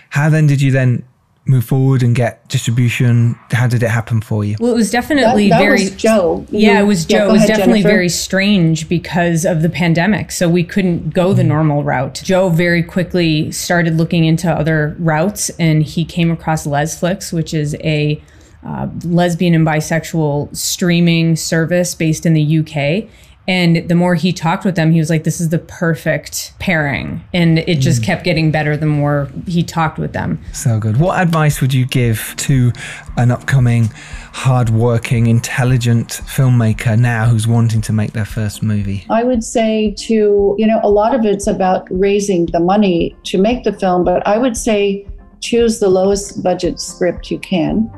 How 0.09 0.29
then 0.29 0.47
did 0.47 0.61
you 0.61 0.71
then 0.71 1.03
move 1.45 1.63
forward 1.63 2.03
and 2.03 2.13
get 2.13 2.45
distribution? 2.49 3.39
How 3.51 3.67
did 3.67 3.81
it 3.81 3.89
happen 3.89 4.19
for 4.19 4.43
you? 4.43 4.57
Well, 4.59 4.73
it 4.73 4.75
was 4.75 4.91
definitely 4.91 5.49
That- 5.49 5.59
that 5.59 5.63
very 5.63 5.83
was 5.85 5.91
Joe. 5.91 6.45
Yeah, 6.49 6.81
it 6.81 6.83
was 6.83 7.09
Yeah, 7.09 7.19
Joe. 7.19 7.23
go 7.23 7.29
it 7.29 7.31
was 7.31 7.37
ahead, 7.43 7.47
definitely 7.47 7.81
Jennifer. 7.81 7.95
very 7.95 8.09
strange 8.09 8.89
because 8.89 9.45
of 9.45 9.61
the 9.61 9.69
pandemic. 9.69 10.31
So 10.31 10.49
we 10.49 10.65
couldn't 10.65 11.13
go 11.13 11.31
the 11.33 11.41
mm-hmm. 11.41 11.49
normal 11.49 11.83
route. 11.83 12.21
Joe 12.23 12.49
very 12.49 12.83
quickly 12.83 13.49
started 13.53 13.95
looking 13.95 14.25
into 14.25 14.51
other 14.51 14.97
routes 14.99 15.49
and 15.51 15.83
he 15.83 16.03
came 16.03 16.31
across 16.31 16.67
Lesflix, 16.67 17.31
which 17.31 17.53
is 17.53 17.75
a 17.75 18.21
uh, 18.65 18.87
lesbian 19.03 19.53
and 19.53 19.65
bisexual 19.65 20.55
streaming 20.55 21.35
service 21.35 21.95
based 21.95 22.25
in 22.25 22.33
the 22.33 22.59
UK. 22.59 23.09
And 23.47 23.89
the 23.89 23.95
more 23.95 24.13
he 24.13 24.31
talked 24.31 24.63
with 24.63 24.75
them, 24.75 24.91
he 24.91 24.99
was 24.99 25.09
like, 25.09 25.23
this 25.23 25.41
is 25.41 25.49
the 25.49 25.57
perfect 25.57 26.53
pairing. 26.59 27.23
And 27.33 27.57
it 27.57 27.79
just 27.79 28.03
kept 28.03 28.23
getting 28.23 28.51
better 28.51 28.77
the 28.77 28.85
more 28.85 29.27
he 29.47 29.63
talked 29.63 29.97
with 29.97 30.13
them. 30.13 30.39
So 30.53 30.79
good. 30.79 30.97
What 30.97 31.19
advice 31.19 31.59
would 31.59 31.73
you 31.73 31.87
give 31.87 32.35
to 32.37 32.71
an 33.17 33.31
upcoming, 33.31 33.85
hardworking, 34.33 35.25
intelligent 35.25 36.09
filmmaker 36.09 36.99
now 36.99 37.25
who's 37.25 37.47
wanting 37.47 37.81
to 37.81 37.91
make 37.91 38.11
their 38.11 38.23
first 38.23 38.61
movie? 38.61 39.03
I 39.09 39.23
would 39.23 39.43
say 39.43 39.95
to, 39.97 40.55
you 40.59 40.67
know, 40.67 40.79
a 40.83 40.89
lot 40.91 41.15
of 41.15 41.25
it's 41.25 41.47
about 41.47 41.87
raising 41.89 42.45
the 42.47 42.59
money 42.59 43.15
to 43.23 43.39
make 43.39 43.63
the 43.63 43.73
film, 43.73 44.03
but 44.03 44.25
I 44.27 44.37
would 44.37 44.57
say 44.57 45.07
choose 45.41 45.79
the 45.79 45.89
lowest 45.89 46.43
budget 46.43 46.79
script 46.79 47.31
you 47.31 47.39
can. 47.39 47.89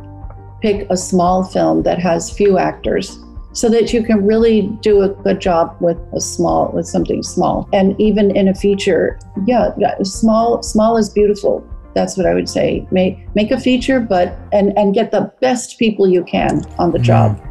Pick 0.62 0.88
a 0.90 0.98
small 0.98 1.44
film 1.44 1.84
that 1.84 2.00
has 2.00 2.32
few 2.32 2.58
actors 2.58 3.20
so 3.54 3.70
that 3.70 3.92
you 3.92 4.04
can 4.04 4.26
really 4.26 4.62
do 4.82 5.02
a 5.02 5.10
good 5.10 5.42
job 5.42 5.76
with 5.80 5.98
a 6.16 6.22
small 6.22 6.72
with 6.72 6.88
something 6.88 7.24
small. 7.24 7.68
And 7.74 8.00
even 8.00 8.36
in 8.36 8.48
a 8.48 8.56
feature, 8.56 9.20
yeah, 9.46 9.72
yeah, 9.78 9.96
small 10.04 10.64
small 10.64 10.98
is 10.98 11.10
beautiful. 11.10 11.66
That's 11.94 12.16
what 12.16 12.26
I 12.26 12.34
would 12.34 12.48
say. 12.48 12.88
Make 12.92 13.18
make 13.36 13.52
a 13.52 13.60
feature 13.60 14.00
but 14.00 14.38
and 14.52 14.78
and 14.78 14.94
get 14.94 15.12
the 15.12 15.32
best 15.42 15.78
people 15.78 16.08
you 16.08 16.24
can 16.24 16.64
on 16.78 16.92
the 16.92 17.00
mm. 17.00 17.04
job 17.04 17.42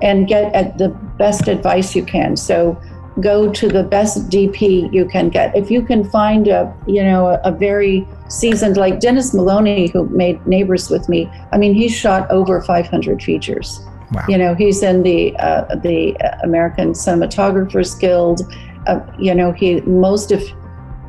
and 0.00 0.28
get 0.28 0.54
at 0.54 0.78
the 0.78 0.90
best 1.18 1.48
advice 1.48 1.96
you 1.96 2.04
can. 2.04 2.36
So 2.36 2.80
go 3.20 3.50
to 3.52 3.68
the 3.68 3.82
best 3.82 4.28
DP 4.28 4.92
you 4.92 5.06
can 5.06 5.28
get. 5.28 5.56
If 5.56 5.70
you 5.70 5.82
can 5.82 6.04
find 6.04 6.48
a, 6.48 6.74
you 6.86 7.02
know, 7.02 7.28
a, 7.28 7.40
a 7.44 7.52
very 7.52 8.06
seasoned 8.28 8.76
like 8.76 9.00
Dennis 9.00 9.34
Maloney 9.34 9.88
who 9.88 10.08
made 10.08 10.44
Neighbors 10.46 10.90
with 10.90 11.08
me. 11.08 11.30
I 11.52 11.58
mean, 11.58 11.74
he's 11.74 11.94
shot 11.94 12.30
over 12.30 12.60
500 12.62 13.22
features. 13.22 13.80
Wow. 14.12 14.24
You 14.28 14.38
know, 14.38 14.54
he's 14.54 14.82
in 14.82 15.02
the 15.02 15.36
uh, 15.36 15.74
the 15.76 16.16
American 16.42 16.92
Cinematographers 16.92 17.98
Guild. 17.98 18.40
Uh, 18.86 19.00
you 19.18 19.34
know, 19.34 19.52
he 19.52 19.80
most 19.82 20.32
of 20.32 20.42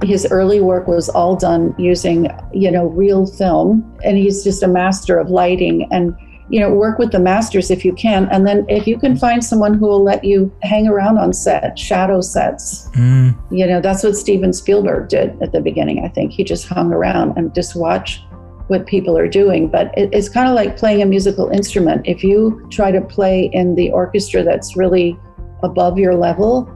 his 0.04 0.28
early 0.32 0.60
work 0.60 0.88
was 0.88 1.10
all 1.10 1.36
done 1.36 1.74
using 1.78 2.30
you 2.54 2.70
know 2.70 2.88
real 2.88 3.26
film, 3.26 3.98
and 4.04 4.18
he's 4.18 4.44
just 4.44 4.64
a 4.64 4.68
master 4.68 5.18
of 5.18 5.30
lighting 5.30 5.88
and 5.92 6.16
you 6.50 6.60
know 6.60 6.74
work 6.74 7.00
with 7.00 7.12
the 7.12 7.20
masters 7.20 7.72
if 7.72 7.86
you 7.86 7.94
can. 7.94 8.28
And 8.30 8.46
then 8.46 8.66
if 8.70 8.88
you 8.88 8.98
can 8.98 9.16
find 9.16 9.44
someone 9.44 9.74
who 9.74 9.88
will 9.88 10.04
let 10.04 10.24
you 10.24 10.52
hang 10.64 10.88
around 10.88 11.18
on 11.18 11.34
set 11.34 11.78
shadow 11.78 12.22
sets. 12.22 12.90
Mm, 12.90 13.36
you 13.52 13.66
know 13.68 13.82
that's 13.82 14.04
what 14.04 14.16
steven 14.16 14.54
spielberg 14.54 15.10
did 15.10 15.42
at 15.42 15.52
the 15.52 15.62
beginning 15.62 16.04
i 16.04 16.08
think. 16.08 16.32
He 16.32 16.44
just 16.44 16.68
hung 16.68 16.92
around 16.92 17.38
and 17.38 17.54
just 17.54 17.76
watched 17.76 18.22
what 18.68 18.86
people 18.86 19.18
are 19.18 19.28
doing. 19.28 19.68
But 19.68 19.98
it, 19.98 20.10
it's 20.14 20.30
kind 20.30 20.48
of 20.48 20.56
like 20.56 20.78
playing 20.78 21.02
a 21.02 21.06
musical 21.06 21.50
instrument. 21.50 22.08
If 22.08 22.24
you 22.24 22.68
try 22.70 22.92
to 22.92 23.02
play 23.02 23.50
in 23.52 23.76
the 23.76 23.92
orchestra 23.92 24.44
that's 24.44 24.78
really 24.78 25.20
above 25.64 25.98
your 25.98 26.16
level 26.16 26.70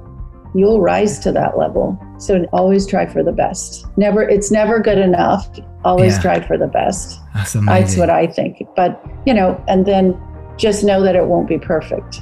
you'll 0.55 0.81
rise 0.81 1.19
to 1.19 1.31
that 1.31 1.57
level 1.57 1.97
so 2.19 2.45
always 2.53 2.85
try 2.85 3.05
for 3.05 3.23
the 3.23 3.31
best 3.31 3.85
never 3.97 4.21
it's 4.21 4.51
never 4.51 4.79
good 4.79 4.97
enough 4.99 5.47
always 5.83 6.15
Yeah. 6.15 6.21
try 6.21 6.39
for 6.47 6.57
the 6.57 6.67
best 6.67 7.19
that's 7.33 7.53
that's 7.53 7.97
what 7.97 8.09
I 8.09 8.27
think. 8.27 8.61
But, 8.75 9.03
you 9.25 9.33
know, 9.33 9.59
and 9.67 9.85
then 9.85 10.15
just 10.57 10.83
know 10.83 11.01
that 11.03 11.15
it 11.15 11.25
won't 11.25 11.47
be 11.47 11.57
perfect. 11.57 12.21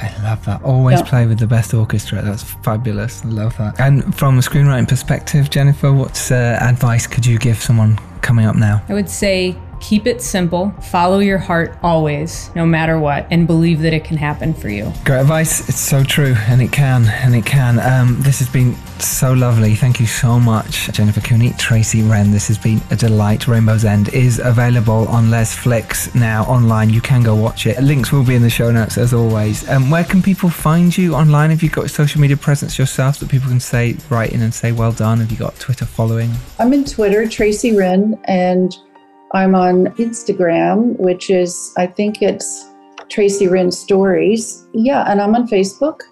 I 0.00 0.10
love 0.22 0.44
that. 0.44 0.62
Always 0.62 1.00
Yeah. 1.00 1.06
play 1.06 1.26
with 1.26 1.38
the 1.38 1.46
best 1.46 1.72
orchestra. 1.72 2.20
That's 2.20 2.42
fabulous. 2.62 3.24
I 3.24 3.28
love 3.28 3.56
that. 3.56 3.80
And 3.80 4.14
from 4.14 4.36
a 4.38 4.42
screenwriting 4.42 4.86
perspective, 4.88 5.48
Jennifer, 5.48 5.92
what 5.92 6.30
uh, 6.30 6.34
advice 6.60 7.06
could 7.06 7.24
you 7.24 7.38
give 7.38 7.56
someone 7.56 7.98
coming 8.20 8.44
up 8.44 8.54
now? 8.56 8.82
I 8.88 8.92
would 8.92 9.08
say 9.08 9.56
keep 9.84 10.06
it 10.06 10.22
simple, 10.22 10.70
follow 10.80 11.18
your 11.18 11.36
heart 11.36 11.76
always, 11.82 12.50
no 12.54 12.64
matter 12.64 12.98
what, 12.98 13.26
and 13.30 13.46
believe 13.46 13.80
that 13.82 13.92
it 13.92 14.02
can 14.02 14.16
happen 14.16 14.54
for 14.54 14.70
you. 14.70 14.90
Great 15.04 15.20
advice. 15.20 15.68
It's 15.68 15.78
so 15.78 16.02
true, 16.02 16.34
and 16.48 16.62
it 16.62 16.72
can, 16.72 17.04
and 17.06 17.34
it 17.34 17.44
can. 17.44 17.78
Um, 17.78 18.16
this 18.22 18.38
has 18.38 18.48
been 18.48 18.74
so 18.98 19.34
lovely. 19.34 19.74
Thank 19.74 20.00
you 20.00 20.06
so 20.06 20.40
much, 20.40 20.90
Jennifer 20.92 21.20
Cooney, 21.20 21.52
Tracy 21.58 22.02
Wren. 22.02 22.30
This 22.30 22.48
has 22.48 22.56
been 22.56 22.80
a 22.90 22.96
delight. 22.96 23.46
Rainbow's 23.46 23.84
End 23.84 24.08
is 24.14 24.38
available 24.38 25.06
on 25.08 25.24
Lesflix 25.26 26.14
now 26.14 26.44
online. 26.44 26.88
You 26.88 27.02
can 27.02 27.22
go 27.22 27.34
watch 27.34 27.66
it. 27.66 27.78
Links 27.82 28.10
will 28.10 28.24
be 28.24 28.34
in 28.34 28.42
the 28.42 28.48
show 28.48 28.72
notes 28.72 28.96
as 28.96 29.12
always. 29.12 29.68
Um, 29.68 29.90
where 29.90 30.04
can 30.04 30.22
people 30.22 30.48
find 30.48 30.96
you 30.96 31.14
online? 31.14 31.50
Have 31.50 31.62
you 31.62 31.68
got 31.68 31.90
social 31.90 32.22
media 32.22 32.38
presence 32.38 32.78
yourself 32.78 33.18
that 33.18 33.28
people 33.28 33.50
can 33.50 33.60
say 33.60 33.98
write 34.08 34.32
in 34.32 34.40
and 34.40 34.54
say 34.54 34.72
well 34.72 34.92
done? 34.92 35.18
Have 35.18 35.30
you 35.30 35.36
got 35.36 35.58
Twitter 35.58 35.84
following? 35.84 36.30
I'm 36.58 36.72
in 36.72 36.86
Twitter, 36.86 37.28
Tracy 37.28 37.76
Wren, 37.76 38.18
and 38.24 38.74
I'm 39.34 39.56
on 39.56 39.86
Instagram, 39.96 40.96
which 41.00 41.28
is, 41.28 41.74
I 41.76 41.88
think 41.88 42.22
it's 42.22 42.66
Tracy 43.10 43.48
Wren 43.48 43.72
Stories. 43.72 44.64
Yeah, 44.72 45.04
and 45.10 45.20
I'm 45.20 45.34
on 45.34 45.48
Facebook. 45.48 46.02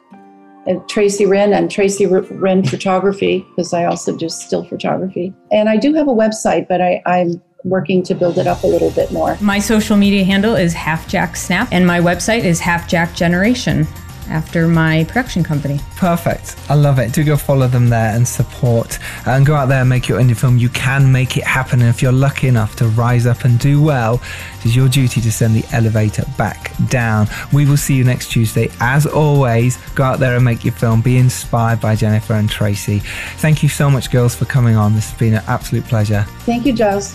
at 0.67 0.89
Tracy 0.89 1.27
Wren 1.27 1.53
and 1.53 1.71
Tracy 1.71 2.07
Wren 2.07 2.65
Photography, 2.65 3.47
because 3.51 3.73
I 3.73 3.85
also 3.85 4.17
do 4.17 4.29
still 4.29 4.65
photography. 4.65 5.35
And 5.51 5.69
I 5.69 5.77
do 5.77 5.95
have 5.95 6.09
a 6.09 6.13
website, 6.13 6.69
but 6.69 6.81
I, 6.81 7.03
I'm 7.07 7.43
working 7.65 8.03
to 8.05 8.15
build 8.15 8.39
it 8.39 8.47
up 8.47 8.63
a 8.63 8.67
little 8.67 8.91
bit 8.91 9.13
more. 9.13 9.37
My 9.41 9.59
social 9.59 9.97
media 9.97 10.25
handle 10.25 10.57
is 10.57 10.73
Half 10.73 11.09
Jack 11.09 11.37
Snap, 11.37 11.69
and 11.73 11.87
my 11.87 12.01
website 12.01 12.45
is 12.45 12.61
halfjackgeneration 12.61 13.87
after 14.29 14.67
my 14.69 15.05
production 15.05 15.43
company. 15.43 15.81
Perfect. 15.97 16.57
I 16.69 16.75
love 16.75 16.99
it. 16.99 17.13
Do 17.13 17.25
go 17.25 17.37
follow 17.37 17.69
them 17.69 17.89
there 17.89 18.15
and 18.15 18.27
support 18.27 18.99
uh, 19.27 19.33
and 19.33 19.47
go 19.47 19.55
out 19.55 19.67
there 19.67 19.81
and 19.81 19.89
make 19.89 20.09
your 20.09 20.21
indie 20.21 20.37
film. 20.37 20.59
You 20.59 20.69
can 20.71 21.11
make 21.11 21.37
it 21.37 21.45
happen. 21.45 21.81
And 21.81 21.89
if 21.89 22.03
you're 22.03 22.13
lucky 22.13 22.49
enough 22.49 22.77
to 22.77 22.89
rise 22.89 23.27
up 23.27 23.45
and 23.45 23.59
do 23.59 23.83
well, 23.83 24.21
it 24.61 24.67
is 24.67 24.77
your 24.77 24.89
duty 24.89 25.21
to 25.21 25.33
send 25.33 25.55
the 25.55 25.65
elevator 25.73 26.25
back 26.39 26.73
down. 26.89 27.27
We 27.53 27.67
will 27.67 27.77
see 27.77 27.95
you 27.95 28.05
next 28.05 28.31
Tuesday. 28.31 28.71
As 28.81 29.07
always, 29.07 29.77
go 29.95 30.05
out 30.05 30.19
there 30.19 30.37
and 30.37 30.45
make 30.45 30.65
your 30.65 30.75
film. 30.75 31.01
Be 31.01 31.19
inspired 31.19 31.81
by 31.81 31.97
Jennifer 31.97 32.35
and 32.35 32.49
Tracy. 32.49 33.01
Thank 33.39 33.63
you 33.63 33.69
so 33.69 33.91
much, 33.91 34.11
girls, 34.11 34.35
for 34.35 34.45
coming 34.45 34.77
on. 34.77 34.95
This 34.95 35.11
has 35.11 35.19
been 35.19 35.35
an 35.35 35.45
absolute 35.47 35.85
pleasure. 35.85 36.25
Thank 36.41 36.67
you, 36.67 36.73
Giles. 36.73 37.13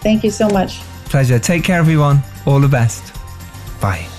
Thank 0.00 0.24
you 0.24 0.30
so 0.30 0.48
much. 0.48 0.80
Pleasure. 1.06 1.38
Take 1.38 1.64
care, 1.64 1.78
everyone. 1.78 2.22
All 2.46 2.60
the 2.60 2.68
best. 2.68 3.14
Bye. 3.80 4.13